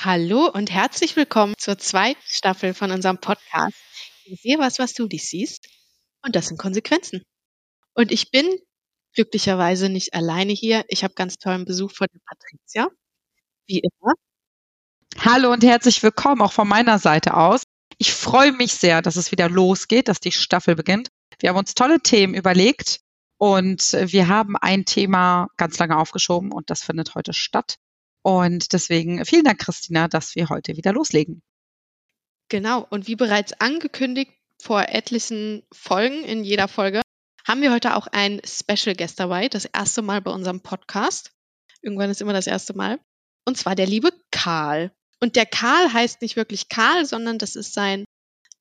Hallo 0.00 0.48
und 0.48 0.70
herzlich 0.70 1.16
willkommen 1.16 1.56
zur 1.58 1.76
zweiten 1.76 2.22
Staffel 2.24 2.72
von 2.72 2.92
unserem 2.92 3.18
Podcast. 3.18 3.74
Ich 4.26 4.40
sehe 4.40 4.56
was, 4.56 4.78
was 4.78 4.94
du 4.94 5.08
nicht 5.08 5.28
siehst. 5.28 5.66
Und 6.24 6.36
das 6.36 6.46
sind 6.46 6.56
Konsequenzen. 6.56 7.24
Und 7.94 8.12
ich 8.12 8.30
bin 8.30 8.46
glücklicherweise 9.14 9.88
nicht 9.88 10.14
alleine 10.14 10.52
hier. 10.52 10.84
Ich 10.86 11.02
habe 11.02 11.14
ganz 11.14 11.38
tollen 11.38 11.64
Besuch 11.64 11.90
von 11.90 12.06
der 12.14 12.20
Patricia. 12.24 12.88
Wie 13.66 13.80
immer. 13.80 14.12
Hallo 15.18 15.52
und 15.52 15.64
herzlich 15.64 16.00
willkommen 16.00 16.42
auch 16.42 16.52
von 16.52 16.68
meiner 16.68 17.00
Seite 17.00 17.36
aus. 17.36 17.64
Ich 17.96 18.12
freue 18.12 18.52
mich 18.52 18.74
sehr, 18.74 19.02
dass 19.02 19.16
es 19.16 19.32
wieder 19.32 19.48
losgeht, 19.48 20.06
dass 20.06 20.20
die 20.20 20.30
Staffel 20.30 20.76
beginnt. 20.76 21.08
Wir 21.40 21.48
haben 21.48 21.58
uns 21.58 21.74
tolle 21.74 21.98
Themen 21.98 22.34
überlegt 22.34 23.00
und 23.36 23.94
wir 23.94 24.28
haben 24.28 24.56
ein 24.56 24.84
Thema 24.84 25.48
ganz 25.56 25.76
lange 25.80 25.96
aufgeschoben 25.96 26.52
und 26.52 26.70
das 26.70 26.84
findet 26.84 27.16
heute 27.16 27.32
statt. 27.32 27.78
Und 28.22 28.72
deswegen 28.72 29.24
vielen 29.24 29.44
Dank, 29.44 29.60
Christina, 29.60 30.08
dass 30.08 30.34
wir 30.34 30.48
heute 30.48 30.76
wieder 30.76 30.92
loslegen. 30.92 31.42
Genau. 32.48 32.86
Und 32.88 33.06
wie 33.06 33.16
bereits 33.16 33.52
angekündigt 33.60 34.32
vor 34.60 34.88
etlichen 34.88 35.62
Folgen 35.72 36.24
in 36.24 36.44
jeder 36.44 36.68
Folge, 36.68 37.02
haben 37.46 37.62
wir 37.62 37.72
heute 37.72 37.96
auch 37.96 38.06
einen 38.06 38.40
Special 38.44 38.94
Guest 38.94 39.20
dabei. 39.20 39.48
Das 39.48 39.64
erste 39.64 40.02
Mal 40.02 40.20
bei 40.20 40.30
unserem 40.30 40.60
Podcast. 40.60 41.32
Irgendwann 41.80 42.10
ist 42.10 42.20
immer 42.20 42.32
das 42.32 42.46
erste 42.46 42.74
Mal. 42.74 42.98
Und 43.46 43.56
zwar 43.56 43.74
der 43.74 43.86
liebe 43.86 44.10
Karl. 44.30 44.92
Und 45.20 45.36
der 45.36 45.46
Karl 45.46 45.92
heißt 45.92 46.20
nicht 46.22 46.36
wirklich 46.36 46.68
Karl, 46.68 47.06
sondern 47.06 47.38
das 47.38 47.56
ist 47.56 47.72
sein 47.72 48.04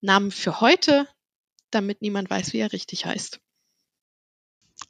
Name 0.02 0.32
für 0.32 0.62
heute, 0.62 1.08
damit 1.72 2.02
niemand 2.02 2.30
weiß, 2.30 2.54
wie 2.54 2.60
er 2.60 2.72
richtig 2.72 3.06
heißt. 3.06 3.40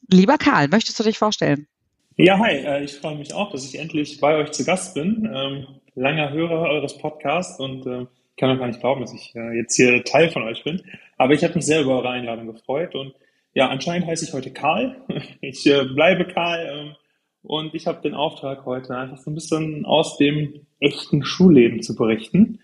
Lieber 0.09 0.37
Karl, 0.37 0.67
möchtest 0.67 0.99
du 0.99 1.03
dich 1.03 1.17
vorstellen? 1.17 1.67
Ja, 2.19 2.39
hi, 2.39 2.53
äh, 2.55 2.83
ich 2.83 2.95
freue 2.95 3.15
mich 3.15 3.31
auch, 3.35 3.51
dass 3.51 3.63
ich 3.63 3.77
endlich 3.79 4.19
bei 4.19 4.37
euch 4.37 4.51
zu 4.51 4.65
Gast 4.65 4.95
bin. 4.95 5.29
Ähm, 5.31 5.67
langer 5.93 6.31
Hörer 6.31 6.61
eures 6.67 6.97
Podcasts 6.97 7.59
und 7.59 7.85
äh, 7.85 8.07
kann 8.37 8.49
auch 8.49 8.57
gar 8.57 8.65
nicht 8.65 8.79
glauben, 8.79 9.01
dass 9.01 9.13
ich 9.13 9.35
äh, 9.35 9.55
jetzt 9.55 9.75
hier 9.75 10.03
Teil 10.03 10.31
von 10.31 10.41
euch 10.41 10.63
bin. 10.63 10.81
Aber 11.19 11.35
ich 11.35 11.43
habe 11.43 11.53
mich 11.53 11.67
sehr 11.67 11.81
über 11.81 11.97
eure 11.97 12.09
Einladung 12.09 12.47
gefreut 12.47 12.95
und 12.95 13.13
ja, 13.53 13.69
anscheinend 13.69 14.07
heiße 14.07 14.25
ich 14.25 14.33
heute 14.33 14.51
Karl. 14.51 14.95
Ich 15.41 15.63
bleibe 15.63 16.25
Karl 16.25 16.67
ähm, 16.71 16.95
und 17.43 17.75
ich 17.75 17.85
habe 17.85 18.01
den 18.01 18.15
Auftrag 18.15 18.65
heute 18.65 18.97
einfach 18.97 19.19
so 19.19 19.29
ein 19.29 19.35
bisschen 19.35 19.85
aus 19.85 20.17
dem 20.17 20.65
echten 20.79 21.23
Schulleben 21.23 21.83
zu 21.83 21.95
berichten 21.95 22.61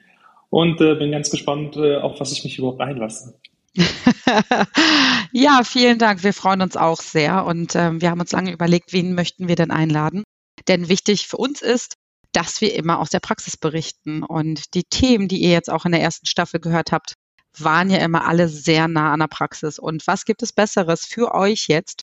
und 0.49 0.77
bin 0.77 1.11
ganz 1.11 1.29
gespannt, 1.29 1.77
auf 1.77 2.19
was 2.19 2.31
ich 2.31 2.43
mich 2.43 2.57
überhaupt 2.57 2.81
einlasse. 2.81 3.35
ja, 5.31 5.63
vielen 5.63 5.97
Dank. 5.97 6.23
Wir 6.23 6.33
freuen 6.33 6.61
uns 6.61 6.77
auch 6.77 7.01
sehr 7.01 7.45
und 7.45 7.75
ähm, 7.75 8.01
wir 8.01 8.11
haben 8.11 8.19
uns 8.19 8.31
lange 8.31 8.51
überlegt, 8.51 8.93
wen 8.93 9.15
möchten 9.15 9.47
wir 9.47 9.55
denn 9.55 9.71
einladen? 9.71 10.23
Denn 10.67 10.89
wichtig 10.89 11.27
für 11.27 11.37
uns 11.37 11.61
ist, 11.61 11.95
dass 12.33 12.61
wir 12.61 12.75
immer 12.75 12.99
aus 12.99 13.09
der 13.09 13.19
Praxis 13.19 13.57
berichten 13.57 14.23
und 14.23 14.73
die 14.73 14.83
Themen, 14.83 15.27
die 15.27 15.41
ihr 15.41 15.51
jetzt 15.51 15.69
auch 15.69 15.85
in 15.85 15.91
der 15.91 16.01
ersten 16.01 16.25
Staffel 16.25 16.59
gehört 16.59 16.91
habt, 16.91 17.13
waren 17.57 17.89
ja 17.89 17.99
immer 17.99 18.25
alle 18.27 18.47
sehr 18.47 18.87
nah 18.87 19.13
an 19.13 19.19
der 19.19 19.27
Praxis. 19.27 19.79
Und 19.79 20.05
was 20.07 20.25
gibt 20.25 20.41
es 20.43 20.53
Besseres 20.53 21.05
für 21.05 21.33
euch 21.33 21.67
jetzt? 21.67 22.03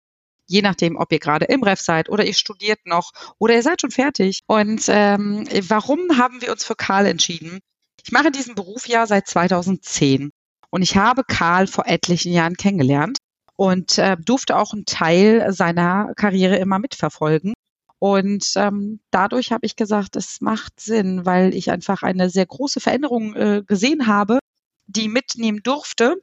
Je 0.46 0.62
nachdem, 0.62 0.96
ob 0.96 1.12
ihr 1.12 1.18
gerade 1.18 1.46
im 1.46 1.62
Ref 1.62 1.80
seid 1.80 2.08
oder 2.10 2.26
ihr 2.26 2.34
studiert 2.34 2.80
noch 2.84 3.12
oder 3.38 3.54
ihr 3.54 3.62
seid 3.62 3.80
schon 3.80 3.90
fertig. 3.90 4.40
Und 4.46 4.84
ähm, 4.88 5.46
warum 5.68 6.18
haben 6.18 6.42
wir 6.42 6.52
uns 6.52 6.64
für 6.64 6.74
Karl 6.74 7.06
entschieden? 7.06 7.60
Ich 8.02 8.12
mache 8.12 8.30
diesen 8.30 8.54
Beruf 8.54 8.86
ja 8.86 9.06
seit 9.06 9.26
2010 9.26 10.30
und 10.74 10.82
ich 10.82 10.96
habe 10.96 11.22
Karl 11.22 11.68
vor 11.68 11.86
etlichen 11.86 12.32
Jahren 12.32 12.56
kennengelernt 12.56 13.18
und 13.54 13.96
äh, 13.96 14.16
durfte 14.16 14.56
auch 14.56 14.72
einen 14.72 14.86
Teil 14.86 15.52
seiner 15.52 16.12
Karriere 16.16 16.56
immer 16.56 16.80
mitverfolgen. 16.80 17.54
Und 18.00 18.44
ähm, 18.56 18.98
dadurch 19.12 19.52
habe 19.52 19.66
ich 19.66 19.76
gesagt, 19.76 20.16
es 20.16 20.40
macht 20.40 20.80
Sinn, 20.80 21.24
weil 21.24 21.54
ich 21.54 21.70
einfach 21.70 22.02
eine 22.02 22.28
sehr 22.28 22.46
große 22.46 22.80
Veränderung 22.80 23.36
äh, 23.36 23.62
gesehen 23.64 24.08
habe, 24.08 24.40
die 24.88 25.06
mitnehmen 25.06 25.60
durfte. 25.62 26.16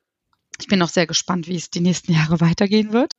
Ich 0.59 0.67
bin 0.67 0.79
noch 0.79 0.89
sehr 0.89 1.07
gespannt, 1.07 1.47
wie 1.47 1.55
es 1.55 1.69
die 1.69 1.79
nächsten 1.79 2.11
Jahre 2.13 2.41
weitergehen 2.41 2.91
wird. 2.91 3.13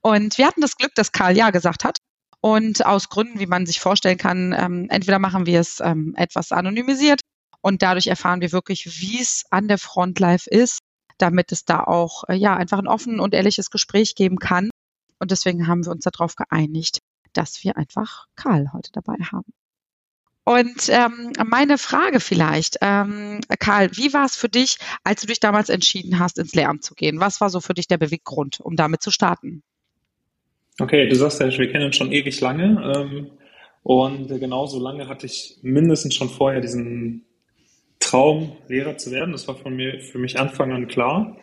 Und 0.00 0.38
wir 0.38 0.46
hatten 0.46 0.62
das 0.62 0.76
Glück, 0.76 0.94
dass 0.94 1.12
Karl 1.12 1.36
Ja 1.36 1.50
gesagt 1.50 1.84
hat. 1.84 1.98
Und 2.40 2.86
aus 2.86 3.10
Gründen, 3.10 3.40
wie 3.40 3.46
man 3.46 3.66
sich 3.66 3.78
vorstellen 3.78 4.16
kann, 4.16 4.54
ähm, 4.58 4.86
entweder 4.88 5.18
machen 5.18 5.44
wir 5.44 5.60
es 5.60 5.80
ähm, 5.80 6.14
etwas 6.16 6.50
anonymisiert 6.50 7.20
und 7.60 7.82
dadurch 7.82 8.06
erfahren 8.06 8.40
wir 8.40 8.52
wirklich, 8.52 9.00
wie 9.00 9.20
es 9.20 9.44
an 9.50 9.68
der 9.68 9.78
Frontlife 9.78 10.48
ist, 10.48 10.80
damit 11.18 11.52
es 11.52 11.64
da 11.64 11.84
auch 11.84 12.24
äh, 12.28 12.34
ja 12.34 12.56
einfach 12.56 12.78
ein 12.78 12.88
offen 12.88 13.20
und 13.20 13.34
ehrliches 13.34 13.70
Gespräch 13.70 14.14
geben 14.14 14.38
kann. 14.38 14.70
Und 15.18 15.30
deswegen 15.30 15.66
haben 15.66 15.84
wir 15.84 15.92
uns 15.92 16.04
darauf 16.04 16.36
geeinigt, 16.36 17.00
dass 17.32 17.62
wir 17.64 17.76
einfach 17.76 18.26
Karl 18.36 18.72
heute 18.72 18.90
dabei 18.92 19.16
haben. 19.30 19.52
Und 20.44 20.88
ähm, 20.88 21.32
meine 21.46 21.76
Frage 21.76 22.20
vielleicht, 22.20 22.78
ähm, 22.80 23.40
Karl, 23.58 23.90
wie 23.92 24.14
war 24.14 24.24
es 24.24 24.34
für 24.34 24.48
dich, 24.48 24.78
als 25.04 25.20
du 25.20 25.26
dich 25.26 25.40
damals 25.40 25.68
entschieden 25.68 26.18
hast, 26.18 26.38
ins 26.38 26.54
Lehramt 26.54 26.82
zu 26.82 26.94
gehen? 26.94 27.20
Was 27.20 27.42
war 27.42 27.50
so 27.50 27.60
für 27.60 27.74
dich 27.74 27.86
der 27.86 27.98
Beweggrund, 27.98 28.58
um 28.60 28.74
damit 28.74 29.02
zu 29.02 29.10
starten? 29.10 29.62
Okay, 30.80 31.06
du 31.06 31.14
sagst 31.16 31.40
ja, 31.40 31.48
wir 31.48 31.70
kennen 31.70 31.84
uns 31.84 31.96
schon 31.96 32.12
ewig 32.12 32.40
lange. 32.40 32.80
Ähm, 32.96 33.30
und 33.82 34.28
genauso 34.28 34.80
lange 34.80 35.08
hatte 35.08 35.26
ich 35.26 35.58
mindestens 35.60 36.14
schon 36.14 36.30
vorher 36.30 36.62
diesen 36.62 37.26
Traum, 38.00 38.56
Lehrer 38.68 38.96
zu 38.96 39.10
werden. 39.10 39.32
Das 39.32 39.48
war 39.48 39.56
von 39.56 39.74
mir, 39.74 40.00
für 40.00 40.18
mich 40.18 40.38
Anfang 40.38 40.72
an 40.72 40.88
klar. 40.88 41.36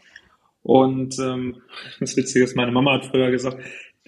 Und 0.63 1.19
ähm, 1.19 1.61
das 1.99 2.17
Witzige 2.17 2.43
ist, 2.43 2.55
meine 2.55 2.71
Mama 2.71 2.93
hat 2.93 3.05
früher 3.05 3.31
gesagt, 3.31 3.63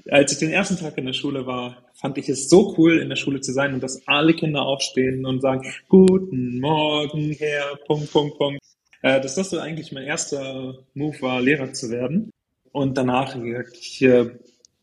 als 0.10 0.32
ich 0.32 0.40
den 0.40 0.52
ersten 0.52 0.78
Tag 0.78 0.98
in 0.98 1.06
der 1.06 1.14
Schule 1.14 1.46
war, 1.46 1.84
fand 1.94 2.18
ich 2.18 2.30
es 2.30 2.50
so 2.50 2.76
cool, 2.78 3.00
in 3.00 3.10
der 3.10 3.16
Schule 3.16 3.42
zu 3.42 3.52
sein 3.52 3.74
und 3.74 3.84
dass 3.84 4.08
alle 4.08 4.34
Kinder 4.34 4.62
aufstehen 4.62 5.26
und 5.26 5.42
sagen, 5.42 5.74
guten 5.90 6.60
Morgen, 6.60 7.36
Herr, 7.38 7.76
Punkt, 7.88 8.12
Punkt, 8.12 8.38
Punkt. 8.38 8.60
Äh, 9.02 9.22
dass 9.22 9.36
das 9.36 9.50
so 9.50 9.60
eigentlich 9.60 9.92
mein 9.92 10.04
erster 10.04 10.80
Move 10.94 11.22
war, 11.22 11.42
Lehrer 11.42 11.74
zu 11.74 11.90
werden. 11.92 12.32
Und 12.72 12.98
danach, 12.98 13.36
ich 13.74 14.02
äh, 14.02 14.32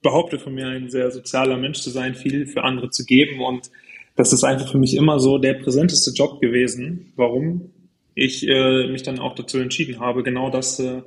behaupte 0.02 0.38
von 0.38 0.54
mir, 0.54 0.66
ein 0.66 0.90
sehr 0.90 1.10
sozialer 1.10 1.56
Mensch 1.56 1.80
zu 1.80 1.90
sein, 1.90 2.14
viel 2.14 2.46
für 2.46 2.62
andere 2.62 2.90
zu 2.90 3.04
geben 3.04 3.40
und 3.40 3.70
das 4.16 4.32
ist 4.32 4.44
einfach 4.44 4.70
für 4.70 4.78
mich 4.78 4.94
immer 4.94 5.18
so 5.18 5.38
der 5.38 5.54
präsenteste 5.54 6.12
Job 6.12 6.40
gewesen, 6.40 7.12
warum 7.16 7.72
ich 8.14 8.46
äh, 8.46 8.86
mich 8.88 9.02
dann 9.02 9.18
auch 9.18 9.34
dazu 9.34 9.58
entschieden 9.58 9.98
habe, 10.00 10.22
genau 10.22 10.50
das 10.50 10.78
äh, 10.78 11.02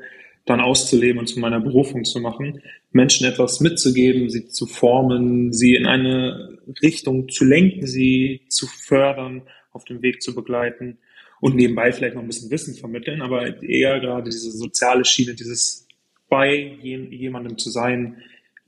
dann 0.45 0.61
auszuleben 0.61 1.19
und 1.19 1.27
zu 1.27 1.39
meiner 1.39 1.59
Berufung 1.59 2.05
zu 2.05 2.19
machen, 2.19 2.61
Menschen 2.91 3.27
etwas 3.27 3.59
mitzugeben, 3.59 4.29
sie 4.29 4.47
zu 4.47 4.65
formen, 4.65 5.53
sie 5.53 5.75
in 5.75 5.85
eine 5.85 6.57
Richtung 6.81 7.29
zu 7.29 7.45
lenken, 7.45 7.85
sie 7.85 8.41
zu 8.49 8.65
fördern, 8.67 9.43
auf 9.71 9.83
dem 9.85 10.01
Weg 10.01 10.21
zu 10.21 10.33
begleiten 10.33 10.97
und 11.39 11.55
nebenbei 11.55 11.91
vielleicht 11.91 12.15
noch 12.15 12.21
ein 12.21 12.27
bisschen 12.27 12.49
Wissen 12.49 12.75
vermitteln, 12.75 13.21
aber 13.21 13.61
eher 13.61 13.99
gerade 13.99 14.29
diese 14.29 14.51
soziale 14.51 15.05
Schiene, 15.05 15.35
dieses 15.35 15.87
bei 16.29 16.77
jemandem 16.81 17.57
zu 17.57 17.69
sein, 17.69 18.17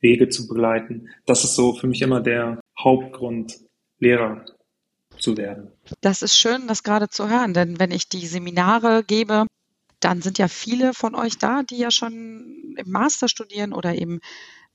Wege 0.01 0.29
zu 0.29 0.47
begleiten. 0.47 1.09
Das 1.25 1.43
ist 1.43 1.55
so 1.55 1.73
für 1.73 1.87
mich 1.87 2.01
immer 2.01 2.21
der 2.21 2.59
Hauptgrund, 2.77 3.59
Lehrer 3.99 4.45
zu 5.17 5.37
werden. 5.37 5.71
Das 6.01 6.21
ist 6.21 6.37
schön, 6.37 6.67
das 6.67 6.83
gerade 6.83 7.09
zu 7.09 7.29
hören, 7.29 7.53
denn 7.53 7.79
wenn 7.79 7.91
ich 7.91 8.09
die 8.09 8.25
Seminare 8.25 9.03
gebe, 9.03 9.45
dann 9.99 10.21
sind 10.21 10.37
ja 10.37 10.47
viele 10.47 10.93
von 10.93 11.15
euch 11.15 11.37
da, 11.37 11.63
die 11.63 11.77
ja 11.77 11.91
schon 11.91 12.75
im 12.77 12.89
Master 12.89 13.27
studieren 13.27 13.73
oder 13.73 13.95
eben 13.95 14.19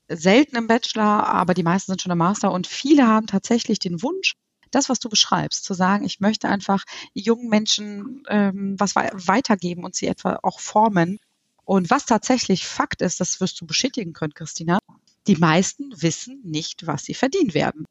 selten 0.07 0.55
im 0.55 0.67
Bachelor, 0.67 1.27
aber 1.27 1.53
die 1.55 1.63
meisten 1.63 1.91
sind 1.91 2.01
schon 2.01 2.11
im 2.11 2.19
Master 2.19 2.51
und 2.51 2.67
viele 2.67 3.07
haben 3.07 3.25
tatsächlich 3.25 3.79
den 3.79 4.03
Wunsch, 4.03 4.33
das, 4.71 4.89
was 4.89 4.99
du 4.99 5.09
beschreibst, 5.09 5.63
zu 5.63 5.73
sagen, 5.73 6.05
ich 6.05 6.19
möchte 6.19 6.47
einfach 6.47 6.83
jungen 7.13 7.49
Menschen 7.49 8.23
ähm, 8.27 8.75
was 8.77 8.95
weitergeben 8.95 9.83
und 9.83 9.95
sie 9.95 10.07
etwa 10.07 10.39
auch 10.43 10.59
formen. 10.59 11.17
Und 11.63 11.89
was 11.89 12.05
tatsächlich 12.05 12.67
Fakt 12.67 13.01
ist, 13.01 13.19
das 13.19 13.39
wirst 13.39 13.59
du 13.59 13.65
bestätigen 13.65 14.13
können, 14.13 14.33
Christina, 14.33 14.79
die 15.27 15.37
meisten 15.37 15.89
wissen 16.01 16.41
nicht, 16.43 16.85
was 16.85 17.03
sie 17.03 17.15
verdienen 17.15 17.53
werden. 17.55 17.85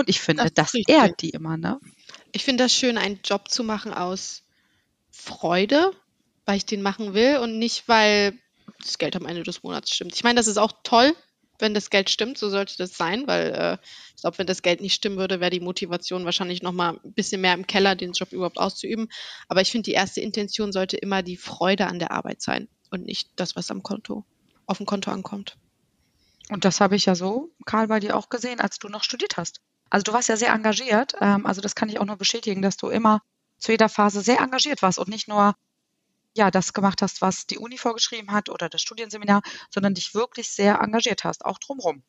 Und 0.00 0.08
ich 0.08 0.20
finde, 0.20 0.50
das, 0.54 0.72
das 0.72 0.82
ehrt 0.86 1.20
die 1.20 1.30
immer, 1.30 1.58
ne? 1.58 1.78
Ich 2.32 2.44
finde 2.44 2.64
das 2.64 2.74
schön, 2.74 2.96
einen 2.96 3.20
Job 3.22 3.50
zu 3.50 3.62
machen 3.62 3.92
aus 3.92 4.44
Freude, 5.10 5.92
weil 6.46 6.56
ich 6.56 6.64
den 6.64 6.80
machen 6.80 7.12
will 7.12 7.36
und 7.36 7.58
nicht, 7.58 7.86
weil 7.86 8.38
das 8.80 8.96
Geld 8.96 9.14
am 9.14 9.26
Ende 9.26 9.42
des 9.42 9.62
Monats 9.62 9.94
stimmt. 9.94 10.14
Ich 10.14 10.24
meine, 10.24 10.36
das 10.36 10.46
ist 10.46 10.56
auch 10.56 10.72
toll, 10.84 11.14
wenn 11.58 11.74
das 11.74 11.90
Geld 11.90 12.08
stimmt, 12.08 12.38
so 12.38 12.48
sollte 12.48 12.78
das 12.78 12.96
sein, 12.96 13.26
weil 13.26 13.50
äh, 13.50 13.76
ich 14.16 14.22
glaube, 14.22 14.38
wenn 14.38 14.46
das 14.46 14.62
Geld 14.62 14.80
nicht 14.80 14.94
stimmen 14.94 15.18
würde, 15.18 15.38
wäre 15.38 15.50
die 15.50 15.60
Motivation 15.60 16.24
wahrscheinlich 16.24 16.62
noch 16.62 16.72
mal 16.72 16.98
ein 17.04 17.12
bisschen 17.12 17.42
mehr 17.42 17.52
im 17.52 17.66
Keller, 17.66 17.94
den 17.94 18.12
Job 18.12 18.32
überhaupt 18.32 18.58
auszuüben. 18.58 19.08
Aber 19.48 19.60
ich 19.60 19.70
finde, 19.70 19.90
die 19.90 19.92
erste 19.92 20.22
Intention 20.22 20.72
sollte 20.72 20.96
immer 20.96 21.22
die 21.22 21.36
Freude 21.36 21.88
an 21.88 21.98
der 21.98 22.12
Arbeit 22.12 22.40
sein 22.40 22.68
und 22.90 23.04
nicht 23.04 23.28
das, 23.36 23.54
was 23.54 23.70
am 23.70 23.82
Konto, 23.82 24.24
auf 24.64 24.78
dem 24.78 24.86
Konto 24.86 25.10
ankommt. 25.10 25.58
Und 26.48 26.64
das 26.64 26.80
habe 26.80 26.96
ich 26.96 27.04
ja 27.04 27.14
so, 27.14 27.50
Karl, 27.66 27.88
bei 27.88 28.00
dir 28.00 28.16
auch 28.16 28.30
gesehen, 28.30 28.60
als 28.60 28.78
du 28.78 28.88
noch 28.88 29.04
studiert 29.04 29.36
hast. 29.36 29.60
Also 29.90 30.04
du 30.04 30.12
warst 30.12 30.28
ja 30.28 30.36
sehr 30.36 30.52
engagiert. 30.52 31.14
Ähm, 31.20 31.46
also 31.46 31.60
das 31.60 31.74
kann 31.74 31.88
ich 31.88 31.98
auch 31.98 32.06
nur 32.06 32.16
bestätigen, 32.16 32.62
dass 32.62 32.76
du 32.76 32.88
immer 32.88 33.20
zu 33.58 33.72
jeder 33.72 33.88
Phase 33.88 34.22
sehr 34.22 34.40
engagiert 34.40 34.82
warst 34.82 34.98
und 34.98 35.08
nicht 35.08 35.28
nur 35.28 35.54
ja 36.36 36.50
das 36.50 36.72
gemacht 36.72 37.02
hast, 37.02 37.20
was 37.20 37.46
die 37.46 37.58
Uni 37.58 37.76
vorgeschrieben 37.76 38.32
hat 38.32 38.48
oder 38.48 38.68
das 38.68 38.80
Studienseminar, 38.80 39.42
sondern 39.68 39.94
dich 39.94 40.14
wirklich 40.14 40.48
sehr 40.48 40.80
engagiert 40.80 41.24
hast, 41.24 41.44
auch 41.44 41.58
drumherum. 41.58 42.02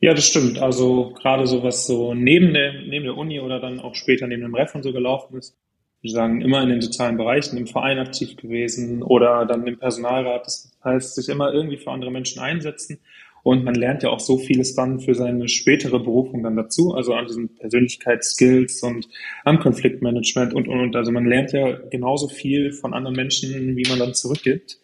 Ja, 0.00 0.12
das 0.12 0.26
stimmt. 0.26 0.58
Also 0.58 1.14
gerade 1.14 1.46
so 1.46 1.62
was 1.62 1.86
so 1.86 2.14
neben 2.14 2.52
der, 2.52 2.72
neben 2.82 3.04
der 3.04 3.16
Uni 3.16 3.40
oder 3.40 3.60
dann 3.60 3.80
auch 3.80 3.94
später 3.94 4.26
neben 4.26 4.42
dem 4.42 4.54
Ref 4.54 4.74
und 4.74 4.82
so 4.82 4.92
gelaufen 4.92 5.38
ist, 5.38 5.56
ich 6.02 6.12
sagen, 6.12 6.40
immer 6.40 6.62
in 6.62 6.68
den 6.68 6.82
sozialen 6.82 7.16
Bereichen, 7.16 7.56
im 7.56 7.66
Verein 7.66 7.98
aktiv 7.98 8.36
gewesen 8.36 9.02
oder 9.02 9.46
dann 9.46 9.66
im 9.66 9.78
Personalrat. 9.78 10.46
Das 10.46 10.72
heißt, 10.84 11.14
sich 11.14 11.28
immer 11.28 11.52
irgendwie 11.52 11.78
für 11.78 11.90
andere 11.90 12.10
Menschen 12.10 12.40
einsetzen. 12.40 13.00
Und 13.46 13.62
man 13.62 13.76
lernt 13.76 14.02
ja 14.02 14.10
auch 14.10 14.18
so 14.18 14.38
vieles 14.38 14.74
dann 14.74 14.98
für 14.98 15.14
seine 15.14 15.46
spätere 15.46 16.00
Berufung 16.00 16.42
dann 16.42 16.56
dazu, 16.56 16.94
also 16.94 17.14
an 17.14 17.28
diesen 17.28 17.54
Persönlichkeitsskills 17.54 18.82
und 18.82 19.06
am 19.44 19.60
Konfliktmanagement 19.60 20.52
und, 20.52 20.66
und, 20.66 20.80
und. 20.80 20.96
Also 20.96 21.12
man 21.12 21.26
lernt 21.26 21.52
ja 21.52 21.78
genauso 21.88 22.26
viel 22.26 22.72
von 22.72 22.92
anderen 22.92 23.14
Menschen, 23.14 23.76
wie 23.76 23.88
man 23.88 24.00
dann 24.00 24.14
zurückgibt. 24.14 24.80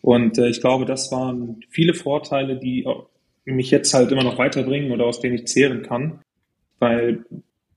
Und 0.00 0.38
äh, 0.38 0.48
ich 0.48 0.62
glaube, 0.62 0.86
das 0.86 1.12
waren 1.12 1.60
viele 1.68 1.92
Vorteile, 1.92 2.56
die 2.56 2.86
mich 3.44 3.70
jetzt 3.70 3.92
halt 3.92 4.10
immer 4.10 4.24
noch 4.24 4.38
weiterbringen 4.38 4.90
oder 4.90 5.04
aus 5.04 5.20
denen 5.20 5.34
ich 5.34 5.46
zehren 5.46 5.82
kann. 5.82 6.20
Weil 6.78 7.26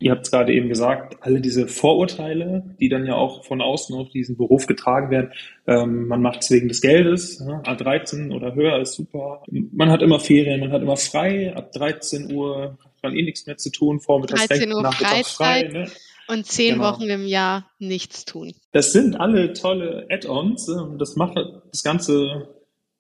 ihr 0.01 0.11
habt 0.11 0.25
es 0.25 0.31
gerade 0.31 0.51
eben 0.53 0.67
gesagt, 0.67 1.17
alle 1.21 1.39
diese 1.39 1.67
Vorurteile, 1.67 2.75
die 2.79 2.89
dann 2.89 3.05
ja 3.05 3.15
auch 3.15 3.45
von 3.45 3.61
außen 3.61 3.95
auf 3.95 4.09
diesen 4.09 4.35
Beruf 4.35 4.65
getragen 4.65 5.11
werden, 5.11 5.31
ähm, 5.67 6.07
man 6.07 6.21
macht 6.21 6.41
es 6.41 6.51
wegen 6.51 6.67
des 6.67 6.81
Geldes, 6.81 7.39
ne? 7.39 7.61
A13 7.63 8.33
oder 8.33 8.55
höher 8.55 8.79
ist 8.79 8.93
super. 8.93 9.43
Man 9.49 9.89
hat 9.89 10.01
immer 10.01 10.19
Ferien, 10.19 10.59
man 10.59 10.71
hat 10.71 10.81
immer 10.81 10.97
frei, 10.97 11.55
ab 11.55 11.71
13 11.71 12.33
Uhr 12.33 12.77
hat 12.83 13.03
man 13.03 13.15
eh 13.15 13.21
nichts 13.21 13.45
mehr 13.45 13.57
zu 13.57 13.71
tun, 13.71 13.99
vormittags 13.99 14.47
13 14.47 14.73
Uhr 14.73 14.91
Freizeit 14.91 15.25
frei. 15.27 15.63
Ne? 15.63 15.91
Und 16.27 16.45
zehn 16.45 16.75
genau. 16.75 16.85
Wochen 16.85 17.09
im 17.09 17.25
Jahr 17.27 17.69
nichts 17.77 18.25
tun. 18.25 18.53
Das 18.71 18.93
sind 18.93 19.19
alle 19.19 19.53
tolle 19.53 20.07
Add-ons. 20.09 20.67
Ähm, 20.69 20.97
das 20.97 21.15
macht 21.15 21.37
das 21.71 21.83
Ganze 21.83 22.47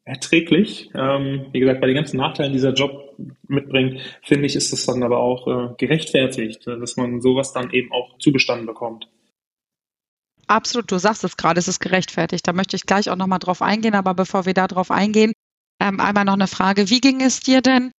erträglich. 0.03 0.89
Ähm, 0.95 1.47
wie 1.51 1.59
gesagt, 1.59 1.81
bei 1.81 1.87
den 1.87 1.95
ganzen 1.95 2.17
Nachteilen, 2.17 2.51
die 2.51 2.57
dieser 2.57 2.73
Job 2.73 3.00
mitbringt, 3.47 4.01
finde 4.23 4.45
ich, 4.45 4.55
ist 4.55 4.71
das 4.71 4.85
dann 4.85 5.03
aber 5.03 5.19
auch 5.19 5.47
äh, 5.47 5.73
gerechtfertigt, 5.77 6.67
äh, 6.67 6.79
dass 6.79 6.97
man 6.97 7.21
sowas 7.21 7.53
dann 7.53 7.71
eben 7.71 7.91
auch 7.91 8.17
zugestanden 8.19 8.65
bekommt. 8.65 9.07
Absolut, 10.47 10.91
du 10.91 10.97
sagst 10.97 11.23
es 11.23 11.37
gerade, 11.37 11.59
es 11.59 11.67
ist 11.67 11.79
gerechtfertigt. 11.79 12.47
Da 12.47 12.53
möchte 12.53 12.75
ich 12.75 12.85
gleich 12.85 13.09
auch 13.09 13.15
nochmal 13.15 13.39
drauf 13.39 13.61
eingehen, 13.61 13.95
aber 13.95 14.13
bevor 14.13 14.45
wir 14.45 14.53
da 14.53 14.67
drauf 14.67 14.91
eingehen, 14.91 15.31
ähm, 15.79 15.99
einmal 15.99 16.25
noch 16.25 16.33
eine 16.33 16.47
Frage. 16.47 16.89
Wie 16.89 16.99
ging 16.99 17.21
es 17.21 17.39
dir 17.39 17.61
denn 17.61 17.91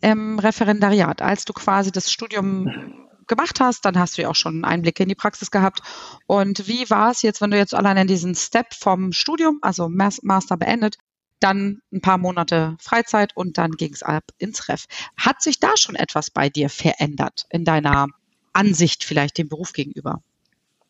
im 0.00 0.38
Referendariat, 0.38 1.22
als 1.22 1.44
du 1.44 1.52
quasi 1.52 1.92
das 1.92 2.10
Studium 2.10 3.06
gemacht 3.30 3.60
hast, 3.60 3.84
dann 3.84 3.98
hast 3.98 4.18
du 4.18 4.22
ja 4.22 4.28
auch 4.28 4.34
schon 4.34 4.64
Einblicke 4.64 5.02
in 5.04 5.08
die 5.08 5.14
Praxis 5.14 5.50
gehabt. 5.50 5.80
Und 6.26 6.66
wie 6.66 6.90
war 6.90 7.10
es 7.10 7.22
jetzt, 7.22 7.40
wenn 7.40 7.50
du 7.50 7.56
jetzt 7.56 7.74
allein 7.74 7.96
in 7.96 8.06
diesen 8.06 8.34
Step 8.34 8.74
vom 8.74 9.12
Studium, 9.12 9.58
also 9.62 9.88
Master 9.88 10.56
beendet, 10.56 10.96
dann 11.40 11.80
ein 11.92 12.00
paar 12.00 12.18
Monate 12.18 12.76
Freizeit 12.80 13.36
und 13.36 13.58
dann 13.58 13.72
ging 13.72 13.92
es 13.92 14.02
ab 14.02 14.24
ins 14.38 14.68
Ref. 14.68 14.86
Hat 15.16 15.42
sich 15.42 15.58
da 15.58 15.76
schon 15.76 15.94
etwas 15.94 16.30
bei 16.30 16.48
dir 16.48 16.68
verändert 16.68 17.46
in 17.50 17.64
deiner 17.64 18.06
Ansicht 18.52 19.04
vielleicht 19.04 19.38
dem 19.38 19.48
Beruf 19.48 19.72
gegenüber? 19.72 20.22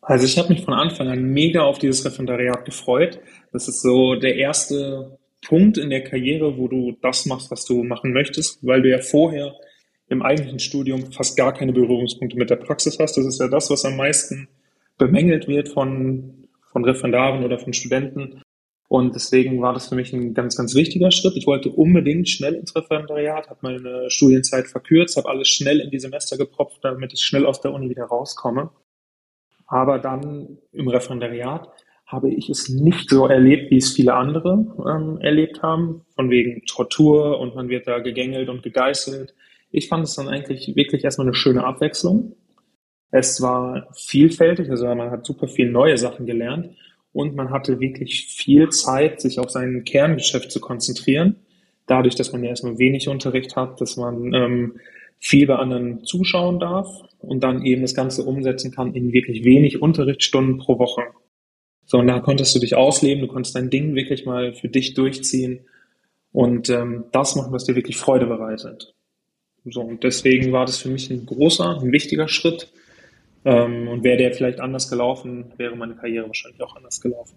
Also 0.03 0.25
ich 0.25 0.39
habe 0.39 0.53
mich 0.53 0.65
von 0.65 0.75
Anfang 0.75 1.09
an 1.09 1.23
mega 1.23 1.63
auf 1.63 1.79
dieses 1.79 2.05
Referendariat 2.05 2.65
gefreut. 2.65 3.21
Das 3.53 3.69
ist 3.69 3.83
so 3.83 4.15
der 4.15 4.37
erste 4.37 5.19
Punkt 5.47 5.79
in 5.79 5.91
der 5.91 6.05
Karriere, 6.05 6.57
wo 6.57 6.69
du 6.69 6.97
das 7.03 7.27
machst, 7.27 7.51
was 7.51 7.65
du 7.65 7.83
machen 7.83 8.13
möchtest, 8.13 8.59
weil 8.63 8.83
du 8.83 8.91
ja 8.91 9.01
vorher 9.01 9.55
im 10.09 10.23
eigentlichen 10.23 10.59
Studium 10.59 11.13
fast 11.13 11.37
gar 11.37 11.55
keine 11.55 11.73
Berührungspunkte 11.73 12.37
mit 12.37 12.51
der 12.51 12.57
Praxis 12.57 12.99
hast. 12.99 13.17
Das 13.17 13.25
ist 13.25 13.41
ja 13.41 13.49
das, 13.49 13.71
was 13.71 13.85
am 13.85 13.97
meisten 13.97 14.49
bemängelt 14.99 15.49
wird 15.49 15.69
von, 15.69 16.49
von 16.73 16.85
Referendaren 16.85 17.45
oder 17.45 17.59
von 17.59 17.73
Studenten, 17.73 18.43
und 18.91 19.15
deswegen 19.15 19.63
war 19.63 19.73
das 19.73 19.89
für 19.89 19.95
mich 19.95 20.13
ein 20.13 20.35
ganz, 20.35 20.57
ganz 20.57 20.75
wichtiger 20.75 21.13
Schritt. 21.13 21.37
Ich 21.37 21.47
wollte 21.47 21.71
unbedingt 21.71 22.29
schnell 22.29 22.55
ins 22.55 22.75
Referendariat, 22.75 23.49
habe 23.49 23.61
meine 23.63 24.11
Studienzeit 24.11 24.67
verkürzt, 24.67 25.17
habe 25.17 25.29
alles 25.29 25.47
schnell 25.47 25.79
in 25.79 25.91
die 25.91 26.01
Semester 26.01 26.37
gepropft, 26.37 26.81
damit 26.83 27.13
ich 27.13 27.23
schnell 27.23 27.47
aus 27.47 27.61
der 27.61 27.73
Uni 27.73 27.89
wieder 27.89 28.07
rauskomme. 28.07 28.71
Aber 29.69 30.01
dann 30.01 30.59
im 30.73 30.89
Referendariat 30.89 31.69
habe 32.05 32.31
ich 32.31 32.51
es 32.51 32.69
nicht 32.69 33.09
so 33.09 33.29
erlebt, 33.29 33.71
wie 33.71 33.77
es 33.77 33.93
viele 33.93 34.15
andere 34.15 34.67
ähm, 34.85 35.21
erlebt 35.21 35.63
haben, 35.63 36.05
von 36.17 36.29
wegen 36.29 36.67
Tortur 36.67 37.39
und 37.39 37.55
man 37.55 37.69
wird 37.69 37.87
da 37.87 38.01
gegängelt 38.01 38.49
und 38.49 38.65
gegeißelt. 38.65 39.37
Ich 39.71 39.89
fand 39.89 40.03
es 40.03 40.17
dann 40.17 40.27
eigentlich 40.27 40.75
wirklich 40.75 41.05
erstmal 41.05 41.29
eine 41.29 41.37
schöne 41.37 41.63
Abwechslung. 41.63 42.35
Es 43.13 43.41
war 43.41 43.87
vielfältig, 43.95 44.69
also 44.69 44.87
man 44.87 45.13
hat 45.13 45.25
super 45.25 45.47
viel 45.47 45.71
neue 45.71 45.97
Sachen 45.97 46.27
gelernt 46.27 46.75
und 47.13 47.35
man 47.35 47.51
hatte 47.51 47.81
wirklich 47.81 48.27
viel 48.27 48.69
Zeit, 48.71 49.21
sich 49.21 49.39
auf 49.39 49.51
sein 49.51 49.85
Kerngeschäft 49.85 50.51
zu 50.51 50.61
konzentrieren. 50.61 51.37
Dadurch, 51.87 52.15
dass 52.15 52.33
man 52.33 52.43
ja 52.45 52.51
erstmal 52.51 52.79
wenig 52.79 53.09
Unterricht 53.09 53.57
hat, 53.57 53.81
dass 53.81 53.97
man 53.97 54.33
ähm, 54.33 54.81
viel 55.19 55.47
bei 55.47 55.57
anderen 55.57 56.05
zuschauen 56.05 56.61
darf 56.61 56.89
und 57.19 57.43
dann 57.43 57.65
eben 57.65 57.83
das 57.83 57.95
Ganze 57.95 58.25
umsetzen 58.25 58.71
kann 58.71 58.95
in 58.95 59.13
wirklich 59.13 59.45
wenig 59.45 59.83
Unterrichtsstunden 59.83 60.59
pro 60.59 60.79
Woche. 60.79 61.03
So, 61.85 61.99
und 61.99 62.07
da 62.07 62.21
konntest 62.21 62.55
du 62.55 62.61
dich 62.61 62.77
ausleben, 62.77 63.23
du 63.23 63.27
konntest 63.27 63.57
dein 63.57 63.69
Ding 63.71 63.95
wirklich 63.97 64.25
mal 64.25 64.55
für 64.55 64.69
dich 64.69 64.95
durchziehen 64.95 65.67
und 66.33 66.71
ähm, 66.71 67.07
das 67.11 67.35
machen, 67.35 67.53
was 67.53 67.65
dir 67.65 67.75
wirklich 67.75 67.97
Freude 67.97 68.27
bereitet. 68.27 68.95
So, 69.65 69.81
und 69.81 70.05
deswegen 70.05 70.53
war 70.53 70.65
das 70.65 70.79
für 70.79 70.89
mich 70.89 71.11
ein 71.11 71.27
großer, 71.27 71.81
ein 71.81 71.93
wichtiger 71.93 72.29
Schritt, 72.29 72.73
ähm, 73.45 73.89
und 73.89 74.05
wäre 74.05 74.19
der 74.19 74.33
vielleicht 74.33 74.61
anders 74.61 74.89
gelaufen, 74.89 75.53
wäre 75.57 75.77
meine 75.77 75.97
Karriere 75.97 76.27
wahrscheinlich 76.27 76.63
auch 76.63 76.77
anders 76.77 77.01
gelaufen. 77.01 77.37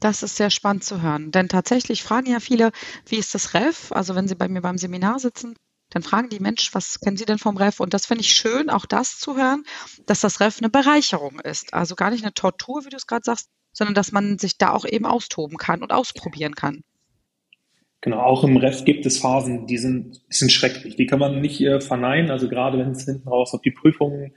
Das 0.00 0.22
ist 0.22 0.36
sehr 0.36 0.50
spannend 0.50 0.84
zu 0.84 1.00
hören, 1.00 1.30
denn 1.30 1.48
tatsächlich 1.48 2.02
fragen 2.02 2.30
ja 2.30 2.40
viele, 2.40 2.72
wie 3.06 3.16
ist 3.16 3.34
das 3.34 3.54
REF? 3.54 3.90
Also 3.92 4.14
wenn 4.14 4.28
sie 4.28 4.34
bei 4.34 4.48
mir 4.48 4.60
beim 4.60 4.76
Seminar 4.76 5.18
sitzen, 5.18 5.54
dann 5.90 6.02
fragen 6.02 6.28
die 6.28 6.40
Mensch, 6.40 6.74
was 6.74 6.98
kennen 7.00 7.16
Sie 7.16 7.24
denn 7.24 7.38
vom 7.38 7.56
REF? 7.56 7.78
Und 7.78 7.94
das 7.94 8.06
finde 8.06 8.22
ich 8.22 8.34
schön, 8.34 8.68
auch 8.68 8.84
das 8.84 9.18
zu 9.18 9.36
hören, 9.36 9.62
dass 10.06 10.20
das 10.20 10.40
REF 10.40 10.58
eine 10.58 10.68
Bereicherung 10.68 11.38
ist. 11.40 11.72
Also 11.72 11.94
gar 11.94 12.10
nicht 12.10 12.24
eine 12.24 12.34
Tortur, 12.34 12.84
wie 12.84 12.90
du 12.90 12.96
es 12.96 13.06
gerade 13.06 13.24
sagst, 13.24 13.48
sondern 13.72 13.94
dass 13.94 14.12
man 14.12 14.38
sich 14.38 14.58
da 14.58 14.72
auch 14.72 14.84
eben 14.84 15.06
austoben 15.06 15.56
kann 15.56 15.82
und 15.82 15.92
ausprobieren 15.92 16.54
kann. 16.54 16.82
Genau, 18.00 18.20
auch 18.20 18.44
im 18.44 18.56
REF 18.56 18.84
gibt 18.84 19.06
es 19.06 19.18
Phasen, 19.18 19.66
die 19.66 19.78
sind, 19.78 20.20
die 20.30 20.36
sind 20.36 20.52
schrecklich. 20.52 20.96
Die 20.96 21.06
kann 21.06 21.18
man 21.18 21.40
nicht 21.40 21.60
äh, 21.60 21.80
verneinen. 21.80 22.30
Also 22.30 22.48
gerade 22.48 22.78
wenn 22.78 22.90
es 22.90 23.04
hinten 23.04 23.28
raus 23.28 23.54
auf 23.54 23.62
die 23.62 23.70
Prüfungen 23.70 24.34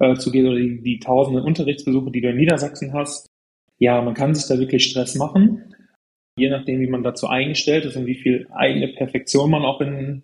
äh, 0.00 0.14
zu 0.16 0.30
gehen 0.30 0.46
oder 0.46 0.58
die, 0.58 0.82
die 0.82 0.98
tausenden 0.98 1.44
Unterrichtsbesuche, 1.44 2.10
die 2.10 2.20
du 2.20 2.30
in 2.30 2.36
Niedersachsen 2.36 2.92
hast. 2.92 3.28
Ja, 3.78 4.02
man 4.02 4.14
kann 4.14 4.34
sich 4.34 4.46
da 4.48 4.58
wirklich 4.58 4.84
Stress 4.84 5.14
machen, 5.14 5.74
je 6.36 6.50
nachdem, 6.50 6.80
wie 6.80 6.88
man 6.88 7.02
dazu 7.02 7.28
eingestellt 7.28 7.84
ist 7.84 7.96
und 7.96 8.06
wie 8.06 8.16
viel 8.16 8.48
eigene 8.50 8.88
Perfektion 8.88 9.50
man 9.50 9.62
auch 9.62 9.80
in, 9.80 10.22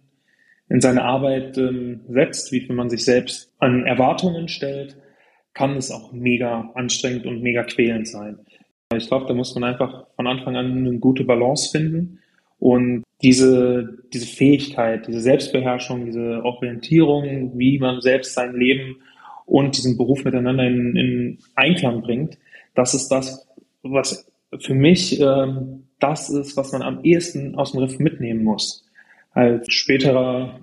in 0.68 0.80
seine 0.80 1.04
Arbeit 1.04 1.56
ähm, 1.58 2.00
setzt, 2.08 2.52
wie 2.52 2.60
viel 2.60 2.74
man 2.74 2.90
sich 2.90 3.04
selbst 3.04 3.52
an 3.58 3.86
Erwartungen 3.86 4.48
stellt, 4.48 4.96
kann 5.54 5.76
es 5.76 5.90
auch 5.90 6.12
mega 6.12 6.70
anstrengend 6.74 7.24
und 7.26 7.42
mega 7.42 7.62
quälend 7.62 8.08
sein. 8.08 8.38
Ich 8.94 9.08
glaube, 9.08 9.26
da 9.26 9.34
muss 9.34 9.54
man 9.54 9.64
einfach 9.64 10.06
von 10.16 10.26
Anfang 10.26 10.56
an 10.56 10.86
eine 10.86 10.98
gute 10.98 11.24
Balance 11.24 11.70
finden 11.70 12.20
und 12.58 13.04
diese, 13.22 13.98
diese 14.12 14.26
Fähigkeit, 14.26 15.06
diese 15.06 15.20
Selbstbeherrschung, 15.20 16.06
diese 16.06 16.44
Orientierung, 16.44 17.58
wie 17.58 17.78
man 17.78 18.00
selbst 18.00 18.34
sein 18.34 18.54
Leben 18.54 18.96
und 19.46 19.76
diesen 19.76 19.96
Beruf 19.96 20.24
miteinander 20.24 20.66
in, 20.66 20.96
in 20.96 21.38
Einklang 21.54 22.02
bringt, 22.02 22.36
das 22.74 22.92
ist 22.94 23.08
das, 23.08 23.48
was 23.82 24.30
für 24.60 24.74
mich 24.74 25.20
ähm, 25.20 25.84
das 25.98 26.28
ist, 26.28 26.56
was 26.56 26.72
man 26.72 26.82
am 26.82 27.02
ehesten 27.04 27.54
aus 27.54 27.72
dem 27.72 27.80
Riff 27.80 27.98
mitnehmen 27.98 28.44
muss. 28.44 28.84
Als 29.32 29.72
späterer 29.72 30.60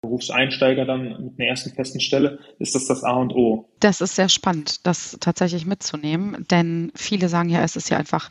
Berufseinsteiger 0.00 0.84
dann 0.84 1.24
mit 1.24 1.38
einer 1.38 1.48
ersten 1.48 1.70
festen 1.70 2.00
Stelle 2.00 2.40
ist 2.58 2.74
das 2.74 2.86
das 2.86 3.04
A 3.04 3.12
und 3.12 3.32
O. 3.32 3.68
Das 3.78 4.00
ist 4.00 4.16
sehr 4.16 4.28
spannend, 4.28 4.86
das 4.86 5.16
tatsächlich 5.20 5.64
mitzunehmen, 5.64 6.44
denn 6.50 6.90
viele 6.96 7.28
sagen 7.28 7.48
ja, 7.48 7.62
es 7.62 7.76
ist 7.76 7.88
ja 7.88 7.98
einfach 7.98 8.30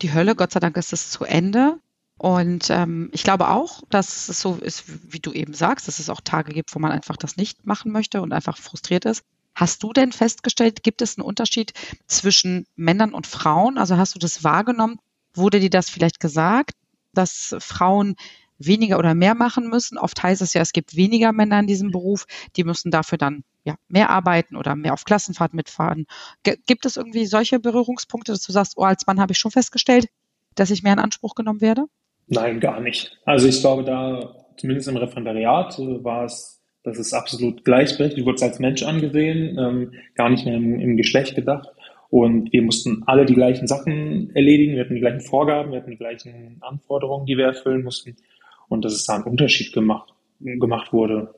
die 0.00 0.12
Hölle. 0.12 0.34
Gott 0.34 0.50
sei 0.52 0.60
Dank 0.60 0.76
ist 0.76 0.92
es 0.92 1.10
zu 1.10 1.24
Ende. 1.24 1.78
Und 2.18 2.70
ähm, 2.70 3.10
ich 3.12 3.24
glaube 3.24 3.48
auch, 3.48 3.82
dass 3.90 4.28
es 4.28 4.40
so 4.40 4.54
ist, 4.54 4.84
wie 5.12 5.18
du 5.18 5.32
eben 5.32 5.54
sagst, 5.54 5.88
dass 5.88 5.98
es 5.98 6.08
auch 6.08 6.20
Tage 6.20 6.52
gibt, 6.52 6.74
wo 6.74 6.78
man 6.78 6.92
einfach 6.92 7.16
das 7.16 7.36
nicht 7.36 7.66
machen 7.66 7.90
möchte 7.90 8.22
und 8.22 8.32
einfach 8.32 8.58
frustriert 8.58 9.04
ist. 9.04 9.24
Hast 9.54 9.82
du 9.82 9.92
denn 9.92 10.12
festgestellt, 10.12 10.82
gibt 10.82 11.02
es 11.02 11.18
einen 11.18 11.26
Unterschied 11.26 11.72
zwischen 12.06 12.66
Männern 12.76 13.14
und 13.14 13.26
Frauen? 13.26 13.78
Also 13.78 13.96
hast 13.96 14.14
du 14.14 14.18
das 14.18 14.44
wahrgenommen? 14.44 14.98
Wurde 15.34 15.60
dir 15.60 15.70
das 15.70 15.90
vielleicht 15.90 16.20
gesagt, 16.20 16.72
dass 17.12 17.54
Frauen 17.58 18.16
weniger 18.58 18.98
oder 18.98 19.14
mehr 19.14 19.34
machen 19.34 19.68
müssen? 19.68 19.98
Oft 19.98 20.22
heißt 20.22 20.42
es 20.42 20.54
ja, 20.54 20.62
es 20.62 20.72
gibt 20.72 20.96
weniger 20.96 21.32
Männer 21.32 21.60
in 21.60 21.66
diesem 21.66 21.90
Beruf, 21.90 22.26
die 22.56 22.64
müssen 22.64 22.90
dafür 22.90 23.18
dann 23.18 23.44
ja, 23.64 23.76
mehr 23.88 24.10
arbeiten 24.10 24.56
oder 24.56 24.74
mehr 24.74 24.92
auf 24.92 25.04
Klassenfahrt 25.04 25.54
mitfahren. 25.54 26.06
G 26.42 26.56
gibt 26.66 26.84
es 26.86 26.96
irgendwie 26.96 27.26
solche 27.26 27.60
Berührungspunkte, 27.60 28.32
dass 28.32 28.42
du 28.42 28.52
sagst, 28.52 28.74
oh, 28.76 28.84
als 28.84 29.06
Mann 29.06 29.20
habe 29.20 29.32
ich 29.32 29.38
schon 29.38 29.50
festgestellt, 29.50 30.06
dass 30.54 30.70
ich 30.70 30.82
mehr 30.82 30.94
in 30.94 30.98
Anspruch 30.98 31.34
genommen 31.34 31.60
werde? 31.60 31.86
Nein, 32.26 32.60
gar 32.60 32.80
nicht. 32.80 33.18
Also 33.24 33.46
ich 33.46 33.60
glaube, 33.60 33.84
da 33.84 34.34
zumindest 34.56 34.88
im 34.88 34.96
Referendariat 34.96 35.78
äh, 35.78 36.04
war 36.04 36.24
es 36.24 36.61
das 36.82 36.98
ist 36.98 37.12
absolut 37.12 37.64
gleichberechtigt. 37.64 38.20
Du 38.20 38.26
wurdest 38.26 38.42
als 38.42 38.58
Mensch 38.58 38.82
angesehen, 38.82 39.56
ähm, 39.58 39.92
gar 40.14 40.30
nicht 40.30 40.44
mehr 40.44 40.56
im, 40.56 40.80
im, 40.80 40.96
Geschlecht 40.96 41.34
gedacht. 41.34 41.68
Und 42.10 42.52
wir 42.52 42.62
mussten 42.62 43.04
alle 43.06 43.24
die 43.24 43.34
gleichen 43.34 43.66
Sachen 43.66 44.34
erledigen. 44.34 44.74
Wir 44.74 44.84
hatten 44.84 44.94
die 44.94 45.00
gleichen 45.00 45.20
Vorgaben, 45.20 45.72
wir 45.72 45.78
hatten 45.78 45.92
die 45.92 45.96
gleichen 45.96 46.58
Anforderungen, 46.60 47.26
die 47.26 47.38
wir 47.38 47.46
erfüllen 47.46 47.84
mussten. 47.84 48.16
Und 48.68 48.84
das 48.84 48.94
ist 48.94 49.08
da 49.08 49.14
einen 49.14 49.24
Unterschied 49.24 49.72
gemacht. 49.72 50.12
gemacht 50.40 50.92
wurde. 50.92 51.34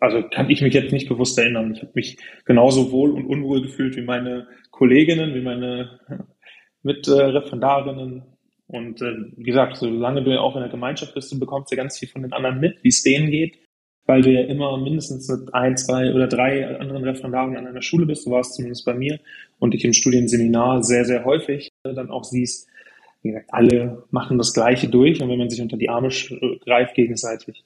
Also 0.00 0.22
kann 0.22 0.50
ich 0.50 0.62
mich 0.62 0.74
jetzt 0.74 0.92
nicht 0.92 1.08
bewusst 1.08 1.38
erinnern. 1.38 1.72
Ich 1.74 1.82
habe 1.82 1.92
mich 1.94 2.16
genauso 2.44 2.90
wohl 2.90 3.12
und 3.12 3.26
unwohl 3.26 3.62
gefühlt 3.62 3.96
wie 3.96 4.02
meine 4.02 4.48
Kolleginnen, 4.70 5.34
wie 5.34 5.42
meine 5.42 6.00
Mitreferendarinnen. 6.82 8.22
Und 8.66 9.02
äh, 9.02 9.14
wie 9.36 9.42
gesagt, 9.42 9.76
solange 9.76 10.22
du 10.22 10.30
ja 10.30 10.40
auch 10.40 10.54
in 10.54 10.62
der 10.62 10.70
Gemeinschaft 10.70 11.14
bist, 11.14 11.32
du 11.32 11.38
bekommst 11.38 11.70
ja 11.70 11.76
ganz 11.76 11.98
viel 11.98 12.08
von 12.08 12.22
den 12.22 12.32
anderen 12.32 12.60
mit, 12.60 12.82
wie 12.82 12.88
es 12.88 13.02
denen 13.02 13.30
geht, 13.30 13.58
weil 14.10 14.22
du 14.22 14.32
ja 14.32 14.40
immer 14.40 14.76
mindestens 14.76 15.28
mit 15.28 15.54
ein, 15.54 15.76
zwei 15.76 16.12
oder 16.12 16.26
drei 16.26 16.66
anderen 16.80 17.04
Referendaren 17.04 17.56
an 17.56 17.68
einer 17.68 17.80
Schule 17.80 18.06
bist. 18.06 18.26
Du 18.26 18.32
warst 18.32 18.54
zumindest 18.54 18.84
bei 18.84 18.92
mir 18.92 19.20
und 19.60 19.72
ich 19.72 19.84
im 19.84 19.92
Studienseminar 19.92 20.82
sehr, 20.82 21.04
sehr 21.04 21.24
häufig 21.24 21.68
äh, 21.84 21.94
dann 21.94 22.10
auch 22.10 22.24
siehst, 22.24 22.66
wie 23.22 23.28
gesagt, 23.28 23.50
alle 23.52 24.02
machen 24.10 24.36
das 24.36 24.52
Gleiche 24.52 24.88
durch 24.88 25.22
und 25.22 25.28
wenn 25.28 25.38
man 25.38 25.48
sich 25.48 25.62
unter 25.62 25.76
die 25.76 25.88
Arme 25.88 26.08
greift 26.64 26.96
gegenseitig, 26.96 27.62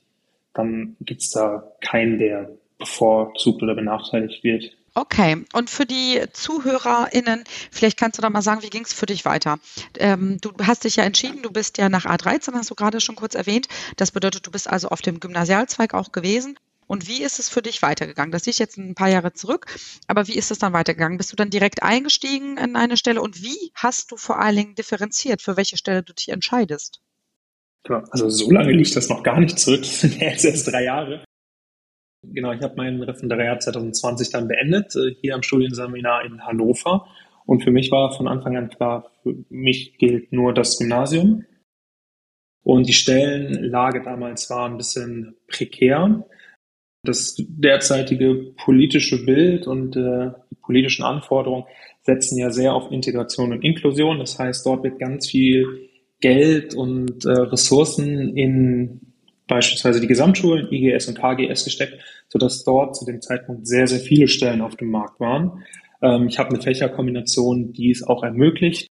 dann 0.52 0.96
gibt's 1.00 1.30
da 1.30 1.72
keinen, 1.80 2.18
der 2.18 2.50
bevorzugt 2.78 3.62
oder 3.62 3.74
benachteiligt 3.74 4.44
wird. 4.44 4.76
Okay, 4.96 5.44
und 5.52 5.70
für 5.70 5.86
die 5.86 6.22
ZuhörerInnen, 6.32 7.42
vielleicht 7.72 7.98
kannst 7.98 8.16
du 8.16 8.22
da 8.22 8.30
mal 8.30 8.42
sagen, 8.42 8.62
wie 8.62 8.70
ging 8.70 8.84
es 8.84 8.92
für 8.92 9.06
dich 9.06 9.24
weiter? 9.24 9.58
Ähm, 9.98 10.38
du 10.40 10.52
hast 10.62 10.84
dich 10.84 10.94
ja 10.94 11.02
entschieden, 11.02 11.42
du 11.42 11.50
bist 11.50 11.78
ja 11.78 11.88
nach 11.88 12.06
A13, 12.06 12.54
hast 12.54 12.70
du 12.70 12.76
gerade 12.76 13.00
schon 13.00 13.16
kurz 13.16 13.34
erwähnt. 13.34 13.66
Das 13.96 14.12
bedeutet, 14.12 14.46
du 14.46 14.52
bist 14.52 14.70
also 14.70 14.88
auf 14.88 15.02
dem 15.02 15.18
Gymnasialzweig 15.18 15.94
auch 15.94 16.12
gewesen. 16.12 16.56
Und 16.86 17.08
wie 17.08 17.22
ist 17.24 17.40
es 17.40 17.48
für 17.48 17.60
dich 17.60 17.82
weitergegangen? 17.82 18.30
Das 18.30 18.46
liegt 18.46 18.60
jetzt 18.60 18.76
ein 18.76 18.94
paar 18.94 19.08
Jahre 19.08 19.32
zurück, 19.32 19.66
aber 20.06 20.28
wie 20.28 20.36
ist 20.36 20.52
es 20.52 20.58
dann 20.58 20.72
weitergegangen? 20.74 21.18
Bist 21.18 21.32
du 21.32 21.36
dann 21.36 21.50
direkt 21.50 21.82
eingestiegen 21.82 22.56
in 22.56 22.76
eine 22.76 22.96
Stelle 22.96 23.20
und 23.20 23.42
wie 23.42 23.72
hast 23.74 24.12
du 24.12 24.16
vor 24.16 24.38
allen 24.38 24.56
Dingen 24.56 24.74
differenziert, 24.76 25.42
für 25.42 25.56
welche 25.56 25.76
Stelle 25.76 26.04
du 26.04 26.12
dich 26.12 26.28
entscheidest? 26.28 27.00
Also 28.10 28.28
so 28.28 28.50
lange 28.50 28.72
liegt 28.72 28.94
das 28.94 29.08
noch 29.08 29.22
gar 29.24 29.40
nicht 29.40 29.58
zurück, 29.58 29.82
das 29.82 30.02
sind 30.02 30.20
jetzt 30.20 30.44
erst 30.44 30.68
drei 30.68 30.84
Jahre. 30.84 31.24
Genau, 32.32 32.52
ich 32.52 32.62
habe 32.62 32.74
mein 32.76 33.02
Referendariat 33.02 33.62
2020 33.62 34.30
dann 34.30 34.48
beendet, 34.48 34.94
äh, 34.96 35.14
hier 35.20 35.34
am 35.34 35.42
Studienseminar 35.42 36.24
in 36.24 36.44
Hannover. 36.44 37.06
Und 37.46 37.62
für 37.62 37.70
mich 37.70 37.90
war 37.90 38.12
von 38.16 38.28
Anfang 38.28 38.56
an 38.56 38.70
klar, 38.70 39.10
für 39.22 39.34
mich 39.50 39.98
gilt 39.98 40.32
nur 40.32 40.54
das 40.54 40.78
Gymnasium. 40.78 41.44
Und 42.62 42.88
die 42.88 42.94
Stellenlage 42.94 44.02
damals 44.02 44.48
war 44.48 44.68
ein 44.68 44.78
bisschen 44.78 45.36
prekär. 45.48 46.26
Das 47.04 47.36
derzeitige 47.38 48.54
politische 48.64 49.24
Bild 49.26 49.66
und 49.66 49.94
äh, 49.96 50.30
die 50.50 50.56
politischen 50.62 51.04
Anforderungen 51.04 51.64
setzen 52.02 52.38
ja 52.38 52.50
sehr 52.50 52.74
auf 52.74 52.90
Integration 52.90 53.52
und 53.52 53.62
Inklusion. 53.62 54.18
Das 54.18 54.38
heißt, 54.38 54.64
dort 54.64 54.82
wird 54.84 54.98
ganz 54.98 55.30
viel 55.30 55.90
Geld 56.20 56.74
und 56.74 57.26
äh, 57.26 57.32
Ressourcen 57.32 58.34
in 58.34 59.13
beispielsweise 59.46 60.00
die 60.00 60.06
Gesamtschulen, 60.06 60.72
IGS 60.72 61.08
und 61.08 61.18
KGS 61.18 61.64
gesteckt, 61.64 61.98
sodass 62.28 62.64
dort 62.64 62.96
zu 62.96 63.04
dem 63.04 63.20
Zeitpunkt 63.20 63.66
sehr, 63.66 63.86
sehr 63.86 64.00
viele 64.00 64.28
Stellen 64.28 64.60
auf 64.60 64.76
dem 64.76 64.90
Markt 64.90 65.20
waren. 65.20 65.64
Ähm, 66.02 66.28
ich 66.28 66.38
habe 66.38 66.50
eine 66.50 66.60
Fächerkombination, 66.60 67.72
die 67.72 67.90
es 67.90 68.02
auch 68.02 68.22
ermöglicht, 68.22 68.88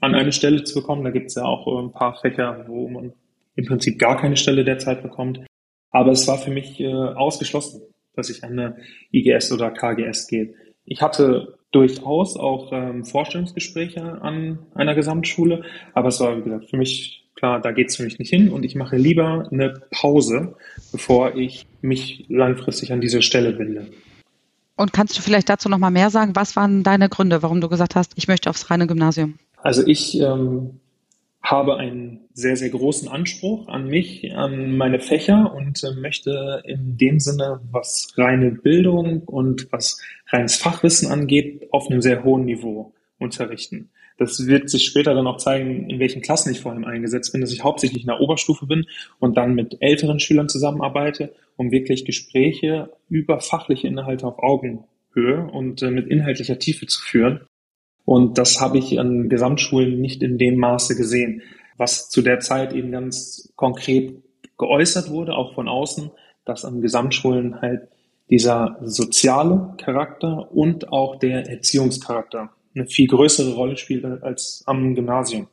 an 0.00 0.14
eine 0.14 0.32
Stelle 0.32 0.64
zu 0.64 0.80
bekommen. 0.80 1.04
Da 1.04 1.10
gibt 1.10 1.26
es 1.26 1.34
ja 1.34 1.44
auch 1.44 1.66
äh, 1.66 1.82
ein 1.82 1.92
paar 1.92 2.18
Fächer, 2.20 2.64
wo 2.68 2.88
man 2.88 3.12
im 3.56 3.66
Prinzip 3.66 3.98
gar 3.98 4.20
keine 4.20 4.36
Stelle 4.36 4.64
derzeit 4.64 5.02
bekommt. 5.02 5.40
Aber 5.90 6.10
es 6.10 6.26
war 6.26 6.38
für 6.38 6.50
mich 6.50 6.80
äh, 6.80 6.92
ausgeschlossen, 6.92 7.82
dass 8.14 8.30
ich 8.30 8.42
an 8.42 8.58
eine 8.58 8.76
IGS 9.12 9.52
oder 9.52 9.70
KGS 9.70 10.26
gehe. 10.26 10.54
Ich 10.84 11.02
hatte 11.02 11.58
durchaus 11.70 12.36
auch 12.36 12.72
ähm, 12.72 13.04
Vorstellungsgespräche 13.04 14.22
an 14.22 14.66
einer 14.74 14.94
Gesamtschule, 14.94 15.64
aber 15.92 16.08
es 16.08 16.20
war, 16.20 16.36
wie 16.36 16.42
gesagt, 16.42 16.70
für 16.70 16.76
mich 16.76 17.23
klar, 17.34 17.60
da 17.60 17.72
geht 17.72 17.90
es 17.90 17.96
für 17.96 18.04
mich 18.04 18.18
nicht 18.18 18.30
hin 18.30 18.50
und 18.50 18.64
ich 18.64 18.74
mache 18.74 18.96
lieber 18.96 19.48
eine 19.50 19.74
Pause, 19.90 20.56
bevor 20.92 21.36
ich 21.36 21.66
mich 21.82 22.26
langfristig 22.28 22.92
an 22.92 23.00
diese 23.00 23.22
Stelle 23.22 23.52
binde. 23.52 23.86
Und 24.76 24.92
kannst 24.92 25.16
du 25.16 25.22
vielleicht 25.22 25.48
dazu 25.48 25.68
noch 25.68 25.78
mal 25.78 25.90
mehr 25.90 26.10
sagen? 26.10 26.34
Was 26.34 26.56
waren 26.56 26.82
deine 26.82 27.08
Gründe, 27.08 27.42
warum 27.42 27.60
du 27.60 27.68
gesagt 27.68 27.94
hast, 27.94 28.12
ich 28.16 28.26
möchte 28.26 28.50
aufs 28.50 28.70
reine 28.70 28.86
Gymnasium? 28.86 29.38
Also 29.62 29.86
ich 29.86 30.18
ähm, 30.20 30.80
habe 31.42 31.76
einen 31.76 32.20
sehr, 32.32 32.56
sehr 32.56 32.70
großen 32.70 33.08
Anspruch 33.08 33.68
an 33.68 33.86
mich, 33.86 34.34
an 34.34 34.76
meine 34.76 34.98
Fächer 34.98 35.54
und 35.54 35.84
äh, 35.84 35.92
möchte 35.92 36.62
in 36.64 36.96
dem 36.96 37.20
Sinne, 37.20 37.60
was 37.70 38.14
reine 38.16 38.50
Bildung 38.50 39.22
und 39.22 39.70
was 39.70 40.00
reines 40.30 40.56
Fachwissen 40.56 41.12
angeht, 41.12 41.68
auf 41.70 41.88
einem 41.88 42.00
sehr 42.00 42.24
hohen 42.24 42.46
Niveau 42.46 42.92
unterrichten. 43.18 43.90
Das 44.16 44.46
wird 44.46 44.70
sich 44.70 44.84
später 44.84 45.14
dann 45.14 45.26
auch 45.26 45.38
zeigen, 45.38 45.90
in 45.90 45.98
welchen 45.98 46.22
Klassen 46.22 46.52
ich 46.52 46.60
vor 46.60 46.72
allem 46.72 46.84
eingesetzt 46.84 47.32
bin, 47.32 47.40
dass 47.40 47.52
ich 47.52 47.64
hauptsächlich 47.64 48.02
in 48.02 48.08
der 48.08 48.20
Oberstufe 48.20 48.66
bin 48.66 48.86
und 49.18 49.36
dann 49.36 49.54
mit 49.54 49.78
älteren 49.80 50.20
Schülern 50.20 50.48
zusammenarbeite, 50.48 51.34
um 51.56 51.72
wirklich 51.72 52.04
Gespräche 52.04 52.92
über 53.08 53.40
fachliche 53.40 53.88
Inhalte 53.88 54.26
auf 54.26 54.38
Augenhöhe 54.38 55.48
und 55.52 55.82
äh, 55.82 55.90
mit 55.90 56.06
inhaltlicher 56.06 56.58
Tiefe 56.58 56.86
zu 56.86 57.00
führen. 57.00 57.40
Und 58.04 58.38
das 58.38 58.60
habe 58.60 58.78
ich 58.78 59.00
an 59.00 59.28
Gesamtschulen 59.28 60.00
nicht 60.00 60.22
in 60.22 60.38
dem 60.38 60.58
Maße 60.58 60.94
gesehen, 60.94 61.42
was 61.76 62.08
zu 62.08 62.22
der 62.22 62.38
Zeit 62.38 62.72
eben 62.72 62.92
ganz 62.92 63.52
konkret 63.56 64.22
geäußert 64.58 65.10
wurde, 65.10 65.34
auch 65.34 65.54
von 65.54 65.68
außen, 65.68 66.10
dass 66.44 66.64
an 66.64 66.80
Gesamtschulen 66.80 67.60
halt 67.60 67.88
dieser 68.30 68.78
soziale 68.82 69.74
Charakter 69.78 70.52
und 70.52 70.92
auch 70.92 71.16
der 71.16 71.48
Erziehungscharakter 71.48 72.50
eine 72.74 72.86
viel 72.86 73.06
größere 73.06 73.54
Rolle 73.54 73.76
spielt 73.76 74.04
als 74.04 74.62
am 74.66 74.94
Gymnasium. 74.94 75.48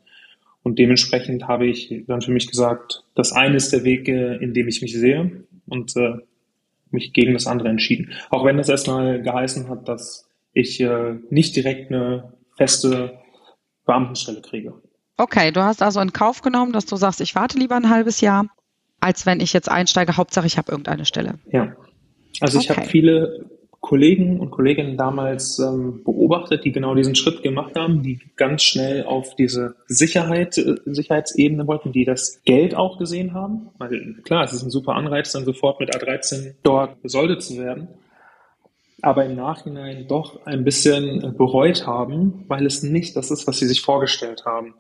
Und 0.64 0.78
dementsprechend 0.78 1.48
habe 1.48 1.68
ich 1.68 2.04
dann 2.08 2.22
für 2.22 2.32
mich 2.32 2.48
gesagt, 2.48 3.04
das 3.16 3.32
eine 3.32 3.56
ist 3.56 3.74
der 3.74 3.84
Weg, 3.84 4.08
äh, 4.08 4.36
in 4.38 4.54
dem 4.54 4.68
ich 4.68 4.82
mich 4.82 4.94
sehe 4.94 5.44
und 5.68 5.96
äh, 5.96 6.18
mich 6.92 7.14
gegen 7.14 7.34
das 7.34 7.48
andere 7.48 7.70
entschieden. 7.70 8.12
Auch 8.30 8.46
wenn 8.46 8.58
das 8.58 8.70
erstmal 8.70 9.22
geheißen 9.22 9.70
hat, 9.70 9.88
dass 9.88 10.30
ich 10.54 10.80
äh, 10.82 11.16
nicht 11.30 11.56
direkt 11.56 11.92
eine 11.92 12.34
feste 12.58 13.18
Beamtenstelle 13.86 14.42
kriege. 14.42 14.74
Okay, 15.18 15.52
du 15.52 15.64
hast 15.64 15.82
also 15.82 16.00
in 16.00 16.14
Kauf 16.14 16.42
genommen, 16.42 16.74
dass 16.74 16.86
du 16.86 16.96
sagst, 16.96 17.22
ich 17.22 17.36
warte 17.36 17.58
lieber 17.58 17.76
ein 17.76 17.90
halbes 17.90 18.22
Jahr, 18.22 18.48
als 19.00 19.26
wenn 19.26 19.40
ich 19.40 19.54
jetzt 19.54 19.70
einsteige. 19.70 20.18
Hauptsache, 20.18 20.48
ich 20.48 20.58
habe 20.58 20.72
irgendeine 20.72 21.06
Stelle. 21.06 21.40
Ja. 21.52 21.76
Also 22.40 22.60
ich 22.60 22.70
habe 22.70 22.84
viele 22.84 23.51
Kollegen 23.82 24.40
und 24.40 24.52
Kolleginnen 24.52 24.96
damals 24.96 25.58
ähm, 25.58 26.04
beobachtet, 26.04 26.64
die 26.64 26.72
genau 26.72 26.94
diesen 26.94 27.16
Schritt 27.16 27.42
gemacht 27.42 27.76
haben, 27.76 28.04
die 28.04 28.20
ganz 28.36 28.62
schnell 28.62 29.04
auf 29.04 29.36
diese 29.36 29.76
Sicherheit, 29.88 30.58
äh, 30.60 30.76
Sicherheitsebene 30.86 31.66
wollten, 31.66 31.92
die 31.92 32.06
das 32.06 32.42
Geld 32.46 32.76
auch 32.76 33.00
gesehen 33.00 33.34
haben. 33.34 33.70
Weil 33.80 34.18
klar, 34.24 34.44
es 34.44 34.54
ist 34.54 34.62
ein 34.62 34.70
super 34.70 34.94
Anreiz, 34.94 35.32
dann 35.32 35.46
sofort 35.46 35.80
mit 35.80 35.96
A13 35.96 36.54
dort 36.62 37.02
besoldet 37.02 37.42
zu 37.42 37.58
werden. 37.58 37.88
Aber 39.02 39.26
im 39.26 39.36
Nachhinein 39.36 40.06
doch 40.08 40.46
ein 40.46 40.64
bisschen 40.64 41.36
bereut 41.36 41.88
haben, 41.88 42.46
weil 42.48 42.68
es 42.68 42.84
nicht 42.84 43.16
das 43.16 43.32
ist, 43.32 43.48
was 43.48 43.58
sie 43.58 43.66
sich 43.66 43.82
vorgestellt 43.82 44.46
haben. 44.46 44.76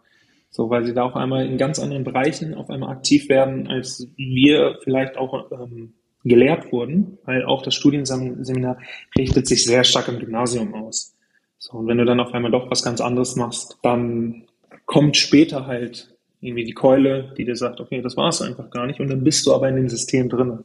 So, 0.51 0.69
weil 0.69 0.85
sie 0.85 0.93
da 0.93 1.05
auf 1.05 1.15
einmal 1.15 1.47
in 1.47 1.57
ganz 1.57 1.79
anderen 1.79 2.03
Bereichen 2.03 2.53
auf 2.53 2.69
einmal 2.69 2.91
aktiv 2.91 3.29
werden, 3.29 3.67
als 3.67 4.07
wir 4.15 4.77
vielleicht 4.83 5.17
auch 5.17 5.49
ähm, 5.51 5.93
gelehrt 6.23 6.71
wurden, 6.71 7.17
weil 7.25 7.45
auch 7.45 7.61
das 7.61 7.75
Studienseminar 7.75 8.77
richtet 9.17 9.47
sich 9.47 9.63
sehr 9.63 9.83
stark 9.83 10.07
im 10.07 10.19
Gymnasium 10.19 10.73
aus. 10.73 11.15
So, 11.57 11.77
und 11.77 11.87
wenn 11.87 11.97
du 11.97 12.05
dann 12.05 12.19
auf 12.19 12.33
einmal 12.33 12.51
doch 12.51 12.69
was 12.69 12.83
ganz 12.83 13.01
anderes 13.01 13.35
machst, 13.35 13.77
dann 13.83 14.43
kommt 14.85 15.17
später 15.17 15.67
halt 15.67 16.15
irgendwie 16.41 16.63
die 16.63 16.73
Keule, 16.73 17.33
die 17.37 17.45
dir 17.45 17.55
sagt, 17.55 17.79
okay, 17.79 18.01
das 18.01 18.17
war 18.17 18.29
es 18.29 18.41
einfach 18.41 18.69
gar 18.71 18.87
nicht, 18.87 18.99
und 18.99 19.09
dann 19.09 19.23
bist 19.23 19.45
du 19.45 19.53
aber 19.53 19.69
in 19.69 19.75
dem 19.75 19.89
System 19.89 20.27
drin. 20.29 20.63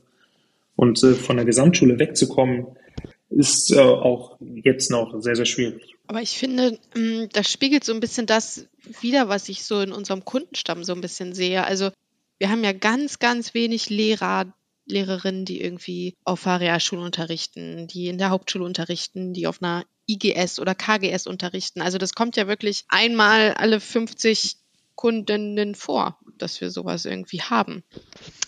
Und 0.74 1.02
äh, 1.02 1.14
von 1.14 1.36
der 1.36 1.44
Gesamtschule 1.44 1.98
wegzukommen, 1.98 2.66
ist 3.30 3.72
äh, 3.72 3.80
auch 3.80 4.38
jetzt 4.40 4.90
noch 4.90 5.20
sehr, 5.20 5.36
sehr 5.36 5.44
schwierig. 5.44 5.94
Aber 6.06 6.22
ich 6.22 6.38
finde, 6.38 6.78
ähm, 6.94 7.28
das 7.32 7.50
spiegelt 7.50 7.84
so 7.84 7.92
ein 7.92 8.00
bisschen 8.00 8.26
das 8.26 8.66
wieder, 9.00 9.28
was 9.28 9.48
ich 9.48 9.64
so 9.64 9.80
in 9.80 9.92
unserem 9.92 10.24
Kundenstamm 10.24 10.84
so 10.84 10.94
ein 10.94 11.00
bisschen 11.00 11.34
sehe. 11.34 11.64
Also 11.64 11.90
wir 12.38 12.50
haben 12.50 12.62
ja 12.62 12.72
ganz, 12.72 13.18
ganz 13.18 13.54
wenig 13.54 13.90
Lehrer, 13.90 14.52
Lehrerinnen, 14.86 15.44
die 15.44 15.60
irgendwie 15.60 16.14
auf 16.24 16.46
Realschule 16.46 17.02
unterrichten, 17.02 17.86
die 17.86 18.08
in 18.08 18.18
der 18.18 18.30
Hauptschule 18.30 18.64
unterrichten, 18.64 19.32
die 19.32 19.46
auf 19.46 19.62
einer 19.62 19.84
IGS 20.08 20.60
oder 20.60 20.74
KGS 20.74 21.26
unterrichten. 21.26 21.82
Also 21.82 21.98
das 21.98 22.14
kommt 22.14 22.36
ja 22.36 22.46
wirklich 22.46 22.84
einmal 22.88 23.54
alle 23.54 23.80
50 23.80 24.56
Kundinnen 24.96 25.74
vor, 25.74 26.18
dass 26.38 26.60
wir 26.60 26.70
sowas 26.70 27.04
irgendwie 27.04 27.42
haben. 27.42 27.84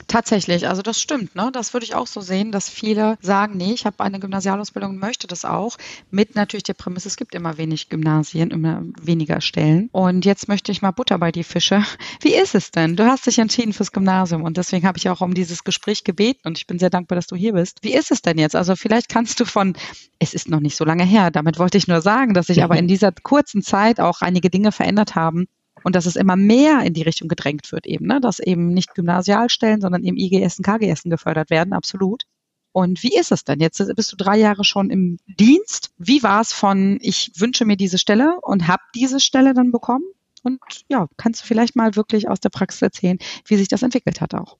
Tatsächlich, 0.07 0.67
also 0.67 0.81
das 0.81 1.01
stimmt. 1.01 1.35
Ne? 1.37 1.51
Das 1.53 1.75
würde 1.75 1.85
ich 1.85 1.95
auch 1.95 2.07
so 2.07 2.23
sehen, 2.23 2.51
dass 2.51 2.71
viele 2.71 3.19
sagen, 3.21 3.59
nee, 3.59 3.73
ich 3.75 3.85
habe 3.85 4.01
eine 4.01 4.19
Gymnasialausbildung 4.19 4.93
und 4.93 4.99
möchte 4.99 5.27
das 5.27 5.45
auch. 5.45 5.77
Mit 6.11 6.35
natürlich 6.35 6.65
der 6.65 6.75
Prämisse, 6.75 7.09
es 7.09 7.17
gibt 7.17 7.35
immer 7.35 7.59
wenig 7.59 7.91
Gymnasien, 7.91 8.51
immer 8.51 8.83
weniger 9.01 9.43
Stellen. 9.43 9.91
Und 9.93 10.25
jetzt 10.25 10.49
möchte 10.49 10.73
ich 10.73 10.81
mal 10.81 10.91
Butter 10.93 11.19
bei 11.19 11.31
die 11.31 11.45
Fische. 11.45 11.85
Wie 12.23 12.35
ist 12.35 12.55
es 12.55 12.71
denn? 12.71 12.97
Du 12.97 13.05
hast 13.05 13.27
dich 13.27 13.39
entschieden 13.39 13.75
fürs 13.75 13.93
Gymnasium 13.93 14.43
und 14.43 14.57
deswegen 14.57 14.87
habe 14.87 14.97
ich 14.97 15.11
auch 15.11 15.21
um 15.21 15.35
dieses 15.35 15.63
Gespräch 15.63 16.05
gebeten 16.05 16.49
und 16.49 16.57
ich 16.57 16.67
bin 16.67 16.79
sehr 16.79 16.91
dankbar, 16.91 17.17
dass 17.17 17.27
du 17.27 17.37
hier 17.37 17.53
bist. 17.53 17.81
Wie 17.83 17.95
ist 17.95 18.11
es 18.11 18.23
denn 18.23 18.39
jetzt? 18.39 18.57
Also 18.57 18.75
vielleicht 18.75 19.11
kannst 19.11 19.39
du 19.41 19.45
von, 19.45 19.75
es 20.19 20.33
ist 20.33 20.49
noch 20.49 20.61
nicht 20.61 20.77
so 20.77 20.87
lange 20.87 21.05
her, 21.05 21.31
damit 21.31 21.59
wollte 21.59 21.77
ich 21.77 21.87
nur 21.87 22.01
sagen, 22.01 22.33
dass 22.33 22.47
sich 22.47 22.63
aber 22.65 22.79
in 22.79 22.89
dieser 22.89 23.13
kurzen 23.13 23.63
Zeit 23.63 24.01
auch 24.01 24.23
einige 24.23 24.49
Dinge 24.49 24.73
verändert 24.73 25.15
haben 25.15 25.47
und 25.85 25.95
dass 25.95 26.07
es 26.07 26.17
immer 26.17 26.37
mehr 26.37 26.83
in 26.83 26.95
die 26.95 27.03
Richtung 27.03 27.29
gedrängt 27.29 27.73
wird 27.73 27.87
eben, 27.87 28.07
ne? 28.07 28.21
dass 28.21 28.39
eben 28.39 28.73
nicht 28.73 28.95
Gymnasialstellen, 28.95 29.81
sondern 29.81 30.05
eben 30.05 30.17
IGS 30.17 30.59
und 30.59 30.65
KGS 30.65 31.05
gefördert 31.05 31.51
werden, 31.51 31.73
absolut. 31.73 32.25
Und 32.73 33.03
wie 33.03 33.17
ist 33.17 33.33
es 33.33 33.45
denn? 33.45 33.61
Jetzt 33.61 33.83
bist 33.97 34.13
du 34.13 34.17
drei 34.17 34.37
Jahre 34.39 34.63
schon 34.65 34.91
im 34.91 35.19
Dienst. 35.27 35.91
Wie 35.99 36.23
war 36.23 36.41
es 36.41 36.53
von, 36.53 36.99
ich 37.03 37.33
wünsche 37.37 37.65
mir 37.65 37.77
diese 37.77 37.99
Stelle 37.99 38.39
und 38.43 38.69
habe 38.69 38.83
diese 38.95 39.21
Stelle 39.21 39.55
dann 39.55 39.73
bekommen? 39.73 40.05
Und 40.43 40.61
ja, 40.89 41.09
kannst 41.17 41.43
du 41.43 41.47
vielleicht 41.47 41.77
mal 41.77 41.97
wirklich 41.97 42.29
aus 42.29 42.41
der 42.41 42.51
Praxis 42.51 42.83
erzählen, 42.83 43.19
wie 43.47 43.57
sich 43.57 43.69
das 43.69 43.83
entwickelt 43.83 44.21
hat 44.21 44.35
auch? 44.35 44.59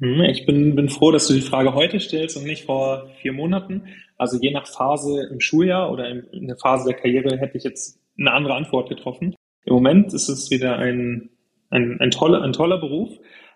Hm, 0.00 0.22
ich 0.22 0.46
bin, 0.46 0.74
bin 0.74 0.88
froh, 0.88 1.12
dass 1.12 1.28
du 1.28 1.34
die 1.34 1.40
Frage 1.40 1.74
heute 1.74 2.00
stellst 2.00 2.36
und 2.36 2.44
nicht 2.44 2.64
vor 2.64 3.08
vier 3.20 3.32
Monaten. 3.32 3.84
Also 4.16 4.38
je 4.40 4.50
nach 4.50 4.66
Phase 4.66 5.28
im 5.30 5.40
Schuljahr 5.40 5.92
oder 5.92 6.08
in 6.08 6.46
der 6.46 6.56
Phase 6.56 6.88
der 6.88 6.98
Karriere 6.98 7.38
hätte 7.38 7.56
ich 7.56 7.64
jetzt 7.64 8.00
eine 8.18 8.32
andere 8.32 8.54
Antwort 8.54 8.88
getroffen. 8.88 9.34
Im 9.64 9.74
Moment 9.74 10.12
ist 10.12 10.28
es 10.28 10.50
wieder 10.50 10.78
ein, 10.78 11.30
ein, 11.70 11.98
ein, 12.00 12.10
toller, 12.10 12.42
ein 12.42 12.52
toller 12.52 12.78
Beruf, 12.78 13.10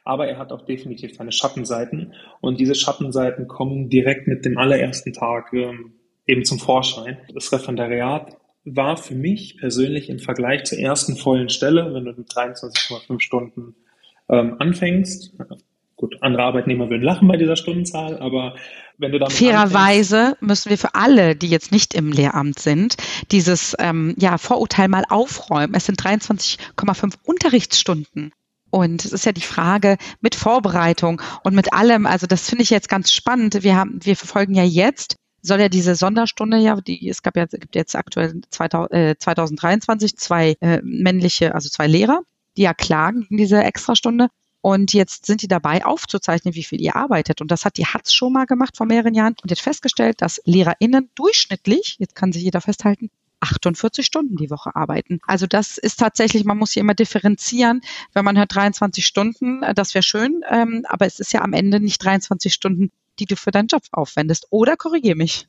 aber 0.05 0.27
er 0.27 0.39
hat 0.39 0.53
auch 0.53 0.63
definitiv 0.63 1.15
seine 1.15 1.33
Schattenseiten. 1.33 2.15
Und 2.41 2.61
diese 2.61 2.75
Schattenseiten 2.75 3.47
kommen 3.47 3.91
direkt 3.91 4.27
mit 4.27 4.45
dem 4.45 4.57
allerersten 4.57 5.13
Tag 5.13 5.53
ähm, 5.53 5.93
eben 6.27 6.45
zum 6.45 6.59
Vorschein. 6.59 7.19
Das 7.35 7.53
Referendariat 7.53 8.37
war 8.65 8.97
für 8.97 9.15
mich 9.15 9.59
persönlich 9.59 10.09
im 10.09 10.19
Vergleich 10.19 10.65
zur 10.65 10.79
ersten 10.79 11.17
vollen 11.17 11.49
Stelle, 11.49 11.93
wenn 11.95 12.05
du 12.05 12.13
mit 12.13 12.31
23,5 12.31 13.21
Stunden 13.21 13.75
ähm, 14.29 14.57
anfängst, 14.59 15.35
gut, 15.99 16.17
andere 16.23 16.45
Arbeitnehmer 16.45 16.89
würden 16.89 17.03
lachen 17.03 17.29
bei 17.29 17.37
dieser 17.37 17.57
Stundenzahl, 17.57 18.19
aber 18.19 18.55
wenn 18.97 19.13
du 19.13 19.19
damit 19.19 19.35
Fairerweise 19.35 20.19
anfängst, 20.19 20.43
müssen 20.43 20.71
wir 20.71 20.79
für 20.79 20.95
alle, 20.95 21.37
die 21.37 21.49
jetzt 21.49 21.71
nicht 21.71 21.93
im 21.93 22.11
Lehramt 22.11 22.59
sind, 22.59 22.97
dieses 23.31 23.77
ähm, 23.79 24.15
ja, 24.19 24.39
Vorurteil 24.39 24.89
mal 24.89 25.05
aufräumen. 25.09 25.75
Es 25.75 25.87
sind 25.87 26.01
23,5 26.03 27.15
Unterrichtsstunden. 27.25 28.33
Und 28.71 29.05
es 29.05 29.13
ist 29.13 29.25
ja 29.25 29.33
die 29.33 29.41
Frage 29.41 29.97
mit 30.21 30.35
Vorbereitung 30.35 31.23
und 31.43 31.55
mit 31.55 31.73
allem. 31.73 32.07
Also 32.07 32.27
das 32.27 32.49
finde 32.49 32.65
ich 32.65 32.71
jetzt 32.71 32.89
ganz 32.89 33.13
spannend. 33.13 33.63
Wir 33.63 33.77
haben, 33.77 33.99
wir 34.03 34.17
verfolgen 34.17 34.55
ja 34.55 34.65
jetzt 34.65 35.17
soll 35.41 35.61
ja 35.61 35.69
diese 35.69 35.95
Sonderstunde 35.95 36.59
ja, 36.59 36.81
die 36.81 37.09
es 37.09 37.23
gab 37.23 37.37
ja 37.37 37.47
gibt 37.47 37.77
jetzt 37.77 37.95
aktuell 37.97 38.41
2000, 38.51 38.93
äh, 38.93 39.17
2023 39.17 40.17
zwei 40.17 40.57
äh, 40.61 40.81
männliche, 40.83 41.55
also 41.55 41.69
zwei 41.69 41.87
Lehrer, 41.87 42.23
die 42.57 42.63
ja 42.63 42.75
klagen 42.75 43.23
gegen 43.23 43.37
diese 43.37 43.63
Extrastunde. 43.63 44.29
Und 44.61 44.93
jetzt 44.93 45.27
sind 45.27 45.43
die 45.43 45.49
dabei, 45.49 45.85
aufzuzeichnen, 45.85 46.55
wie 46.55 46.65
viel 46.65 46.81
ihr 46.81 46.97
arbeitet. 46.97 47.41
Und 47.41 47.51
das 47.51 47.65
hat 47.65 47.77
die 47.77 47.87
Hatz 47.87 48.13
schon 48.13 48.33
mal 48.33 48.47
gemacht 48.47 48.77
vor 48.77 48.87
mehreren 48.87 49.15
Jahren 49.15 49.37
und 49.43 49.51
hat 49.51 49.59
festgestellt, 49.59 50.21
dass 50.21 50.41
LehrerInnen 50.45 51.11
durchschnittlich, 51.15 51.97
jetzt 51.99 52.15
kann 52.15 52.33
sich 52.33 52.43
jeder 52.43 52.61
festhalten, 52.61 53.11
48 53.41 54.05
Stunden 54.05 54.37
die 54.37 54.51
Woche 54.51 54.75
arbeiten. 54.75 55.21
Also 55.27 55.47
das 55.47 55.79
ist 55.79 56.01
tatsächlich, 56.01 56.45
man 56.45 56.59
muss 56.59 56.73
hier 56.73 56.81
immer 56.81 56.95
differenzieren. 56.95 57.83
Wenn 58.13 58.25
man 58.25 58.37
hört 58.37 58.55
23 58.55 59.07
Stunden, 59.07 59.63
äh, 59.63 59.75
das 59.75 59.95
wäre 59.95 60.03
schön, 60.03 60.43
ähm, 60.51 60.85
aber 60.89 61.07
es 61.07 61.21
ist 61.21 61.33
ja 61.33 61.43
am 61.43 61.53
Ende 61.53 61.81
nicht 61.81 62.03
23 62.05 62.53
Stunden, 62.53 62.91
die 63.19 63.27
du 63.27 63.37
für 63.37 63.51
deinen 63.51 63.69
Job 63.69 63.83
aufwendest. 63.93 64.47
Oder 64.51 64.77
korrigiere 64.77 65.17
mich? 65.17 65.47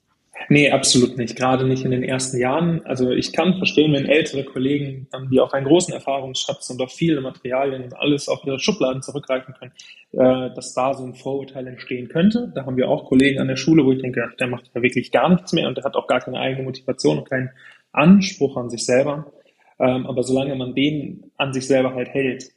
Nee, 0.48 0.72
absolut 0.72 1.18
nicht. 1.18 1.36
Gerade 1.36 1.66
nicht 1.66 1.84
in 1.84 1.92
den 1.92 2.04
ersten 2.04 2.40
Jahren. 2.40 2.86
Also 2.86 3.12
ich 3.12 3.34
kann 3.34 3.58
verstehen, 3.58 3.94
wenn 3.94 4.06
ältere 4.06 4.46
Kollegen, 4.46 5.08
die 5.32 5.40
auf 5.40 5.54
einen 5.54 5.68
großen 5.68 5.94
Erfahrungsschatz 5.94 6.70
und 6.70 6.82
auf 6.82 6.92
viele 6.92 7.22
Materialien 7.22 7.84
und 7.84 7.96
alles 7.98 8.30
auf 8.30 8.44
ihre 8.46 8.60
Schubladen 8.60 9.02
zurückgreifen 9.02 9.54
können, 9.54 9.74
äh, 10.14 10.54
dass 10.56 10.74
da 10.74 10.94
so 10.94 11.04
ein 11.04 11.14
Vorurteil 11.14 11.68
entstehen 11.68 12.08
könnte. 12.08 12.52
Da 12.56 12.66
haben 12.66 12.78
wir 12.78 12.90
auch 12.90 13.06
Kollegen 13.06 13.40
an 13.40 13.48
der 13.48 13.58
Schule, 13.58 13.86
wo 13.86 13.92
ich 13.92 14.02
denke, 14.02 14.30
der 14.40 14.48
macht 14.48 14.72
ja 14.74 14.82
wirklich 14.82 15.12
gar 15.12 15.30
nichts 15.30 15.52
mehr 15.54 15.68
und 15.68 15.78
der 15.78 15.84
hat 15.84 15.96
auch 15.96 16.08
gar 16.08 16.22
keine 16.22 16.40
eigene 16.40 16.64
Motivation 16.64 17.20
und 17.20 17.30
keinen 17.30 17.50
Anspruch 17.92 18.56
an 18.58 18.70
sich 18.70 18.86
selber. 18.86 19.32
Ähm, 19.80 20.08
aber 20.08 20.24
solange 20.24 20.56
man 20.56 20.74
den 20.74 21.32
an 21.38 21.54
sich 21.54 21.68
selber 21.68 21.94
halt 21.94 22.10
hält, 22.10 22.52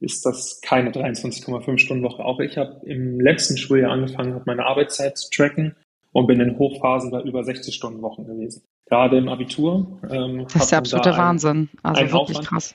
ist 0.00 0.24
das 0.24 0.60
keine 0.60 0.90
23,5 0.90 1.78
Stunden 1.78 2.04
Woche. 2.04 2.24
Auch 2.24 2.40
ich 2.40 2.56
habe 2.56 2.80
im 2.86 3.20
letzten 3.20 3.56
Schuljahr 3.56 3.90
angefangen, 3.90 4.34
habe 4.34 4.44
meine 4.46 4.64
Arbeitszeit 4.64 5.16
zu 5.18 5.28
tracken 5.30 5.74
und 6.18 6.26
bin 6.26 6.40
in 6.40 6.58
Hochphasen 6.58 7.10
bei 7.12 7.22
über 7.22 7.44
60 7.44 7.72
Stunden 7.72 8.02
Wochen 8.02 8.24
gewesen. 8.24 8.62
Gerade 8.86 9.18
im 9.18 9.28
Abitur. 9.28 10.00
Ähm, 10.10 10.46
das 10.52 10.64
ist 10.64 10.72
der 10.72 10.78
absolute 10.78 11.16
Wahnsinn. 11.16 11.68
Also 11.82 12.02
wirklich 12.02 12.38
Aufwand. 12.38 12.46
krass. 12.46 12.74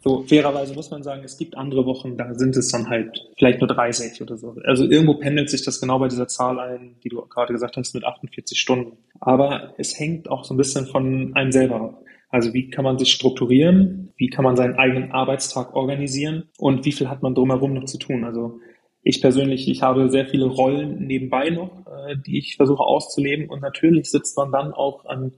So, 0.00 0.22
fairerweise 0.22 0.74
muss 0.74 0.92
man 0.92 1.02
sagen, 1.02 1.22
es 1.24 1.36
gibt 1.36 1.56
andere 1.56 1.84
Wochen, 1.84 2.16
da 2.16 2.32
sind 2.34 2.56
es 2.56 2.68
dann 2.70 2.88
halt 2.88 3.26
vielleicht 3.36 3.60
nur 3.60 3.66
30 3.66 4.22
oder 4.22 4.36
so. 4.36 4.54
Also 4.64 4.84
irgendwo 4.84 5.14
pendelt 5.14 5.50
sich 5.50 5.64
das 5.64 5.80
genau 5.80 5.98
bei 5.98 6.06
dieser 6.06 6.28
Zahl 6.28 6.60
ein, 6.60 6.94
die 7.02 7.08
du 7.08 7.20
gerade 7.26 7.52
gesagt 7.52 7.76
hast, 7.76 7.94
mit 7.94 8.04
48 8.04 8.58
Stunden. 8.58 8.98
Aber 9.18 9.74
es 9.76 9.98
hängt 9.98 10.30
auch 10.30 10.44
so 10.44 10.54
ein 10.54 10.56
bisschen 10.56 10.86
von 10.86 11.34
einem 11.34 11.50
selber 11.50 11.80
ab. 11.80 12.02
Also 12.30 12.54
wie 12.54 12.70
kann 12.70 12.84
man 12.84 12.98
sich 12.98 13.10
strukturieren? 13.10 14.12
Wie 14.16 14.28
kann 14.28 14.44
man 14.44 14.54
seinen 14.54 14.76
eigenen 14.76 15.10
Arbeitstag 15.10 15.74
organisieren? 15.74 16.44
Und 16.58 16.84
wie 16.84 16.92
viel 16.92 17.08
hat 17.08 17.22
man 17.22 17.34
drumherum 17.34 17.74
noch 17.74 17.86
zu 17.86 17.98
tun? 17.98 18.22
Also 18.22 18.60
ich 19.08 19.22
persönlich, 19.22 19.68
ich 19.68 19.80
habe 19.80 20.10
sehr 20.10 20.26
viele 20.26 20.44
Rollen 20.44 21.06
nebenbei 21.06 21.48
noch, 21.48 21.86
äh, 21.86 22.16
die 22.26 22.36
ich 22.36 22.56
versuche 22.56 22.82
auszuleben. 22.82 23.48
Und 23.48 23.62
natürlich 23.62 24.10
sitzt 24.10 24.36
man 24.36 24.52
dann 24.52 24.74
auch 24.74 25.06
an, 25.06 25.32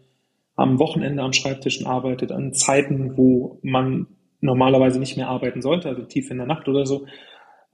am 0.56 0.80
Wochenende 0.80 1.22
am 1.22 1.32
Schreibtisch 1.32 1.78
und 1.80 1.86
arbeitet 1.86 2.32
an 2.32 2.52
Zeiten, 2.52 3.16
wo 3.16 3.60
man 3.62 4.08
normalerweise 4.40 4.98
nicht 4.98 5.16
mehr 5.16 5.28
arbeiten 5.28 5.62
sollte, 5.62 5.88
also 5.88 6.02
tief 6.02 6.32
in 6.32 6.38
der 6.38 6.48
Nacht 6.48 6.66
oder 6.66 6.84
so, 6.84 7.06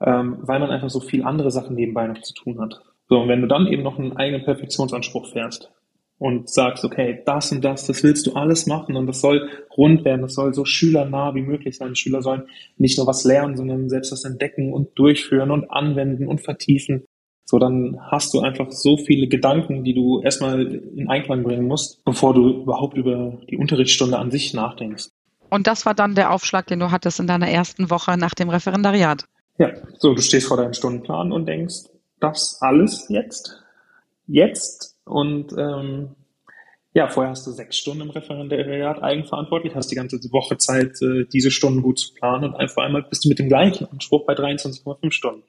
ähm, 0.02 0.36
weil 0.42 0.60
man 0.60 0.68
einfach 0.70 0.90
so 0.90 1.00
viel 1.00 1.24
andere 1.24 1.50
Sachen 1.50 1.74
nebenbei 1.74 2.06
noch 2.06 2.20
zu 2.20 2.34
tun 2.34 2.60
hat. 2.60 2.82
So, 3.08 3.20
und 3.20 3.28
wenn 3.28 3.40
du 3.40 3.48
dann 3.48 3.66
eben 3.66 3.82
noch 3.82 3.98
einen 3.98 4.18
eigenen 4.18 4.44
Perfektionsanspruch 4.44 5.32
fährst, 5.32 5.72
und 6.18 6.48
sagst, 6.48 6.84
okay, 6.84 7.22
das 7.26 7.52
und 7.52 7.64
das, 7.64 7.86
das 7.86 8.02
willst 8.02 8.26
du 8.26 8.32
alles 8.32 8.66
machen 8.66 8.96
und 8.96 9.06
das 9.06 9.20
soll 9.20 9.48
rund 9.76 10.04
werden, 10.04 10.22
das 10.22 10.34
soll 10.34 10.54
so 10.54 10.64
schülernah 10.64 11.34
wie 11.34 11.42
möglich 11.42 11.76
sein. 11.76 11.92
Die 11.92 12.00
Schüler 12.00 12.22
sollen 12.22 12.44
nicht 12.78 12.96
nur 12.96 13.06
was 13.06 13.24
lernen, 13.24 13.56
sondern 13.56 13.88
selbst 13.90 14.12
was 14.12 14.24
entdecken 14.24 14.72
und 14.72 14.98
durchführen 14.98 15.50
und 15.50 15.70
anwenden 15.70 16.26
und 16.26 16.40
vertiefen. 16.40 17.04
So, 17.44 17.58
dann 17.58 17.98
hast 18.10 18.34
du 18.34 18.40
einfach 18.40 18.72
so 18.72 18.96
viele 18.96 19.28
Gedanken, 19.28 19.84
die 19.84 19.94
du 19.94 20.20
erstmal 20.20 20.66
in 20.66 21.08
Einklang 21.08 21.44
bringen 21.44 21.68
musst, 21.68 22.04
bevor 22.04 22.34
du 22.34 22.62
überhaupt 22.62 22.96
über 22.96 23.38
die 23.48 23.56
Unterrichtsstunde 23.56 24.18
an 24.18 24.32
sich 24.32 24.52
nachdenkst. 24.52 25.10
Und 25.48 25.68
das 25.68 25.86
war 25.86 25.94
dann 25.94 26.16
der 26.16 26.32
Aufschlag, 26.32 26.66
den 26.66 26.80
du 26.80 26.90
hattest 26.90 27.20
in 27.20 27.28
deiner 27.28 27.48
ersten 27.48 27.88
Woche 27.88 28.16
nach 28.16 28.34
dem 28.34 28.48
Referendariat. 28.48 29.26
Ja, 29.58 29.70
so, 29.98 30.14
du 30.14 30.22
stehst 30.22 30.48
vor 30.48 30.56
deinem 30.56 30.72
Stundenplan 30.72 31.30
und 31.30 31.46
denkst, 31.46 31.84
das 32.18 32.58
alles 32.60 33.06
jetzt? 33.08 33.62
Jetzt 34.26 34.95
und 35.06 35.52
ähm, 35.56 36.10
ja, 36.92 37.08
vorher 37.08 37.30
hast 37.30 37.46
du 37.46 37.50
sechs 37.50 37.76
Stunden 37.76 38.02
im 38.02 38.10
Referendariat 38.10 39.02
eigenverantwortlich, 39.02 39.74
hast 39.74 39.90
die 39.90 39.96
ganze 39.96 40.16
Woche 40.32 40.56
Zeit, 40.58 41.00
äh, 41.02 41.26
diese 41.30 41.50
Stunden 41.50 41.82
gut 41.82 41.98
zu 41.98 42.14
planen 42.14 42.44
und 42.44 42.54
einfach 42.54 42.82
einmal 42.82 43.02
bist 43.02 43.24
du 43.24 43.28
mit 43.28 43.38
dem 43.38 43.48
gleichen 43.48 43.86
Anspruch 43.86 44.24
bei 44.24 44.34
23,5 44.34 45.12
Stunden. 45.12 45.42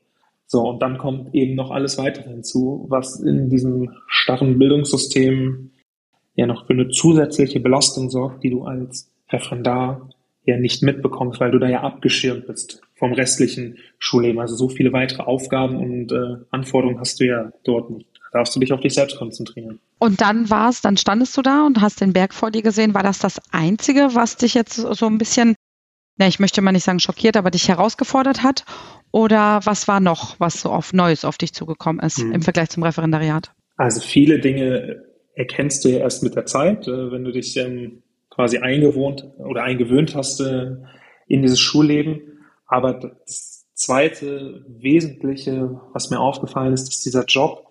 So, 0.45 0.61
und 0.61 0.81
dann 0.81 0.97
kommt 0.97 1.33
eben 1.33 1.55
noch 1.55 1.71
alles 1.71 1.97
weitere 1.97 2.29
hinzu, 2.29 2.85
was 2.89 3.19
in 3.19 3.49
diesem 3.49 3.91
starren 4.07 4.59
Bildungssystem 4.59 5.71
ja 6.35 6.47
noch 6.47 6.67
für 6.67 6.73
eine 6.73 6.89
zusätzliche 6.89 7.59
Belastung 7.59 8.09
sorgt, 8.09 8.43
die 8.43 8.49
du 8.49 8.63
als 8.63 9.11
Referendar 9.29 10.09
ja 10.43 10.57
nicht 10.57 10.83
mitbekommst, 10.83 11.39
weil 11.39 11.51
du 11.51 11.59
da 11.59 11.67
ja 11.67 11.81
abgeschirmt 11.81 12.47
bist 12.47 12.81
vom 12.95 13.13
restlichen 13.13 13.77
Schulleben. 13.99 14.39
Also 14.39 14.55
so 14.55 14.69
viele 14.69 14.93
weitere 14.93 15.23
Aufgaben 15.23 15.77
und 15.77 16.11
äh, 16.11 16.43
Anforderungen 16.51 16.99
hast 16.99 17.19
du 17.19 17.25
ja 17.25 17.51
dort 17.63 17.89
nicht 17.89 18.16
darfst 18.31 18.55
du 18.55 18.59
dich 18.59 18.73
auf 18.73 18.81
dich 18.81 18.93
selbst 18.93 19.17
konzentrieren. 19.17 19.79
Und 19.99 20.21
dann 20.21 20.49
war 20.49 20.69
es, 20.69 20.81
dann 20.81 20.97
standest 20.97 21.35
du 21.37 21.41
da 21.41 21.65
und 21.65 21.81
hast 21.81 22.01
den 22.01 22.13
Berg 22.13 22.33
vor 22.33 22.51
dir 22.51 22.61
gesehen. 22.61 22.93
War 22.93 23.03
das 23.03 23.19
das 23.19 23.39
Einzige, 23.51 24.09
was 24.13 24.37
dich 24.37 24.53
jetzt 24.53 24.75
so 24.75 25.05
ein 25.05 25.17
bisschen, 25.17 25.55
na, 26.17 26.27
ich 26.27 26.39
möchte 26.39 26.61
mal 26.61 26.71
nicht 26.71 26.83
sagen 26.83 26.99
schockiert, 26.99 27.37
aber 27.37 27.51
dich 27.51 27.67
herausgefordert 27.67 28.43
hat? 28.43 28.65
Oder 29.11 29.61
was 29.63 29.87
war 29.87 29.99
noch, 29.99 30.39
was 30.39 30.61
so 30.61 30.69
auf 30.69 30.93
Neues 30.93 31.25
auf 31.25 31.37
dich 31.37 31.53
zugekommen 31.53 32.03
ist 32.05 32.19
hm. 32.19 32.33
im 32.33 32.41
Vergleich 32.41 32.69
zum 32.69 32.83
Referendariat? 32.83 33.51
Also 33.77 34.01
viele 34.01 34.39
Dinge 34.39 35.03
erkennst 35.33 35.85
du 35.85 35.89
ja 35.89 35.99
erst 35.99 36.23
mit 36.23 36.35
der 36.35 36.45
Zeit, 36.45 36.87
äh, 36.87 37.11
wenn 37.11 37.23
du 37.23 37.31
dich 37.31 37.55
ähm, 37.57 38.03
quasi 38.29 38.57
eingewohnt 38.57 39.25
oder 39.37 39.63
eingewöhnt 39.63 40.15
hast 40.15 40.41
äh, 40.41 40.75
in 41.27 41.41
dieses 41.41 41.59
Schulleben. 41.59 42.39
Aber 42.65 42.93
das 42.93 43.67
zweite 43.73 44.65
Wesentliche, 44.67 45.79
was 45.93 46.09
mir 46.09 46.19
aufgefallen 46.19 46.73
ist, 46.73 46.87
dass 46.87 47.01
dieser 47.01 47.25
Job 47.25 47.66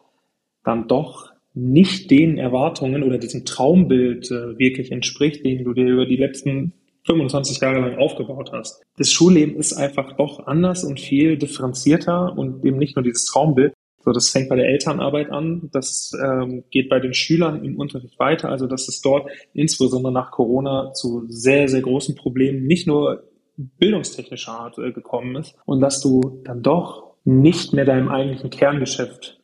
dann 0.66 0.88
doch 0.88 1.30
nicht 1.54 2.10
den 2.10 2.36
Erwartungen 2.36 3.02
oder 3.02 3.16
diesem 3.16 3.46
Traumbild 3.46 4.30
äh, 4.30 4.58
wirklich 4.58 4.92
entspricht, 4.92 5.44
den 5.44 5.64
du 5.64 5.72
dir 5.72 5.86
über 5.86 6.04
die 6.04 6.16
letzten 6.16 6.74
25 7.06 7.60
Jahre 7.60 7.80
lang 7.80 7.96
aufgebaut 7.98 8.50
hast. 8.52 8.82
Das 8.98 9.10
Schulleben 9.10 9.56
ist 9.56 9.72
einfach 9.72 10.16
doch 10.16 10.46
anders 10.46 10.84
und 10.84 11.00
viel 11.00 11.38
differenzierter 11.38 12.36
und 12.36 12.64
eben 12.64 12.78
nicht 12.78 12.96
nur 12.96 13.04
dieses 13.04 13.24
Traumbild. 13.26 13.72
So, 14.04 14.12
das 14.12 14.28
fängt 14.28 14.48
bei 14.48 14.56
der 14.56 14.68
Elternarbeit 14.68 15.30
an, 15.30 15.68
das 15.72 16.12
ähm, 16.22 16.64
geht 16.70 16.88
bei 16.88 17.00
den 17.00 17.14
Schülern 17.14 17.64
im 17.64 17.78
Unterricht 17.78 18.18
weiter, 18.18 18.50
also 18.50 18.66
dass 18.66 18.88
es 18.88 19.00
dort 19.00 19.30
insbesondere 19.52 20.12
nach 20.12 20.30
Corona 20.30 20.92
zu 20.92 21.24
sehr, 21.28 21.68
sehr 21.68 21.80
großen 21.80 22.14
Problemen 22.16 22.66
nicht 22.66 22.86
nur 22.86 23.24
bildungstechnischer 23.56 24.52
Art 24.52 24.78
äh, 24.78 24.92
gekommen 24.92 25.36
ist 25.36 25.56
und 25.64 25.80
dass 25.80 26.00
du 26.00 26.42
dann 26.44 26.62
doch 26.62 27.14
nicht 27.24 27.72
mehr 27.72 27.84
deinem 27.84 28.08
eigentlichen 28.08 28.50
Kerngeschäft 28.50 29.40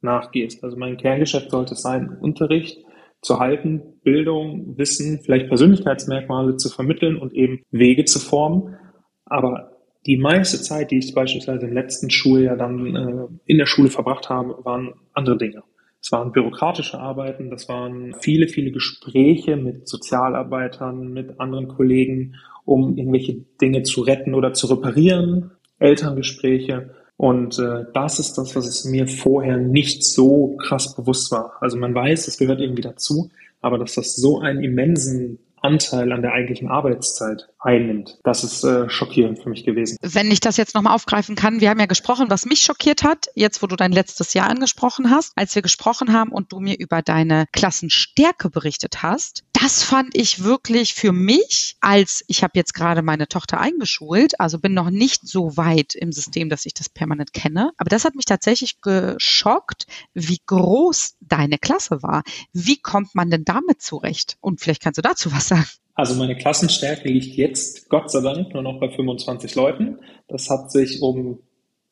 nachgehst. 0.00 0.62
Also 0.64 0.76
mein 0.76 0.96
Kerngeschäft 0.96 1.50
sollte 1.50 1.74
sein, 1.74 2.16
Unterricht 2.20 2.78
zu 3.20 3.38
halten, 3.38 4.00
Bildung, 4.02 4.78
Wissen, 4.78 5.20
vielleicht 5.22 5.48
Persönlichkeitsmerkmale 5.48 6.56
zu 6.56 6.68
vermitteln 6.68 7.16
und 7.16 7.32
eben 7.32 7.62
Wege 7.70 8.04
zu 8.04 8.18
formen. 8.18 8.76
Aber 9.24 9.78
die 10.06 10.16
meiste 10.16 10.60
Zeit, 10.60 10.90
die 10.90 10.98
ich 10.98 11.14
beispielsweise 11.14 11.66
im 11.66 11.72
letzten 11.72 12.10
Schuljahr 12.10 12.56
dann 12.56 12.96
äh, 12.96 13.26
in 13.46 13.58
der 13.58 13.66
Schule 13.66 13.90
verbracht 13.90 14.30
habe, 14.30 14.64
waren 14.64 14.94
andere 15.12 15.36
Dinge. 15.36 15.62
Es 16.00 16.12
waren 16.12 16.32
bürokratische 16.32 16.98
Arbeiten, 16.98 17.50
das 17.50 17.68
waren 17.68 18.14
viele, 18.20 18.46
viele 18.48 18.70
Gespräche 18.70 19.56
mit 19.56 19.88
Sozialarbeitern, 19.88 21.12
mit 21.12 21.40
anderen 21.40 21.68
Kollegen, 21.68 22.36
um 22.64 22.96
irgendwelche 22.96 23.44
Dinge 23.60 23.82
zu 23.82 24.02
retten 24.02 24.34
oder 24.34 24.52
zu 24.52 24.68
reparieren, 24.68 25.50
Elterngespräche. 25.78 26.94
Und 27.18 27.58
äh, 27.58 27.84
das 27.94 28.20
ist 28.20 28.38
das, 28.38 28.54
was 28.54 28.66
es 28.66 28.84
mir 28.84 29.08
vorher 29.08 29.56
nicht 29.56 30.04
so 30.04 30.56
krass 30.56 30.94
bewusst 30.94 31.32
war. 31.32 31.54
Also 31.60 31.76
man 31.76 31.92
weiß, 31.92 32.28
es 32.28 32.38
gehört 32.38 32.60
irgendwie 32.60 32.82
dazu, 32.82 33.28
aber 33.60 33.76
dass 33.76 33.96
das 33.96 34.14
so 34.14 34.38
einen 34.38 34.62
immensen 34.62 35.40
Anteil 35.60 36.12
an 36.12 36.22
der 36.22 36.32
eigentlichen 36.32 36.68
Arbeitszeit 36.68 37.48
einnimmt. 37.60 38.18
Das 38.24 38.44
ist 38.44 38.64
äh, 38.64 38.88
schockierend 38.88 39.42
für 39.42 39.48
mich 39.48 39.64
gewesen. 39.64 39.96
Wenn 40.00 40.30
ich 40.30 40.40
das 40.40 40.56
jetzt 40.56 40.74
nochmal 40.74 40.94
aufgreifen 40.94 41.34
kann, 41.34 41.60
wir 41.60 41.70
haben 41.70 41.80
ja 41.80 41.86
gesprochen, 41.86 42.26
was 42.28 42.46
mich 42.46 42.60
schockiert 42.60 43.02
hat, 43.02 43.26
jetzt 43.34 43.62
wo 43.62 43.66
du 43.66 43.76
dein 43.76 43.92
letztes 43.92 44.34
Jahr 44.34 44.48
angesprochen 44.48 45.10
hast, 45.10 45.32
als 45.36 45.54
wir 45.54 45.62
gesprochen 45.62 46.12
haben 46.12 46.30
und 46.30 46.52
du 46.52 46.60
mir 46.60 46.78
über 46.78 47.02
deine 47.02 47.46
Klassenstärke 47.52 48.50
berichtet 48.50 49.02
hast, 49.02 49.44
das 49.52 49.82
fand 49.82 50.14
ich 50.14 50.44
wirklich 50.44 50.94
für 50.94 51.12
mich, 51.12 51.76
als 51.80 52.24
ich 52.28 52.42
habe 52.42 52.52
jetzt 52.54 52.74
gerade 52.74 53.02
meine 53.02 53.26
Tochter 53.26 53.60
eingeschult, 53.60 54.38
also 54.38 54.58
bin 54.58 54.72
noch 54.72 54.90
nicht 54.90 55.26
so 55.26 55.56
weit 55.56 55.94
im 55.94 56.12
System, 56.12 56.48
dass 56.48 56.64
ich 56.64 56.74
das 56.74 56.88
permanent 56.88 57.32
kenne, 57.32 57.72
aber 57.76 57.90
das 57.90 58.04
hat 58.04 58.14
mich 58.14 58.24
tatsächlich 58.24 58.80
geschockt, 58.80 59.86
wie 60.14 60.38
groß 60.46 61.16
deine 61.20 61.58
Klasse 61.58 62.02
war. 62.02 62.22
Wie 62.52 62.80
kommt 62.80 63.14
man 63.14 63.30
denn 63.30 63.44
damit 63.44 63.82
zurecht? 63.82 64.36
Und 64.40 64.60
vielleicht 64.60 64.82
kannst 64.82 64.98
du 64.98 65.02
dazu 65.02 65.32
was 65.32 65.48
sagen. 65.48 65.66
Also 65.98 66.14
meine 66.14 66.36
Klassenstärke 66.36 67.08
liegt 67.08 67.34
jetzt, 67.34 67.88
Gott 67.88 68.08
sei 68.08 68.20
Dank, 68.20 68.54
nur 68.54 68.62
noch 68.62 68.78
bei 68.78 68.88
25 68.88 69.56
Leuten. 69.56 69.98
Das 70.28 70.48
hat 70.48 70.70
sich 70.70 71.02
um, 71.02 71.40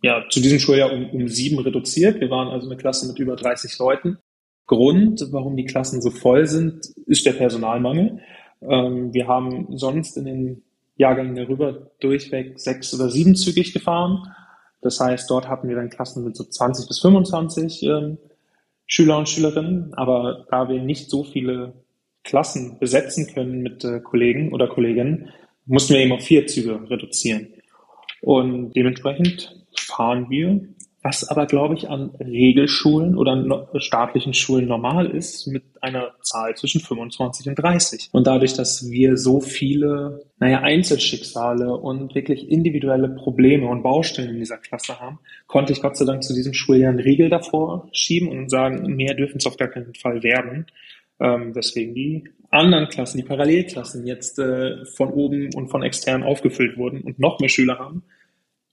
ja, 0.01 0.23
zu 0.31 0.39
diesem 0.39 0.61
Schuljahr 0.61 0.93
um, 0.93 1.11
um 1.11 1.27
sieben 1.27 1.59
reduziert. 1.59 2.21
Wir 2.21 2.31
waren 2.31 2.47
also 2.47 2.69
eine 2.69 2.77
Klasse 2.77 3.09
mit 3.09 3.19
über 3.19 3.35
30 3.35 3.77
Leuten. 3.81 4.19
Grund, 4.67 5.27
warum 5.33 5.57
die 5.57 5.65
Klassen 5.65 6.01
so 6.01 6.11
voll 6.11 6.47
sind, 6.47 6.87
ist 7.07 7.27
der 7.27 7.33
Personalmangel. 7.33 8.21
Ähm, 8.63 9.13
wir 9.13 9.27
haben 9.27 9.77
sonst 9.77 10.17
in 10.17 10.25
den 10.27 10.63
Jahrgängen 10.95 11.35
darüber 11.35 11.91
durchweg 11.99 12.61
sechs- 12.61 12.95
oder 12.95 13.11
siebenzügig 13.11 13.73
gefahren. 13.73 14.23
Das 14.83 15.01
heißt, 15.01 15.29
dort 15.29 15.49
hatten 15.49 15.69
wir 15.69 15.75
dann 15.75 15.91
Klassen 15.91 16.23
mit 16.23 16.37
so 16.37 16.45
20 16.45 16.87
bis 16.87 17.01
25 17.01 17.83
ähm, 17.83 18.19
Schüler 18.87 19.19
und 19.19 19.29
Schülerinnen. 19.29 19.95
Aber 19.95 20.47
da 20.49 20.69
wir 20.69 20.81
nicht 20.81 21.11
so 21.11 21.25
viele 21.25 21.73
Klassen 22.27 22.79
besetzen 22.79 23.27
können 23.33 23.63
mit 23.63 23.85
äh, 23.85 24.01
Kollegen 24.01 24.53
oder 24.53 24.67
Kolleginnen, 24.69 25.31
mussten 25.65 25.95
wir 25.95 26.01
eben 26.01 26.13
auf 26.13 26.23
vier 26.23 26.47
Züge 26.47 26.81
reduzieren. 26.91 27.49
Und 28.21 28.73
dementsprechend 28.75 29.57
fahren 29.75 30.27
wir, 30.29 30.61
was 31.03 31.29
aber, 31.29 31.47
glaube 31.47 31.75
ich, 31.75 31.89
an 31.89 32.11
Regelschulen 32.19 33.17
oder 33.17 33.33
an 33.33 33.81
staatlichen 33.81 34.35
Schulen 34.35 34.67
normal 34.67 35.07
ist, 35.07 35.47
mit 35.47 35.63
einer 35.81 36.15
Zahl 36.23 36.57
zwischen 36.57 36.81
25 36.81 37.49
und 37.49 37.55
30. 37.55 38.09
Und 38.11 38.27
dadurch, 38.27 38.55
dass 38.55 38.91
wir 38.91 39.17
so 39.17 39.41
viele, 39.41 40.25
naja, 40.41 40.63
Einzelschicksale 40.63 41.77
und 41.77 42.17
wirklich 42.17 42.51
individuelle 42.51 43.09
Probleme 43.09 43.69
und 43.69 43.85
Baustellen 43.85 44.31
in 44.31 44.39
dieser 44.41 44.59
Klasse 44.59 44.99
haben, 44.99 45.21
konnte 45.47 45.73
ich 45.73 45.81
Gott 45.81 45.97
sei 45.97 46.07
Dank 46.07 46.25
zu 46.25 46.35
diesem 46.35 46.55
Schuljahr 46.55 46.91
einen 46.91 46.99
Riegel 46.99 47.29
davor 47.29 47.89
schieben 47.93 48.29
und 48.29 48.51
sagen, 48.51 48.97
mehr 48.97 49.15
dürfen 49.15 49.37
es 49.37 49.47
auf 49.47 49.57
gar 49.57 49.69
keinen 49.69 49.95
Fall 49.95 50.25
werden. 50.25 50.67
Ähm, 51.21 51.53
deswegen 51.55 51.95
die 51.95 52.25
anderen 52.51 52.89
Klassen, 52.89 53.19
die 53.19 53.25
Parallelklassen 53.25 54.07
jetzt 54.07 54.39
äh, 54.39 54.85
von 54.85 55.11
oben 55.11 55.55
und 55.55 55.69
von 55.69 55.83
extern 55.83 56.23
aufgefüllt 56.23 56.77
wurden 56.77 57.03
und 57.03 57.19
noch 57.19 57.41
mehr 57.41 57.49
Schüler 57.49 57.79
haben. 57.79 58.03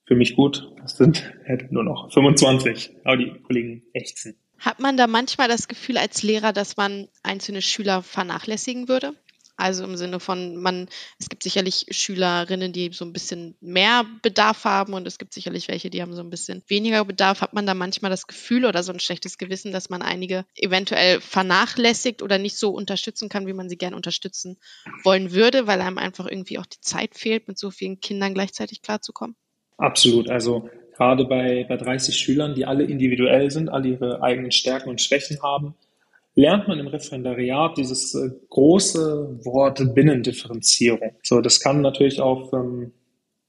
Für 0.06 0.16
mich 0.16 0.36
gut. 0.36 0.72
Das 0.82 0.98
sind 0.98 1.34
halt 1.48 1.72
nur 1.72 1.84
noch 1.84 2.12
25. 2.12 2.92
Aber 3.04 3.18
die 3.18 3.32
Kollegen 3.42 3.84
ächzen. 3.94 4.36
Hat 4.60 4.80
man 4.80 4.96
da 4.96 5.08
manchmal 5.08 5.48
das 5.48 5.68
Gefühl 5.68 5.98
als 5.98 6.24
Lehrer, 6.24 6.54
dass 6.54 6.78
man 6.78 7.08
einzelne 7.22 7.62
Schüler 7.62 8.02
vernachlässigen 8.02 8.88
würde? 8.88 9.14
Also 9.56 9.84
im 9.84 9.96
Sinne 9.98 10.20
von, 10.20 10.58
man, 10.58 10.90
es 11.20 11.30
gibt 11.30 11.44
sicherlich 11.44 11.86
Schülerinnen, 11.92 12.74
die 12.74 12.90
so 12.92 13.06
ein 13.06 13.14
bisschen 13.14 13.56
mehr 13.62 14.04
Bedarf 14.22 14.66
haben 14.66 14.94
und 14.94 15.08
es 15.08 15.20
gibt 15.20 15.34
sicherlich 15.34 15.68
welche, 15.68 15.90
die 15.90 16.02
haben 16.02 16.14
so 16.14 16.22
ein 16.22 16.30
bisschen 16.32 16.64
weniger 16.68 17.06
Bedarf. 17.06 17.42
Hat 17.42 17.54
man 17.54 17.68
da 17.68 17.74
manchmal 17.74 18.10
das 18.10 18.26
Gefühl 18.26 18.66
oder 18.66 18.82
so 18.82 18.92
ein 18.92 19.00
schlechtes 19.00 19.38
Gewissen, 19.38 19.72
dass 19.72 19.90
man 19.90 20.02
einige 20.02 20.46
eventuell 20.56 21.22
vernachlässigt 21.22 22.24
oder 22.24 22.40
nicht 22.40 22.58
so 22.58 22.72
unterstützen 22.72 23.30
kann, 23.30 23.46
wie 23.46 23.54
man 23.54 23.70
sie 23.70 23.78
gern 23.78 23.94
unterstützen 23.94 24.58
wollen 25.04 25.32
würde, 25.32 25.68
weil 25.68 25.82
einem 25.82 26.00
einfach 26.00 26.26
irgendwie 26.26 26.58
auch 26.58 26.66
die 26.66 26.82
Zeit 26.82 27.16
fehlt, 27.16 27.48
mit 27.48 27.60
so 27.60 27.70
vielen 27.70 28.00
Kindern 28.00 28.34
gleichzeitig 28.34 28.82
klarzukommen? 28.82 29.36
Absolut. 29.78 30.30
Also 30.30 30.70
gerade 30.96 31.26
bei, 31.26 31.66
bei 31.68 31.78
30 31.78 32.16
Schülern, 32.18 32.56
die 32.56 32.66
alle 32.66 32.84
individuell 32.86 33.52
sind, 33.52 33.70
alle 33.70 33.90
ihre 33.90 34.22
eigenen 34.24 34.52
Stärken 34.52 34.90
und 34.90 35.02
Schwächen 35.02 35.42
haben, 35.42 35.76
lernt 36.36 36.68
man 36.68 36.80
im 36.80 36.88
Referendariat 36.88 37.78
dieses 37.78 38.16
äh, 38.16 38.30
große 38.50 39.40
Wort 39.44 39.94
Binnendifferenzierung. 39.94 41.18
So, 41.22 41.42
das 41.42 41.60
kann 41.60 41.82
natürlich 41.82 42.20
auf 42.20 42.52
ähm, 42.54 42.94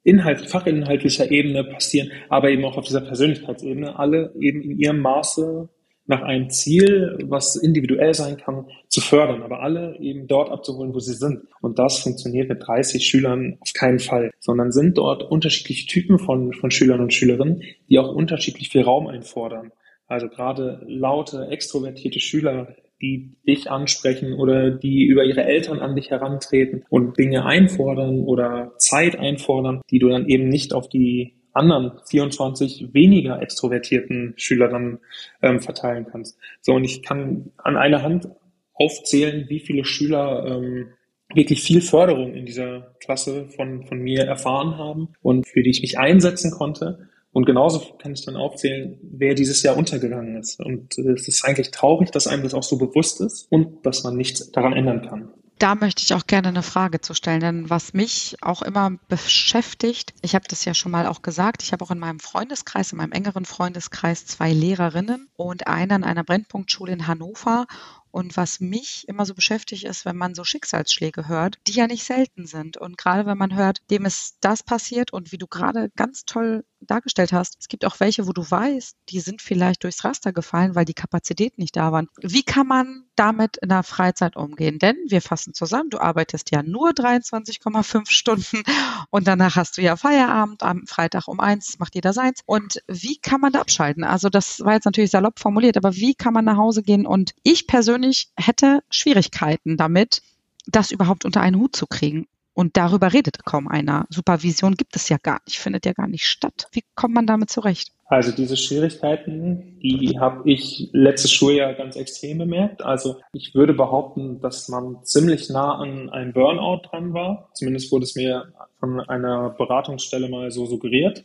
Inhalt, 0.02 0.42
fachinhaltlicher 0.42 1.30
Ebene 1.30 1.64
passieren, 1.64 2.12
aber 2.28 2.50
eben 2.50 2.64
auch 2.64 2.76
auf 2.76 2.86
dieser 2.86 3.00
Persönlichkeitsebene, 3.00 3.98
alle 3.98 4.34
eben 4.38 4.60
in 4.60 4.78
ihrem 4.78 5.00
Maße 5.00 5.70
nach 6.06 6.20
einem 6.20 6.50
Ziel, 6.50 7.16
was 7.24 7.56
individuell 7.56 8.12
sein 8.12 8.36
kann, 8.36 8.66
zu 8.88 9.00
fördern, 9.00 9.42
aber 9.42 9.60
alle 9.60 9.98
eben 10.00 10.26
dort 10.26 10.50
abzuholen, 10.50 10.92
wo 10.92 10.98
sie 10.98 11.14
sind. 11.14 11.44
Und 11.62 11.78
das 11.78 12.00
funktioniert 12.00 12.50
mit 12.50 12.66
30 12.66 13.06
Schülern 13.06 13.56
auf 13.60 13.72
keinen 13.72 13.98
Fall, 13.98 14.30
sondern 14.38 14.70
sind 14.70 14.98
dort 14.98 15.22
unterschiedliche 15.22 15.86
Typen 15.86 16.18
von, 16.18 16.52
von 16.52 16.70
Schülern 16.70 17.00
und 17.00 17.14
Schülerinnen, 17.14 17.62
die 17.88 17.98
auch 17.98 18.14
unterschiedlich 18.14 18.68
viel 18.68 18.82
Raum 18.82 19.06
einfordern. 19.06 19.72
Also 20.06 20.28
gerade 20.28 20.84
laute, 20.86 21.48
extrovertierte 21.48 22.20
Schüler, 22.20 22.74
die 23.00 23.36
dich 23.46 23.70
ansprechen 23.70 24.34
oder 24.34 24.70
die 24.70 25.04
über 25.04 25.24
ihre 25.24 25.44
Eltern 25.44 25.80
an 25.80 25.96
dich 25.96 26.10
herantreten 26.10 26.84
und 26.88 27.18
Dinge 27.18 27.44
einfordern 27.44 28.20
oder 28.20 28.72
Zeit 28.78 29.18
einfordern, 29.18 29.82
die 29.90 29.98
du 29.98 30.08
dann 30.08 30.28
eben 30.28 30.48
nicht 30.48 30.72
auf 30.72 30.88
die 30.88 31.34
anderen 31.52 31.92
24 32.06 32.92
weniger 32.92 33.40
extrovertierten 33.40 34.34
Schüler 34.36 34.68
dann 34.68 34.98
ähm, 35.40 35.60
verteilen 35.60 36.06
kannst. 36.10 36.38
So, 36.60 36.72
und 36.74 36.84
ich 36.84 37.02
kann 37.02 37.52
an 37.56 37.76
einer 37.76 38.02
Hand 38.02 38.28
aufzählen, 38.74 39.46
wie 39.48 39.60
viele 39.60 39.84
Schüler 39.84 40.44
ähm, 40.46 40.88
wirklich 41.32 41.62
viel 41.62 41.80
Förderung 41.80 42.34
in 42.34 42.46
dieser 42.46 42.94
Klasse 43.00 43.46
von, 43.48 43.84
von 43.84 43.98
mir 43.98 44.24
erfahren 44.24 44.76
haben 44.78 45.14
und 45.22 45.46
für 45.46 45.62
die 45.62 45.70
ich 45.70 45.80
mich 45.80 45.98
einsetzen 45.98 46.50
konnte 46.50 47.08
und 47.34 47.46
genauso 47.46 47.80
kann 47.98 48.12
ich 48.12 48.24
dann 48.24 48.36
aufzählen, 48.36 48.96
wer 49.02 49.34
dieses 49.34 49.62
Jahr 49.64 49.76
untergegangen 49.76 50.36
ist. 50.36 50.60
Und 50.60 50.96
äh, 50.98 51.10
es 51.10 51.26
ist 51.26 51.44
eigentlich 51.44 51.72
traurig, 51.72 52.12
dass 52.12 52.28
einem 52.28 52.44
das 52.44 52.54
auch 52.54 52.62
so 52.62 52.78
bewusst 52.78 53.20
ist 53.20 53.48
und 53.50 53.84
dass 53.84 54.04
man 54.04 54.16
nichts 54.16 54.52
daran 54.52 54.72
ändern 54.72 55.02
kann. 55.02 55.32
Da 55.58 55.74
möchte 55.74 56.02
ich 56.02 56.14
auch 56.14 56.26
gerne 56.26 56.48
eine 56.48 56.62
Frage 56.62 57.00
zu 57.00 57.12
stellen, 57.14 57.40
denn 57.40 57.70
was 57.70 57.92
mich 57.92 58.36
auch 58.40 58.62
immer 58.62 58.98
beschäftigt, 59.08 60.14
ich 60.22 60.34
habe 60.34 60.46
das 60.48 60.64
ja 60.64 60.74
schon 60.74 60.92
mal 60.92 61.06
auch 61.06 61.22
gesagt, 61.22 61.62
ich 61.62 61.72
habe 61.72 61.84
auch 61.84 61.90
in 61.90 61.98
meinem 61.98 62.20
Freundeskreis, 62.20 62.92
in 62.92 62.98
meinem 62.98 63.12
engeren 63.12 63.44
Freundeskreis 63.44 64.26
zwei 64.26 64.52
Lehrerinnen 64.52 65.28
und 65.36 65.66
eine 65.66 65.94
an 65.94 66.04
einer 66.04 66.24
Brennpunktschule 66.24 66.92
in 66.92 67.06
Hannover 67.06 67.66
und 68.14 68.36
was 68.36 68.60
mich 68.60 69.08
immer 69.08 69.26
so 69.26 69.34
beschäftigt 69.34 69.82
ist, 69.82 70.04
wenn 70.04 70.16
man 70.16 70.36
so 70.36 70.44
Schicksalsschläge 70.44 71.26
hört, 71.26 71.58
die 71.66 71.72
ja 71.72 71.88
nicht 71.88 72.04
selten 72.04 72.46
sind. 72.46 72.76
Und 72.76 72.96
gerade 72.96 73.26
wenn 73.26 73.36
man 73.36 73.56
hört, 73.56 73.78
dem 73.90 74.04
ist 74.04 74.36
das 74.40 74.62
passiert 74.62 75.12
und 75.12 75.32
wie 75.32 75.38
du 75.38 75.48
gerade 75.48 75.90
ganz 75.96 76.24
toll 76.24 76.64
dargestellt 76.86 77.32
hast, 77.32 77.56
es 77.60 77.68
gibt 77.68 77.84
auch 77.84 78.00
welche, 78.00 78.26
wo 78.26 78.32
du 78.32 78.48
weißt, 78.48 78.96
die 79.08 79.20
sind 79.20 79.42
vielleicht 79.42 79.84
durchs 79.84 80.04
Raster 80.04 80.32
gefallen, 80.32 80.74
weil 80.74 80.84
die 80.84 80.94
Kapazität 80.94 81.58
nicht 81.58 81.76
da 81.76 81.92
waren. 81.92 82.08
Wie 82.20 82.42
kann 82.42 82.66
man 82.66 83.04
damit 83.16 83.56
in 83.58 83.68
der 83.68 83.82
Freizeit 83.82 84.36
umgehen? 84.36 84.78
Denn 84.78 84.96
wir 85.06 85.22
fassen 85.22 85.54
zusammen, 85.54 85.90
du 85.90 85.98
arbeitest 85.98 86.50
ja 86.50 86.62
nur 86.62 86.90
23,5 86.90 88.10
Stunden 88.10 88.62
und 89.10 89.26
danach 89.26 89.56
hast 89.56 89.78
du 89.78 89.82
ja 89.82 89.96
Feierabend 89.96 90.62
am 90.62 90.86
Freitag 90.86 91.28
um 91.28 91.40
eins, 91.40 91.78
macht 91.78 91.94
jeder 91.94 92.12
seins. 92.12 92.40
Und 92.46 92.82
wie 92.88 93.18
kann 93.18 93.40
man 93.40 93.52
da 93.52 93.60
abschalten? 93.60 94.04
Also 94.04 94.28
das 94.28 94.60
war 94.60 94.74
jetzt 94.74 94.84
natürlich 94.84 95.10
salopp 95.10 95.38
formuliert, 95.38 95.76
aber 95.76 95.94
wie 95.96 96.14
kann 96.14 96.34
man 96.34 96.44
nach 96.44 96.56
Hause 96.56 96.82
gehen? 96.82 97.06
Und 97.06 97.34
ich 97.42 97.66
persönlich 97.66 98.28
hätte 98.36 98.82
Schwierigkeiten 98.90 99.76
damit, 99.76 100.22
das 100.66 100.90
überhaupt 100.90 101.24
unter 101.24 101.40
einen 101.40 101.56
Hut 101.56 101.76
zu 101.76 101.86
kriegen. 101.86 102.26
Und 102.54 102.76
darüber 102.76 103.12
redet 103.12 103.44
kaum 103.44 103.66
einer. 103.66 104.06
Supervision 104.10 104.74
gibt 104.74 104.94
es 104.94 105.08
ja 105.08 105.16
gar 105.20 105.40
nicht, 105.46 105.58
findet 105.58 105.84
ja 105.86 105.92
gar 105.92 106.06
nicht 106.06 106.26
statt. 106.26 106.68
Wie 106.72 106.84
kommt 106.94 107.14
man 107.14 107.26
damit 107.26 107.50
zurecht? 107.50 107.92
Also 108.06 108.30
diese 108.30 108.56
Schwierigkeiten, 108.56 109.78
die 109.80 110.18
habe 110.20 110.48
ich 110.48 110.88
letztes 110.92 111.32
Schuljahr 111.32 111.74
ganz 111.74 111.96
extrem 111.96 112.38
bemerkt. 112.38 112.82
Also 112.82 113.16
ich 113.32 113.54
würde 113.54 113.74
behaupten, 113.74 114.40
dass 114.40 114.68
man 114.68 114.98
ziemlich 115.04 115.50
nah 115.50 115.76
an 115.78 116.10
einem 116.10 116.32
Burnout 116.32 116.82
dran 116.88 117.12
war. 117.12 117.50
Zumindest 117.54 117.90
wurde 117.90 118.04
es 118.04 118.14
mir 118.14 118.52
von 118.78 119.00
einer 119.00 119.50
Beratungsstelle 119.50 120.28
mal 120.28 120.50
so 120.50 120.66
suggeriert. 120.66 121.24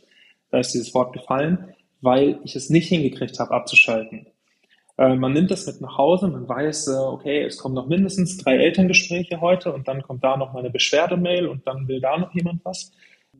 Da 0.50 0.58
ist 0.58 0.72
dieses 0.72 0.92
Wort 0.94 1.12
gefallen, 1.12 1.74
weil 2.00 2.40
ich 2.44 2.56
es 2.56 2.70
nicht 2.70 2.88
hingekriegt 2.88 3.38
habe, 3.38 3.52
abzuschalten. 3.52 4.26
Äh, 5.00 5.16
man 5.16 5.32
nimmt 5.32 5.50
das 5.50 5.66
mit 5.66 5.80
nach 5.80 5.96
Hause, 5.96 6.28
man 6.28 6.46
weiß, 6.46 6.88
äh, 6.88 6.90
okay, 6.90 7.44
es 7.44 7.56
kommen 7.56 7.74
noch 7.74 7.88
mindestens 7.88 8.36
drei 8.36 8.58
Elterngespräche 8.58 9.40
heute 9.40 9.72
und 9.72 9.88
dann 9.88 10.02
kommt 10.02 10.22
da 10.22 10.36
noch 10.36 10.52
mal 10.52 10.58
eine 10.58 10.68
Beschwerdemail 10.68 11.46
und 11.46 11.66
dann 11.66 11.88
will 11.88 12.02
da 12.02 12.18
noch 12.18 12.34
jemand 12.34 12.62
was. 12.64 12.92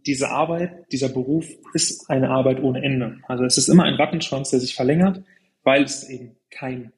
Diese 0.06 0.30
Arbeit, 0.30 0.90
dieser 0.90 1.10
Beruf 1.10 1.46
ist 1.74 2.08
eine 2.08 2.30
Arbeit 2.30 2.62
ohne 2.62 2.82
Ende. 2.82 3.18
Also 3.28 3.44
es 3.44 3.58
ist 3.58 3.68
immer 3.68 3.84
ein 3.84 3.94
Rattenschwanz, 3.94 4.48
der 4.48 4.60
sich 4.60 4.74
verlängert, 4.74 5.22
weil 5.62 5.82
es 5.82 6.08
eben 6.08 6.34
keinen 6.50 6.94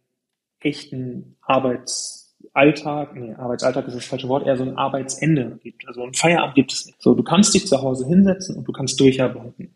echten 0.61 1.35
Arbeitsalltag, 1.41 3.17
nee, 3.17 3.35
Arbeitsalltag 3.35 3.89
ist 3.89 3.97
das 3.97 4.05
falsche 4.05 4.29
Wort, 4.29 4.47
eher 4.47 4.57
so 4.57 4.63
ein 4.63 4.77
Arbeitsende 4.77 5.59
gibt. 5.61 5.89
Also 5.89 6.05
ein 6.05 6.15
Feierabend 6.15 6.55
gibt 6.55 6.73
es 6.73 6.87
nicht. 6.87 7.03
So, 7.03 7.15
du 7.15 7.25
kannst 7.25 7.53
dich 7.53 7.67
zu 7.67 7.83
Hause 7.83 8.07
hinsetzen 8.07 8.55
und 8.55 8.69
du 8.69 8.71
kannst 8.71 9.01
durcharbeiten. 9.01 9.75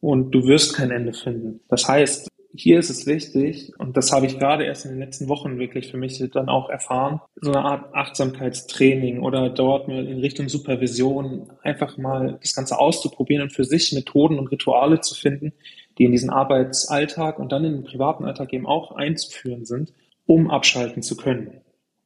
Und 0.00 0.30
du 0.30 0.46
wirst 0.46 0.76
kein 0.76 0.92
Ende 0.92 1.12
finden. 1.12 1.60
Das 1.68 1.88
heißt, 1.88 2.30
hier 2.52 2.78
ist 2.78 2.90
es 2.90 3.06
wichtig, 3.06 3.72
und 3.78 3.96
das 3.96 4.12
habe 4.12 4.26
ich 4.26 4.38
gerade 4.38 4.64
erst 4.64 4.84
in 4.84 4.92
den 4.92 5.00
letzten 5.00 5.28
Wochen 5.28 5.58
wirklich 5.58 5.90
für 5.90 5.96
mich 5.96 6.22
dann 6.32 6.48
auch 6.48 6.68
erfahren, 6.68 7.20
so 7.36 7.52
eine 7.52 7.62
Art 7.62 7.94
Achtsamkeitstraining 7.94 9.20
oder 9.20 9.50
dort 9.50 9.88
mal 9.88 10.06
in 10.06 10.18
Richtung 10.18 10.48
Supervision 10.48 11.50
einfach 11.62 11.96
mal 11.96 12.38
das 12.40 12.54
Ganze 12.54 12.78
auszuprobieren 12.78 13.44
und 13.44 13.52
für 13.52 13.64
sich 13.64 13.92
Methoden 13.92 14.38
und 14.38 14.48
Rituale 14.48 15.00
zu 15.00 15.14
finden, 15.14 15.52
die 15.98 16.04
in 16.04 16.12
diesen 16.12 16.30
Arbeitsalltag 16.30 17.38
und 17.38 17.52
dann 17.52 17.64
in 17.64 17.72
den 17.74 17.84
privaten 17.84 18.24
Alltag 18.24 18.52
eben 18.52 18.66
auch 18.66 18.92
einzuführen 18.92 19.64
sind, 19.64 19.92
um 20.26 20.50
abschalten 20.50 21.02
zu 21.02 21.16
können. 21.16 21.60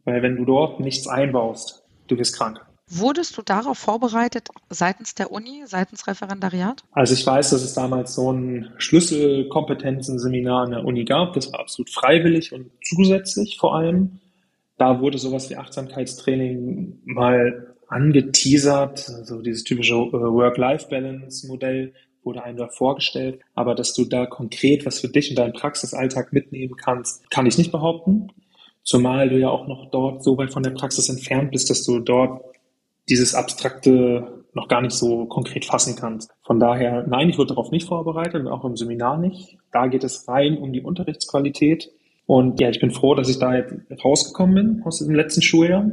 Weil 0.05 0.23
wenn 0.23 0.37
du 0.37 0.45
dort 0.45 0.81
nichts 0.81 1.07
einbaust, 1.09 1.85
du 2.09 2.19
wirst 2.19 2.37
krank. 2.37 2.61
Wurdest 2.91 3.39
du 3.39 3.43
darauf 3.43 3.79
vorbereitet 3.79 4.49
seitens 4.69 5.15
der 5.15 5.33
Uni, 5.33 5.63
seitens 5.67 6.07
Referendariat? 6.07 6.83
Also 6.93 7.15
ich 7.15 7.27
weiß, 7.27 7.51
dass 7.51 7.63
es 7.63 7.75
damals 7.75 8.15
so 8.15 8.31
ein 8.31 8.73
Schlüsselkompetenzenseminar 8.77 10.65
an 10.65 10.71
der 10.73 10.85
Uni 10.85 11.05
gab. 11.05 11.33
Das 11.33 11.51
war 11.53 11.61
absolut 11.61 11.91
freiwillig 11.91 12.53
und 12.53 12.71
zusätzlich 12.83 13.57
vor 13.59 13.75
allem. 13.75 14.21
Da 14.77 15.01
wurde 15.01 15.19
sowas 15.19 15.49
wie 15.49 15.57
Achtsamkeitstraining 15.57 17.01
mal 17.05 17.75
angeteasert, 17.89 19.09
also 19.09 19.41
dieses 19.41 19.65
typische 19.65 19.95
äh, 19.95 20.13
Work-Life-Balance-Modell 20.13 21.95
wurde 22.23 22.43
einem 22.43 22.57
da 22.57 22.69
vorgestellt. 22.69 23.41
Aber 23.55 23.75
dass 23.75 23.95
du 23.95 24.05
da 24.05 24.27
konkret 24.27 24.85
was 24.85 25.01
für 25.01 25.09
dich 25.09 25.31
in 25.31 25.37
deinen 25.37 25.53
Praxisalltag 25.53 26.33
mitnehmen 26.33 26.77
kannst, 26.77 27.31
kann 27.31 27.47
ich 27.47 27.59
nicht 27.59 27.73
behaupten. 27.73 28.29
Zumal 28.83 29.29
du 29.31 29.39
ja 29.39 29.49
auch 29.49 29.67
noch 29.67 29.91
dort 29.91 30.23
so 30.23 30.37
weit 30.37 30.53
von 30.53 30.63
der 30.63 30.71
Praxis 30.71 31.09
entfernt 31.09 31.53
bist, 31.53 31.71
dass 31.71 31.85
du 31.85 32.01
dort 32.01 32.45
dieses 33.09 33.35
Abstrakte 33.35 34.45
noch 34.55 34.69
gar 34.69 34.81
nicht 34.81 34.95
so 34.95 35.27
konkret 35.27 35.65
fassen 35.65 35.97
kannst. 35.97 36.31
Von 36.43 36.61
daher, 36.61 37.05
nein, 37.07 37.29
ich 37.29 37.39
wurde 37.39 37.55
darauf 37.55 37.71
nicht 37.71 37.89
vorbereitet, 37.89 38.47
auch 38.47 38.65
im 38.65 38.77
Seminar 38.77 39.19
nicht. 39.19 39.59
Da 39.73 39.89
geht 39.89 40.05
es 40.05 40.29
rein 40.29 40.59
um 40.59 40.73
die 40.73 40.83
Unterrichtsqualität. 40.83 41.91
Und 42.27 42.61
ja, 42.61 42.71
ich 42.71 42.81
bin 42.81 42.91
froh, 42.91 43.15
dass 43.15 43.29
ich 43.29 43.39
da 43.39 43.55
jetzt 43.55 43.75
rausgekommen 44.05 44.55
bin 44.55 44.83
aus 44.85 45.01
dem 45.01 45.15
letzten 45.15 45.43
Schuljahr 45.43 45.91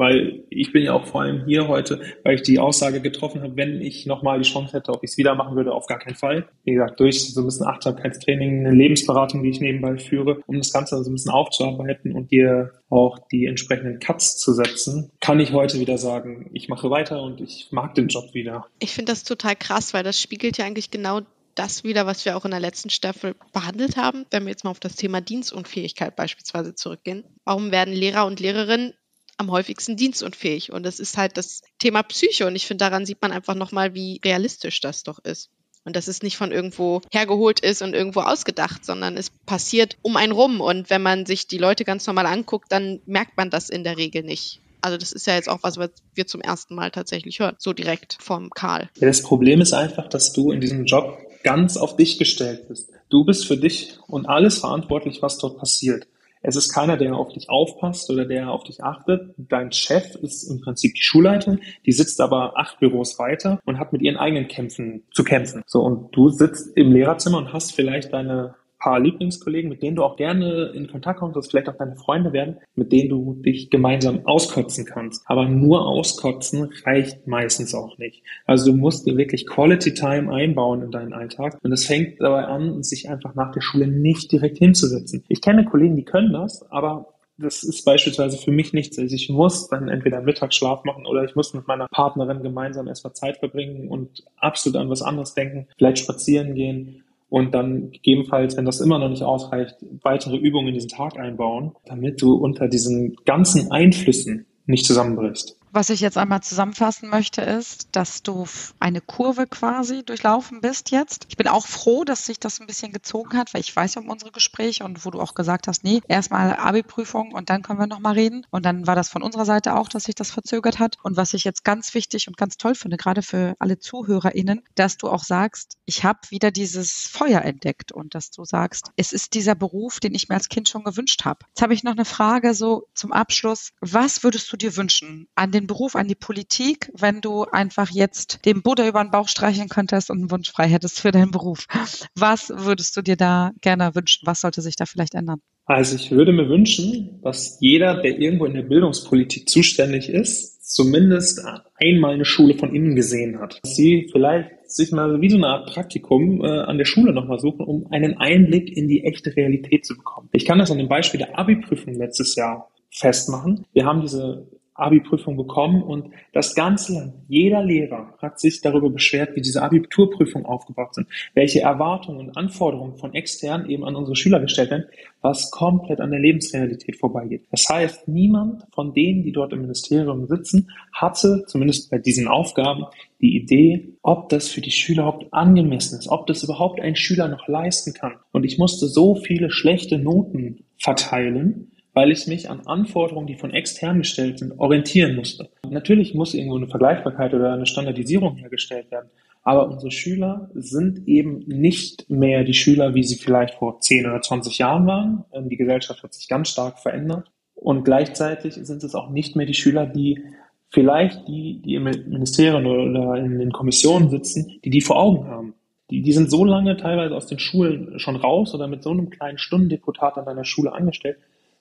weil 0.00 0.44
ich 0.48 0.72
bin 0.72 0.82
ja 0.82 0.94
auch 0.94 1.04
vor 1.04 1.20
allem 1.20 1.44
hier 1.44 1.68
heute, 1.68 2.00
weil 2.24 2.36
ich 2.36 2.42
die 2.42 2.58
Aussage 2.58 3.02
getroffen 3.02 3.42
habe, 3.42 3.54
wenn 3.56 3.82
ich 3.82 4.06
nochmal 4.06 4.40
die 4.40 4.48
Chance 4.48 4.72
hätte, 4.72 4.92
ob 4.92 5.04
ich 5.04 5.10
es 5.10 5.18
wieder 5.18 5.34
machen 5.34 5.56
würde, 5.56 5.74
auf 5.74 5.86
gar 5.86 5.98
keinen 5.98 6.14
Fall. 6.14 6.48
Wie 6.64 6.72
gesagt, 6.72 6.98
durch 7.00 7.34
so 7.34 7.42
ein 7.42 7.44
bisschen 7.44 7.66
Achtsamkeitstraining, 7.66 8.66
eine 8.66 8.74
Lebensberatung, 8.74 9.42
die 9.42 9.50
ich 9.50 9.60
nebenbei 9.60 9.98
führe, 9.98 10.40
um 10.46 10.56
das 10.56 10.72
Ganze 10.72 11.04
so 11.04 11.10
ein 11.10 11.12
bisschen 11.12 11.32
aufzuarbeiten 11.32 12.14
und 12.14 12.30
dir 12.30 12.72
auch 12.88 13.18
die 13.30 13.44
entsprechenden 13.44 13.98
Cuts 14.00 14.38
zu 14.38 14.54
setzen, 14.54 15.12
kann 15.20 15.38
ich 15.38 15.52
heute 15.52 15.78
wieder 15.78 15.98
sagen, 15.98 16.48
ich 16.54 16.70
mache 16.70 16.88
weiter 16.88 17.22
und 17.22 17.42
ich 17.42 17.68
mag 17.70 17.94
den 17.94 18.08
Job 18.08 18.32
wieder. 18.32 18.64
Ich 18.78 18.92
finde 18.92 19.12
das 19.12 19.24
total 19.24 19.54
krass, 19.54 19.92
weil 19.92 20.02
das 20.02 20.18
spiegelt 20.18 20.56
ja 20.56 20.64
eigentlich 20.64 20.90
genau 20.90 21.20
das 21.54 21.84
wieder, 21.84 22.06
was 22.06 22.24
wir 22.24 22.38
auch 22.38 22.46
in 22.46 22.52
der 22.52 22.60
letzten 22.60 22.88
Staffel 22.88 23.34
behandelt 23.52 23.98
haben, 23.98 24.24
wenn 24.30 24.44
wir 24.44 24.50
jetzt 24.50 24.64
mal 24.64 24.70
auf 24.70 24.80
das 24.80 24.96
Thema 24.96 25.20
Dienstunfähigkeit 25.20 26.16
beispielsweise 26.16 26.74
zurückgehen. 26.74 27.24
Warum 27.44 27.70
werden 27.70 27.92
Lehrer 27.92 28.24
und 28.24 28.40
Lehrerinnen 28.40 28.94
am 29.40 29.50
häufigsten 29.50 29.96
dienstunfähig. 29.96 30.70
Und 30.70 30.84
das 30.84 31.00
ist 31.00 31.16
halt 31.16 31.36
das 31.36 31.62
Thema 31.78 32.02
Psyche. 32.02 32.46
Und 32.46 32.54
ich 32.54 32.66
finde, 32.66 32.84
daran 32.84 33.06
sieht 33.06 33.20
man 33.22 33.32
einfach 33.32 33.54
nochmal, 33.54 33.94
wie 33.94 34.20
realistisch 34.24 34.80
das 34.80 35.02
doch 35.02 35.18
ist. 35.18 35.50
Und 35.84 35.96
dass 35.96 36.08
es 36.08 36.22
nicht 36.22 36.36
von 36.36 36.52
irgendwo 36.52 37.00
hergeholt 37.10 37.60
ist 37.60 37.80
und 37.80 37.94
irgendwo 37.94 38.20
ausgedacht, 38.20 38.84
sondern 38.84 39.16
es 39.16 39.30
passiert 39.46 39.96
um 40.02 40.16
einen 40.16 40.32
rum. 40.32 40.60
Und 40.60 40.90
wenn 40.90 41.02
man 41.02 41.24
sich 41.24 41.46
die 41.46 41.58
Leute 41.58 41.84
ganz 41.84 42.06
normal 42.06 42.26
anguckt, 42.26 42.70
dann 42.70 43.00
merkt 43.06 43.38
man 43.38 43.48
das 43.48 43.70
in 43.70 43.82
der 43.82 43.96
Regel 43.96 44.22
nicht. 44.22 44.60
Also 44.82 44.98
das 44.98 45.12
ist 45.12 45.26
ja 45.26 45.34
jetzt 45.34 45.48
auch 45.48 45.62
was, 45.62 45.78
was 45.78 45.90
wir 46.14 46.26
zum 46.26 46.42
ersten 46.42 46.74
Mal 46.74 46.90
tatsächlich 46.90 47.40
hören, 47.40 47.56
so 47.58 47.72
direkt 47.72 48.18
vom 48.20 48.50
Karl. 48.50 48.90
Ja, 49.00 49.06
das 49.06 49.22
Problem 49.22 49.60
ist 49.62 49.72
einfach, 49.72 50.08
dass 50.08 50.32
du 50.32 50.52
in 50.52 50.60
diesem 50.60 50.84
Job 50.84 51.18
ganz 51.42 51.78
auf 51.78 51.96
dich 51.96 52.18
gestellt 52.18 52.68
bist. 52.68 52.90
Du 53.08 53.24
bist 53.24 53.46
für 53.46 53.56
dich 53.56 53.98
und 54.06 54.26
alles 54.26 54.58
verantwortlich, 54.58 55.22
was 55.22 55.38
dort 55.38 55.58
passiert. 55.58 56.06
Es 56.42 56.56
ist 56.56 56.72
keiner, 56.72 56.96
der 56.96 57.16
auf 57.16 57.32
dich 57.32 57.50
aufpasst 57.50 58.10
oder 58.10 58.24
der 58.24 58.50
auf 58.50 58.64
dich 58.64 58.82
achtet. 58.82 59.34
Dein 59.36 59.72
Chef 59.72 60.14
ist 60.16 60.44
im 60.44 60.60
Prinzip 60.60 60.94
die 60.94 61.02
Schulleitung, 61.02 61.58
die 61.84 61.92
sitzt 61.92 62.20
aber 62.20 62.56
acht 62.56 62.80
Büros 62.80 63.18
weiter 63.18 63.60
und 63.64 63.78
hat 63.78 63.92
mit 63.92 64.02
ihren 64.02 64.16
eigenen 64.16 64.48
Kämpfen 64.48 65.02
zu 65.12 65.22
kämpfen. 65.22 65.62
So, 65.66 65.82
und 65.82 66.16
du 66.16 66.30
sitzt 66.30 66.76
im 66.76 66.92
Lehrerzimmer 66.92 67.38
und 67.38 67.52
hast 67.52 67.74
vielleicht 67.74 68.12
deine 68.12 68.54
paar 68.80 68.98
Lieblingskollegen, 68.98 69.70
mit 69.70 69.82
denen 69.82 69.96
du 69.96 70.02
auch 70.02 70.16
gerne 70.16 70.72
in 70.74 70.88
Kontakt 70.88 71.20
kommst, 71.20 71.36
dass 71.36 71.48
vielleicht 71.48 71.68
auch 71.68 71.76
deine 71.76 71.96
Freunde 71.96 72.32
werden, 72.32 72.56
mit 72.74 72.90
denen 72.90 73.10
du 73.10 73.34
dich 73.34 73.70
gemeinsam 73.70 74.26
auskotzen 74.26 74.86
kannst. 74.86 75.22
Aber 75.26 75.48
nur 75.48 75.86
auskotzen 75.86 76.70
reicht 76.84 77.26
meistens 77.26 77.74
auch 77.74 77.98
nicht. 77.98 78.22
Also 78.46 78.72
du 78.72 78.76
musst 78.76 79.06
dir 79.06 79.16
wirklich 79.16 79.46
Quality 79.46 79.94
Time 79.94 80.32
einbauen 80.32 80.82
in 80.82 80.90
deinen 80.90 81.12
Alltag. 81.12 81.58
Und 81.62 81.72
es 81.72 81.86
fängt 81.86 82.20
dabei 82.20 82.44
an, 82.44 82.82
sich 82.82 83.08
einfach 83.08 83.34
nach 83.34 83.52
der 83.52 83.60
Schule 83.60 83.86
nicht 83.86 84.32
direkt 84.32 84.58
hinzusetzen. 84.58 85.24
Ich 85.28 85.42
kenne 85.42 85.64
Kollegen, 85.64 85.96
die 85.96 86.04
können 86.04 86.32
das, 86.32 86.68
aber 86.70 87.06
das 87.36 87.62
ist 87.62 87.84
beispielsweise 87.84 88.36
für 88.36 88.50
mich 88.50 88.72
nichts. 88.72 88.98
Also 88.98 89.14
ich 89.14 89.28
muss 89.28 89.68
dann 89.68 89.88
entweder 89.88 90.20
Mittagsschlaf 90.20 90.84
machen 90.84 91.06
oder 91.06 91.24
ich 91.24 91.34
muss 91.34 91.54
mit 91.54 91.66
meiner 91.66 91.88
Partnerin 91.88 92.42
gemeinsam 92.42 92.86
erstmal 92.86 93.14
Zeit 93.14 93.38
verbringen 93.38 93.88
und 93.88 94.24
absolut 94.36 94.78
an 94.78 94.90
was 94.90 95.02
anderes 95.02 95.34
denken, 95.34 95.66
vielleicht 95.76 95.98
spazieren 95.98 96.54
gehen 96.54 97.04
und 97.30 97.54
dann 97.54 97.92
gegebenenfalls, 97.92 98.56
wenn 98.56 98.64
das 98.66 98.80
immer 98.80 98.98
noch 98.98 99.08
nicht 99.08 99.22
ausreicht, 99.22 99.76
weitere 100.02 100.36
Übungen 100.36 100.68
in 100.68 100.74
diesen 100.74 100.90
Tag 100.90 101.18
einbauen, 101.18 101.72
damit 101.86 102.20
du 102.20 102.34
unter 102.34 102.68
diesen 102.68 103.16
ganzen 103.24 103.70
Einflüssen 103.70 104.46
nicht 104.66 104.84
zusammenbrichst. 104.84 105.59
Was 105.72 105.88
ich 105.88 106.00
jetzt 106.00 106.18
einmal 106.18 106.42
zusammenfassen 106.42 107.08
möchte, 107.08 107.42
ist, 107.42 107.90
dass 107.92 108.24
du 108.24 108.44
eine 108.80 109.00
Kurve 109.00 109.46
quasi 109.46 110.04
durchlaufen 110.04 110.60
bist 110.60 110.90
jetzt. 110.90 111.26
Ich 111.28 111.36
bin 111.36 111.46
auch 111.46 111.64
froh, 111.64 112.02
dass 112.02 112.26
sich 112.26 112.40
das 112.40 112.60
ein 112.60 112.66
bisschen 112.66 112.92
gezogen 112.92 113.38
hat, 113.38 113.54
weil 113.54 113.60
ich 113.60 113.74
weiß 113.74 113.94
ja 113.94 114.02
um 114.02 114.08
unsere 114.08 114.32
Gespräche 114.32 114.82
und 114.82 115.04
wo 115.04 115.12
du 115.12 115.20
auch 115.20 115.34
gesagt 115.34 115.68
hast, 115.68 115.84
nee, 115.84 116.00
erstmal 116.08 116.56
Abi-Prüfung 116.56 117.32
und 117.32 117.50
dann 117.50 117.62
können 117.62 117.78
wir 117.78 117.86
nochmal 117.86 118.14
reden. 118.14 118.44
Und 118.50 118.64
dann 118.64 118.88
war 118.88 118.96
das 118.96 119.10
von 119.10 119.22
unserer 119.22 119.44
Seite 119.44 119.76
auch, 119.76 119.88
dass 119.88 120.04
sich 120.04 120.16
das 120.16 120.32
verzögert 120.32 120.80
hat. 120.80 120.96
Und 121.04 121.16
was 121.16 121.34
ich 121.34 121.44
jetzt 121.44 121.62
ganz 121.62 121.94
wichtig 121.94 122.26
und 122.26 122.36
ganz 122.36 122.56
toll 122.56 122.74
finde, 122.74 122.96
gerade 122.96 123.22
für 123.22 123.54
alle 123.60 123.78
ZuhörerInnen, 123.78 124.62
dass 124.74 124.96
du 124.96 125.08
auch 125.08 125.22
sagst, 125.22 125.76
ich 125.84 126.02
habe 126.02 126.18
wieder 126.30 126.50
dieses 126.50 127.04
Feuer 127.06 127.42
entdeckt 127.42 127.92
und 127.92 128.16
dass 128.16 128.32
du 128.32 128.44
sagst, 128.44 128.90
es 128.96 129.12
ist 129.12 129.34
dieser 129.34 129.54
Beruf, 129.54 130.00
den 130.00 130.16
ich 130.16 130.28
mir 130.28 130.34
als 130.34 130.48
Kind 130.48 130.68
schon 130.68 130.82
gewünscht 130.82 131.24
habe. 131.24 131.46
Jetzt 131.50 131.62
habe 131.62 131.74
ich 131.74 131.84
noch 131.84 131.92
eine 131.92 132.04
Frage 132.04 132.54
so 132.54 132.88
zum 132.94 133.12
Abschluss. 133.12 133.70
Was 133.80 134.24
würdest 134.24 134.52
du 134.52 134.56
dir 134.56 134.76
wünschen 134.76 135.28
an 135.36 135.52
den 135.52 135.59
den 135.60 135.66
Beruf, 135.66 135.96
an 135.96 136.08
die 136.08 136.14
Politik, 136.14 136.90
wenn 136.96 137.20
du 137.20 137.44
einfach 137.44 137.90
jetzt 137.90 138.44
dem 138.44 138.62
Buddha 138.62 138.88
über 138.88 139.02
den 139.02 139.10
Bauch 139.10 139.28
streicheln 139.28 139.68
könntest 139.68 140.10
und 140.10 140.18
einen 140.18 140.30
Wunsch 140.30 140.50
frei 140.50 140.68
hättest 140.68 141.00
für 141.00 141.12
deinen 141.12 141.30
Beruf? 141.30 141.66
Was 142.14 142.50
würdest 142.54 142.96
du 142.96 143.02
dir 143.02 143.16
da 143.16 143.52
gerne 143.60 143.94
wünschen? 143.94 144.26
Was 144.26 144.40
sollte 144.40 144.62
sich 144.62 144.76
da 144.76 144.86
vielleicht 144.86 145.14
ändern? 145.14 145.40
Also 145.66 145.94
ich 145.94 146.10
würde 146.10 146.32
mir 146.32 146.48
wünschen, 146.48 147.20
dass 147.22 147.58
jeder, 147.60 148.02
der 148.02 148.18
irgendwo 148.18 148.44
in 148.44 148.54
der 148.54 148.62
Bildungspolitik 148.62 149.48
zuständig 149.48 150.08
ist, 150.08 150.60
zumindest 150.74 151.40
einmal 151.76 152.14
eine 152.14 152.24
Schule 152.24 152.54
von 152.54 152.74
innen 152.74 152.96
gesehen 152.96 153.38
hat. 153.40 153.60
Dass 153.62 153.76
sie 153.76 154.08
vielleicht 154.10 154.50
sich 154.70 154.92
mal 154.92 155.20
wie 155.20 155.30
so 155.30 155.36
eine 155.36 155.46
Art 155.46 155.72
Praktikum 155.72 156.44
äh, 156.44 156.48
an 156.48 156.78
der 156.78 156.84
Schule 156.84 157.12
nochmal 157.12 157.38
suchen, 157.38 157.64
um 157.64 157.86
einen 157.90 158.16
Einblick 158.18 158.76
in 158.76 158.88
die 158.88 159.04
echte 159.04 159.34
Realität 159.36 159.84
zu 159.84 159.96
bekommen. 159.96 160.28
Ich 160.32 160.44
kann 160.44 160.58
das 160.58 160.70
an 160.70 160.78
dem 160.78 160.88
Beispiel 160.88 161.18
der 161.18 161.38
Abi-Prüfung 161.38 161.94
letztes 161.94 162.36
Jahr 162.36 162.70
festmachen. 162.90 163.64
Wir 163.72 163.84
haben 163.84 164.00
diese 164.00 164.48
Abi-Prüfung 164.80 165.36
bekommen 165.36 165.82
und 165.82 166.10
das 166.32 166.54
ganze 166.54 166.94
Land, 166.94 167.14
jeder 167.28 167.62
Lehrer 167.62 168.14
hat 168.18 168.40
sich 168.40 168.60
darüber 168.60 168.90
beschwert, 168.90 169.36
wie 169.36 169.40
diese 169.40 169.62
Abiturprüfungen 169.62 170.46
aufgebaut 170.46 170.94
sind, 170.94 171.08
welche 171.34 171.60
Erwartungen 171.60 172.28
und 172.28 172.36
Anforderungen 172.36 172.96
von 172.96 173.14
extern 173.14 173.68
eben 173.68 173.84
an 173.84 173.96
unsere 173.96 174.16
Schüler 174.16 174.40
gestellt 174.40 174.70
werden, 174.70 174.86
was 175.20 175.50
komplett 175.50 176.00
an 176.00 176.10
der 176.10 176.20
Lebensrealität 176.20 176.96
vorbeigeht. 176.96 177.46
Das 177.50 177.68
heißt, 177.68 178.08
niemand 178.08 178.64
von 178.72 178.94
denen, 178.94 179.22
die 179.22 179.32
dort 179.32 179.52
im 179.52 179.62
Ministerium 179.62 180.26
sitzen, 180.26 180.70
hatte, 180.92 181.44
zumindest 181.46 181.90
bei 181.90 181.98
diesen 181.98 182.28
Aufgaben, 182.28 182.86
die 183.20 183.36
Idee, 183.36 183.94
ob 184.02 184.28
das 184.30 184.48
für 184.48 184.60
die 184.60 184.70
Schüler 184.70 185.02
überhaupt 185.02 185.32
angemessen 185.32 185.98
ist, 185.98 186.08
ob 186.08 186.26
das 186.26 186.42
überhaupt 186.42 186.80
ein 186.80 186.96
Schüler 186.96 187.28
noch 187.28 187.48
leisten 187.48 187.92
kann. 187.92 188.14
Und 188.32 188.44
ich 188.44 188.58
musste 188.58 188.86
so 188.86 189.14
viele 189.14 189.50
schlechte 189.50 189.98
Noten 189.98 190.64
verteilen, 190.78 191.72
weil 191.92 192.12
ich 192.12 192.26
mich 192.26 192.48
an 192.50 192.66
Anforderungen, 192.66 193.26
die 193.26 193.36
von 193.36 193.52
extern 193.52 193.98
gestellt 193.98 194.38
sind, 194.38 194.58
orientieren 194.58 195.16
musste. 195.16 195.48
Natürlich 195.68 196.14
muss 196.14 196.34
irgendwo 196.34 196.56
eine 196.56 196.68
Vergleichbarkeit 196.68 197.34
oder 197.34 197.52
eine 197.52 197.66
Standardisierung 197.66 198.36
hergestellt 198.36 198.90
werden. 198.90 199.10
Aber 199.42 199.68
unsere 199.68 199.90
Schüler 199.90 200.50
sind 200.54 201.08
eben 201.08 201.38
nicht 201.46 202.10
mehr 202.10 202.44
die 202.44 202.54
Schüler, 202.54 202.94
wie 202.94 203.02
sie 203.02 203.16
vielleicht 203.16 203.54
vor 203.54 203.80
10 203.80 204.06
oder 204.06 204.20
20 204.20 204.58
Jahren 204.58 204.86
waren. 204.86 205.24
Ähm, 205.32 205.48
die 205.48 205.56
Gesellschaft 205.56 206.02
hat 206.02 206.12
sich 206.12 206.28
ganz 206.28 206.50
stark 206.50 206.78
verändert. 206.78 207.30
Und 207.54 207.84
gleichzeitig 207.84 208.54
sind 208.54 208.84
es 208.84 208.94
auch 208.94 209.10
nicht 209.10 209.36
mehr 209.36 209.46
die 209.46 209.54
Schüler, 209.54 209.86
die 209.86 210.22
vielleicht 210.70 211.26
die, 211.26 211.60
die 211.62 211.74
im 211.74 211.84
Ministerium 211.84 212.64
oder 212.64 213.16
in 213.16 213.38
den 213.38 213.52
Kommissionen 213.52 214.08
sitzen, 214.08 214.60
die 214.64 214.70
die 214.70 214.80
vor 214.80 214.96
Augen 214.96 215.26
haben. 215.26 215.54
Die, 215.90 216.02
die 216.02 216.12
sind 216.12 216.30
so 216.30 216.44
lange 216.44 216.76
teilweise 216.76 217.16
aus 217.16 217.26
den 217.26 217.40
Schulen 217.40 217.98
schon 217.98 218.16
raus 218.16 218.54
oder 218.54 218.68
mit 218.68 218.82
so 218.82 218.90
einem 218.90 219.10
kleinen 219.10 219.38
Stundendeputat 219.38 220.16
an 220.16 220.24
deiner 220.24 220.44
Schule 220.44 220.72
angestellt, 220.72 221.18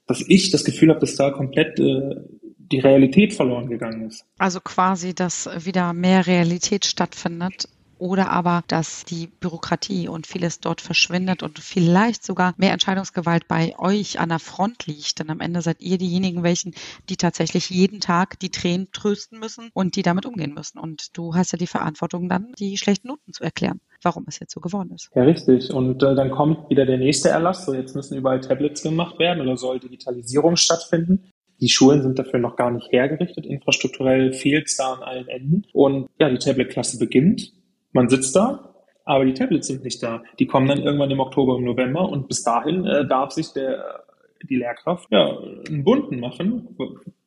dass 0.10 0.24
ich 0.28 0.50
das 0.50 0.64
Gefühl 0.64 0.90
habe, 0.90 1.00
dass 1.00 1.16
da 1.16 1.30
komplett 1.30 1.80
äh, 1.80 2.16
die 2.58 2.80
Realität 2.80 3.34
verloren 3.34 3.70
gegangen 3.70 4.08
ist. 4.08 4.26
Also 4.40 4.60
quasi, 4.60 5.14
dass 5.14 5.48
wieder 5.64 5.94
mehr 5.94 6.26
Realität 6.26 6.86
stattfindet 6.86 7.70
oder 8.00 8.32
aber, 8.32 8.64
dass 8.68 9.06
die 9.06 9.28
Bürokratie 9.28 10.08
und 10.08 10.26
vieles 10.26 10.62
dort 10.62 10.82
verschwindet 10.82 11.44
und 11.44 11.60
vielleicht 11.60 12.26
sogar 12.26 12.56
mehr 12.58 12.72
Entscheidungsgewalt 12.72 13.48
bei 13.48 13.78
euch 13.78 14.20
an 14.20 14.30
der 14.30 14.40
Front 14.40 14.88
liegt. 14.88 15.20
Denn 15.20 15.30
am 15.30 15.42
Ende 15.42 15.62
seid 15.62 15.82
ihr 15.82 16.00
diejenigen, 16.00 16.42
welchen, 16.42 16.74
die 17.10 17.18
tatsächlich 17.18 17.70
jeden 17.70 18.00
Tag 18.00 18.40
die 18.40 18.50
Tränen 18.50 18.92
trösten 18.92 19.38
müssen 19.38 19.70
und 19.74 19.96
die 19.96 20.02
damit 20.02 20.26
umgehen 20.26 20.56
müssen. 20.56 20.80
Und 20.80 21.18
du 21.18 21.36
hast 21.36 21.52
ja 21.52 21.58
die 21.60 21.68
Verantwortung 21.68 22.30
dann, 22.30 22.54
die 22.58 22.78
schlechten 22.78 23.10
Noten 23.10 23.32
zu 23.34 23.44
erklären 23.44 23.80
warum 24.04 24.26
es 24.28 24.40
jetzt 24.40 24.54
so 24.54 24.60
geworden 24.60 24.92
ist. 24.94 25.10
Ja, 25.16 25.24
richtig. 25.24 25.72
Und 25.72 26.02
äh, 26.04 26.16
dann 26.16 26.32
kommt 26.32 26.70
wieder 26.70 26.86
der 26.86 26.98
nächste 26.98 27.30
Erlass. 27.30 27.66
So, 27.66 27.74
jetzt 27.74 27.96
müssen 27.96 28.18
überall 28.18 28.42
Tablets 28.42 28.84
gemacht 28.84 29.20
werden 29.20 29.42
oder 29.42 29.58
soll 29.58 29.80
Digitalisierung 29.80 30.56
stattfinden. 30.56 31.32
Die 31.62 31.70
Schulen 31.70 32.02
sind 32.02 32.18
dafür 32.18 32.40
noch 32.40 32.56
gar 32.56 32.72
nicht 32.72 32.92
hergerichtet. 32.92 33.46
Infrastrukturell 33.46 34.34
fehlt 34.34 34.68
es 34.68 34.78
da 34.78 34.94
an 34.94 35.04
allen 35.04 35.28
Enden. 35.28 35.64
Und 35.74 36.08
ja, 36.20 36.30
die 36.30 36.38
Tablet-Klasse 36.38 36.98
beginnt. 37.00 37.52
Man 37.92 38.08
sitzt 38.08 38.36
da, 38.36 38.74
aber 39.04 39.26
die 39.26 39.34
Tablets 39.34 39.68
sind 39.68 39.84
nicht 39.84 40.02
da. 40.02 40.24
Die 40.38 40.46
kommen 40.46 40.68
dann 40.68 40.82
irgendwann 40.82 41.12
im 41.12 41.20
Oktober, 41.20 41.58
im 41.58 41.66
November 41.66 42.08
und 42.08 42.28
bis 42.28 42.44
dahin 42.44 42.86
äh, 42.86 43.08
darf 43.08 43.32
sich 43.32 43.52
der, 43.54 44.04
die 44.48 44.56
Lehrkraft 44.56 45.08
ja, 45.12 45.38
einen 45.68 45.84
bunten 45.84 46.20
machen, 46.20 46.78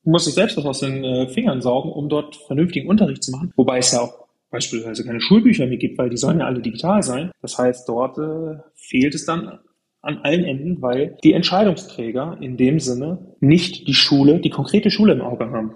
muss 0.05 0.25
sich 0.25 0.35
selbst 0.35 0.57
was 0.57 0.65
aus 0.65 0.81
den 0.81 1.05
äh, 1.05 1.29
Fingern 1.29 1.61
saugen, 1.61 1.91
um 1.91 2.09
dort 2.09 2.37
vernünftigen 2.37 2.89
Unterricht 2.89 3.23
zu 3.23 3.33
machen. 3.33 3.53
Wobei 3.57 3.79
es 3.79 3.93
ja 3.93 4.01
auch 4.01 4.22
beispielsweise 4.53 5.05
keine 5.05 5.21
Schulbücher 5.21 5.67
mehr 5.67 5.79
gibt, 5.79 5.99
weil 5.99 6.11
die 6.11 6.17
sollen 6.17 6.39
ja 6.39 6.47
alle 6.47 6.61
digital 6.61 7.03
sein. 7.03 7.33
Das 7.41 7.59
heißt, 7.59 7.89
dort 7.89 8.19
äh, 8.19 8.61
fehlt 8.75 9.15
es 9.15 9.25
dann 9.25 9.59
an 10.03 10.19
allen 10.19 10.45
Enden, 10.45 10.83
weil 10.83 11.17
die 11.25 11.33
Entscheidungsträger 11.33 12.39
in 12.41 12.57
dem 12.57 12.79
Sinne 12.79 13.35
nicht 13.41 13.89
die 13.89 13.95
Schule, 13.95 14.41
die 14.41 14.51
konkrete 14.51 14.91
Schule 14.91 15.15
im 15.15 15.23
Auge 15.23 15.51
haben. 15.51 15.75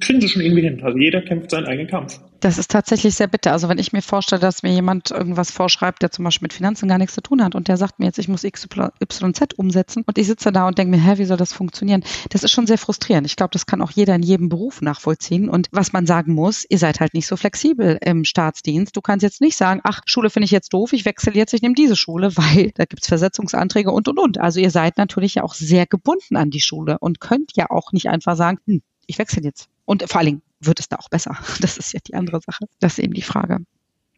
Kriegen 0.00 0.20
sie 0.20 0.28
schon 0.28 0.42
irgendwie 0.42 0.62
hin. 0.62 0.82
Also 0.82 0.98
jeder 0.98 1.22
kämpft 1.22 1.50
seinen 1.50 1.66
eigenen 1.66 1.88
Kampf. 1.88 2.20
Das 2.40 2.56
ist 2.56 2.70
tatsächlich 2.70 3.16
sehr 3.16 3.26
bitter. 3.26 3.50
Also 3.50 3.68
wenn 3.68 3.78
ich 3.78 3.92
mir 3.92 4.02
vorstelle, 4.02 4.40
dass 4.40 4.62
mir 4.62 4.72
jemand 4.72 5.10
irgendwas 5.10 5.50
vorschreibt, 5.50 6.02
der 6.02 6.12
zum 6.12 6.24
Beispiel 6.24 6.44
mit 6.44 6.52
Finanzen 6.52 6.88
gar 6.88 6.98
nichts 6.98 7.14
zu 7.14 7.20
tun 7.20 7.42
hat 7.42 7.56
und 7.56 7.66
der 7.66 7.76
sagt 7.76 7.98
mir 7.98 8.06
jetzt, 8.06 8.18
ich 8.18 8.28
muss 8.28 8.42
XYZ 8.42 9.54
umsetzen 9.56 10.04
und 10.06 10.18
ich 10.18 10.26
sitze 10.28 10.52
da 10.52 10.68
und 10.68 10.78
denke 10.78 10.96
mir, 10.96 11.02
hä, 11.02 11.18
wie 11.18 11.24
soll 11.24 11.36
das 11.36 11.52
funktionieren? 11.52 12.04
Das 12.30 12.44
ist 12.44 12.52
schon 12.52 12.68
sehr 12.68 12.78
frustrierend. 12.78 13.26
Ich 13.26 13.34
glaube, 13.34 13.50
das 13.52 13.66
kann 13.66 13.82
auch 13.82 13.90
jeder 13.90 14.14
in 14.14 14.22
jedem 14.22 14.48
Beruf 14.48 14.82
nachvollziehen. 14.82 15.48
Und 15.48 15.68
was 15.72 15.92
man 15.92 16.06
sagen 16.06 16.32
muss, 16.32 16.64
ihr 16.68 16.78
seid 16.78 17.00
halt 17.00 17.12
nicht 17.12 17.26
so 17.26 17.36
flexibel 17.36 17.98
im 18.02 18.24
Staatsdienst. 18.24 18.96
Du 18.96 19.00
kannst 19.00 19.24
jetzt 19.24 19.40
nicht 19.40 19.56
sagen, 19.56 19.80
ach, 19.82 20.00
Schule 20.06 20.30
finde 20.30 20.44
ich 20.44 20.52
jetzt 20.52 20.72
doof, 20.72 20.92
ich 20.92 21.04
wechsle 21.04 21.34
jetzt, 21.34 21.54
ich 21.54 21.62
nehme 21.62 21.74
diese 21.74 21.96
Schule, 21.96 22.30
weil 22.36 22.70
da 22.74 22.84
gibt's 22.84 23.08
Versetzungsanträge 23.08 23.90
und, 23.90 24.06
und, 24.06 24.18
und. 24.18 24.38
Also 24.38 24.60
ihr 24.60 24.70
seid 24.70 24.96
natürlich 24.96 25.36
ja 25.36 25.42
auch 25.42 25.54
sehr 25.54 25.86
gebunden 25.86 26.36
an 26.36 26.50
die 26.50 26.60
Schule 26.60 26.98
und 27.00 27.18
könnt 27.18 27.56
ja 27.56 27.66
auch 27.68 27.90
nicht 27.90 28.08
einfach 28.08 28.36
sagen, 28.36 28.58
hm, 28.66 28.82
ich 29.08 29.18
wechsle 29.18 29.42
jetzt. 29.42 29.68
Und 29.84 30.08
vor 30.08 30.18
allen 30.18 30.26
Dingen 30.26 30.42
wird 30.60 30.78
es 30.78 30.88
da 30.88 30.96
auch 30.96 31.08
besser. 31.08 31.36
Das 31.60 31.76
ist 31.76 31.92
ja 31.92 32.00
die 32.06 32.14
andere 32.14 32.40
Sache. 32.40 32.66
Das 32.78 32.92
ist 32.92 33.04
eben 33.04 33.14
die 33.14 33.22
Frage. 33.22 33.58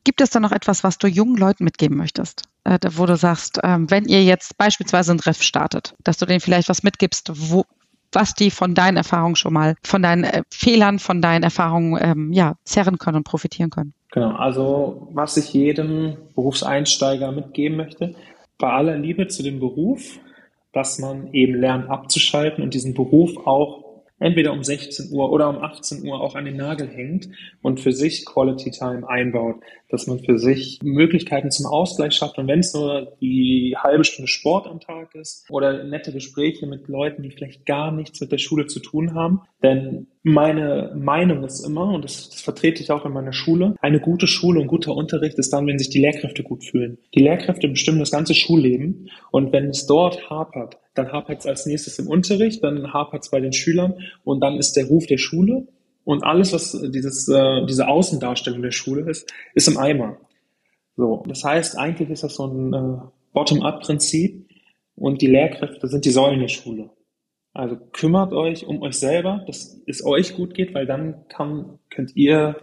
Gibt 0.04 0.20
es 0.20 0.30
da 0.30 0.40
noch 0.40 0.52
etwas, 0.52 0.82
was 0.84 0.98
du 0.98 1.06
jungen 1.06 1.36
Leuten 1.36 1.64
mitgeben 1.64 1.96
möchtest? 1.96 2.42
Äh, 2.64 2.78
wo 2.92 3.06
du 3.06 3.16
sagst, 3.16 3.60
ähm, 3.62 3.90
wenn 3.90 4.06
ihr 4.06 4.24
jetzt 4.24 4.56
beispielsweise 4.58 5.12
ein 5.12 5.20
Ref 5.20 5.42
startet, 5.42 5.94
dass 6.02 6.18
du 6.18 6.26
denen 6.26 6.40
vielleicht 6.40 6.68
was 6.68 6.82
mitgibst, 6.82 7.30
wo, 7.34 7.64
was 8.12 8.34
die 8.34 8.50
von 8.50 8.74
deinen 8.74 8.96
Erfahrungen 8.96 9.36
schon 9.36 9.52
mal, 9.52 9.76
von 9.82 10.02
deinen 10.02 10.24
äh, 10.24 10.42
Fehlern, 10.50 10.98
von 10.98 11.22
deinen 11.22 11.42
Erfahrungen 11.42 11.98
ähm, 12.02 12.32
ja, 12.32 12.56
zerren 12.64 12.98
können 12.98 13.18
und 13.18 13.24
profitieren 13.24 13.70
können? 13.70 13.94
Genau, 14.10 14.34
also 14.34 15.08
was 15.12 15.36
ich 15.36 15.52
jedem 15.52 16.16
Berufseinsteiger 16.34 17.30
mitgeben 17.32 17.76
möchte, 17.76 18.14
bei 18.58 18.70
aller 18.70 18.96
Liebe 18.96 19.28
zu 19.28 19.42
dem 19.42 19.60
Beruf, 19.60 20.18
dass 20.72 20.98
man 20.98 21.32
eben 21.32 21.54
lernt 21.54 21.88
abzuschalten 21.88 22.62
und 22.64 22.74
diesen 22.74 22.94
Beruf 22.94 23.36
auch 23.46 23.89
entweder 24.20 24.52
um 24.52 24.62
16 24.62 25.10
Uhr 25.12 25.32
oder 25.32 25.48
um 25.48 25.58
18 25.58 26.06
Uhr 26.06 26.20
auch 26.20 26.36
an 26.36 26.44
den 26.44 26.56
Nagel 26.56 26.88
hängt 26.88 27.28
und 27.62 27.80
für 27.80 27.92
sich 27.92 28.24
Quality 28.24 28.70
Time 28.70 29.08
einbaut, 29.08 29.56
dass 29.88 30.06
man 30.06 30.20
für 30.20 30.38
sich 30.38 30.78
Möglichkeiten 30.82 31.50
zum 31.50 31.66
Ausgleich 31.66 32.14
schafft. 32.14 32.38
Und 32.38 32.46
wenn 32.46 32.60
es 32.60 32.72
nur 32.74 33.16
die 33.20 33.74
halbe 33.76 34.04
Stunde 34.04 34.28
Sport 34.28 34.66
am 34.66 34.78
Tag 34.78 35.14
ist 35.14 35.50
oder 35.50 35.84
nette 35.84 36.12
Gespräche 36.12 36.66
mit 36.66 36.86
Leuten, 36.86 37.22
die 37.22 37.30
vielleicht 37.30 37.66
gar 37.66 37.90
nichts 37.90 38.20
mit 38.20 38.30
der 38.30 38.38
Schule 38.38 38.66
zu 38.66 38.80
tun 38.80 39.14
haben, 39.14 39.40
denn 39.62 40.06
meine 40.22 40.92
Meinung 40.94 41.44
ist 41.44 41.64
immer, 41.64 41.94
und 41.94 42.04
das, 42.04 42.28
das, 42.28 42.40
vertrete 42.42 42.82
ich 42.82 42.90
auch 42.90 43.06
in 43.06 43.12
meiner 43.12 43.32
Schule, 43.32 43.74
eine 43.80 44.00
gute 44.00 44.26
Schule 44.26 44.60
und 44.60 44.66
guter 44.66 44.94
Unterricht 44.94 45.38
ist 45.38 45.52
dann, 45.52 45.66
wenn 45.66 45.78
sich 45.78 45.88
die 45.88 46.00
Lehrkräfte 46.00 46.42
gut 46.42 46.64
fühlen. 46.64 46.98
Die 47.14 47.22
Lehrkräfte 47.22 47.68
bestimmen 47.68 48.00
das 48.00 48.10
ganze 48.10 48.34
Schulleben 48.34 49.08
und 49.30 49.52
wenn 49.52 49.70
es 49.70 49.86
dort 49.86 50.28
hapert, 50.28 50.78
dann 50.94 51.10
hapert 51.12 51.40
es 51.40 51.46
als 51.46 51.64
nächstes 51.64 51.98
im 51.98 52.08
Unterricht, 52.08 52.62
dann 52.62 52.92
hapert 52.92 53.22
es 53.22 53.30
bei 53.30 53.40
den 53.40 53.52
Schülern 53.52 53.94
und 54.24 54.40
dann 54.40 54.58
ist 54.58 54.76
der 54.76 54.86
Ruf 54.86 55.06
der 55.06 55.18
Schule 55.18 55.66
und 56.04 56.22
alles, 56.22 56.52
was 56.52 56.78
dieses, 56.92 57.28
äh, 57.28 57.64
diese 57.66 57.88
Außendarstellung 57.88 58.62
der 58.62 58.72
Schule 58.72 59.08
ist, 59.08 59.32
ist 59.54 59.68
im 59.68 59.78
Eimer. 59.78 60.18
So, 60.96 61.22
das 61.26 61.44
heißt, 61.44 61.78
eigentlich 61.78 62.10
ist 62.10 62.24
das 62.24 62.34
so 62.34 62.46
ein 62.46 62.74
äh, 62.74 63.00
Bottom-up-Prinzip 63.32 64.50
und 64.96 65.22
die 65.22 65.28
Lehrkräfte 65.28 65.88
sind 65.88 66.04
die 66.04 66.10
Säulen 66.10 66.40
der 66.40 66.48
Schule. 66.48 66.90
Also 67.52 67.76
kümmert 67.92 68.32
euch 68.32 68.66
um 68.66 68.82
euch 68.82 68.98
selber, 68.98 69.42
dass 69.46 69.82
es 69.86 70.04
euch 70.04 70.36
gut 70.36 70.54
geht, 70.54 70.72
weil 70.74 70.86
dann 70.86 71.26
kann, 71.28 71.78
könnt 71.90 72.14
ihr 72.14 72.56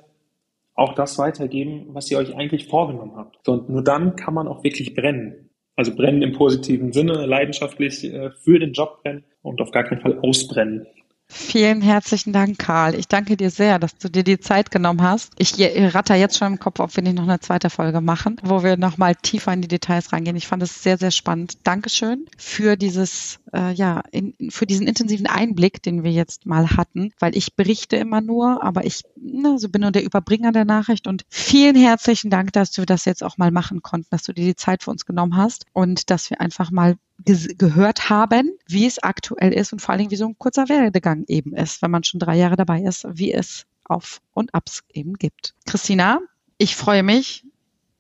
auch 0.76 0.94
das 0.94 1.18
weitergeben, 1.18 1.88
was 1.90 2.10
ihr 2.10 2.18
euch 2.18 2.36
eigentlich 2.36 2.68
vorgenommen 2.68 3.16
habt. 3.16 3.48
Und 3.50 3.70
nur 3.70 3.84
dann 3.84 4.16
kann 4.16 4.34
man 4.34 4.48
auch 4.48 4.64
wirklich 4.64 4.94
brennen. 4.94 5.50
Also 5.76 5.96
brennen 5.96 6.22
im 6.22 6.32
positiven 6.32 6.94
Sinne, 6.94 7.26
leidenschaftlich 7.26 8.04
äh, 8.04 8.32
für 8.32 8.60
den 8.60 8.74
Job 8.74 9.02
brennen 9.04 9.26
und 9.42 9.62
auf 9.62 9.72
gar 9.72 9.84
keinen 9.84 10.02
Fall 10.02 10.20
ausbrennen. 10.20 10.88
Vielen 11.30 11.82
herzlichen 11.82 12.32
Dank, 12.32 12.58
Karl. 12.58 12.96
Ich 12.96 13.10
danke 13.10 13.36
dir 13.36 13.50
sehr, 13.50 13.80
dass 13.80 13.98
du 13.98 14.10
dir 14.10 14.24
die 14.24 14.40
Zeit 14.40 14.72
genommen 14.72 15.02
hast. 15.02 15.34
Ich 15.38 15.56
ratter 15.60 16.16
jetzt 16.16 16.38
schon 16.38 16.54
im 16.54 16.60
Kopf, 16.60 16.80
ob 16.80 16.96
wir 16.96 17.04
nicht 17.04 17.16
noch 17.16 17.24
eine 17.24 17.42
zweite 17.42 17.70
Folge 17.70 18.00
machen, 18.00 18.38
wo 18.44 18.64
wir 18.64 18.78
nochmal 18.78 19.14
tiefer 19.16 19.52
in 19.52 19.62
die 19.62 19.68
Details 19.68 20.14
reingehen. 20.14 20.38
Ich 20.38 20.48
fand 20.48 20.64
es 20.64 20.82
sehr, 20.82 20.98
sehr 20.98 21.12
spannend. 21.12 21.58
Dankeschön 21.64 22.26
für 22.38 22.78
dieses, 22.78 23.40
äh, 23.54 23.74
ja, 23.74 24.04
in, 24.12 24.36
für 24.50 24.66
diesen 24.66 24.88
intensiven 24.88 25.28
Einblick, 25.28 25.84
den 25.84 26.04
wir 26.04 26.12
jetzt 26.12 26.46
mal 26.46 26.78
hatten, 26.78 27.12
weil 27.20 27.36
ich 27.36 27.56
berichte 27.56 27.98
immer 27.98 28.22
nur, 28.22 28.64
aber 28.64 28.86
ich 28.86 29.04
ne, 29.18 29.60
so 29.60 29.68
bin 29.68 29.82
nur 29.82 29.92
der 29.92 30.04
Überbringer 30.04 30.54
der 30.54 30.66
Nachricht 30.66 31.08
und 31.08 31.26
vielen 31.30 31.76
herzlichen 31.76 32.30
Dank, 32.30 32.54
dass 32.54 32.78
wir 32.78 32.86
das 32.86 33.04
jetzt 33.04 33.24
auch 33.24 33.38
mal 33.38 33.52
machen 33.52 33.82
konnten, 33.82 34.08
dass 34.12 34.24
du 34.24 34.34
dir 34.34 34.46
die 34.46 34.56
Zeit 34.56 34.84
für 34.84 34.92
uns 34.92 35.06
genommen 35.06 35.36
hast 35.36 35.66
und 35.74 36.10
dass 36.10 36.30
wir 36.30 36.40
einfach 36.40 36.72
mal 36.72 36.96
gehört 37.26 38.10
haben, 38.10 38.52
wie 38.68 38.86
es 38.86 39.00
aktuell 39.00 39.54
ist 39.54 39.74
und 39.74 39.80
vor 39.80 39.92
allen 39.92 40.00
Dingen, 40.00 40.12
wie 40.12 40.18
so 40.18 40.28
ein 40.28 40.38
kurzer 40.38 40.70
Werdegang 40.70 41.26
eben 41.28 41.56
ist, 41.56 41.82
wenn 41.82 41.92
man 41.92 42.04
schon 42.04 42.20
drei 42.20 42.38
Jahre 42.38 42.56
dabei 42.56 42.82
ist, 42.82 43.06
wie 43.10 43.34
es 43.34 43.66
Auf 43.84 44.22
und 44.34 44.54
Abs 44.54 44.84
eben 44.94 45.16
gibt. 45.16 45.56
Christina, 45.66 46.20
ich 46.58 46.76
freue 46.76 47.04
mich 47.04 47.46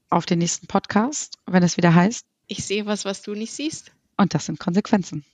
auf 0.10 0.25
den 0.25 0.39
nächsten 0.39 0.67
Podcast, 0.67 1.38
wenn 1.45 1.63
es 1.63 1.77
wieder 1.77 1.93
heißt. 1.93 2.25
Ich 2.47 2.65
sehe 2.65 2.86
was, 2.86 3.06
was 3.06 3.21
du 3.21 3.34
nicht 3.34 3.53
siehst. 3.53 3.91
Und 4.17 4.34
das 4.34 4.45
sind 4.45 4.60
Konsequenzen. 4.60 5.25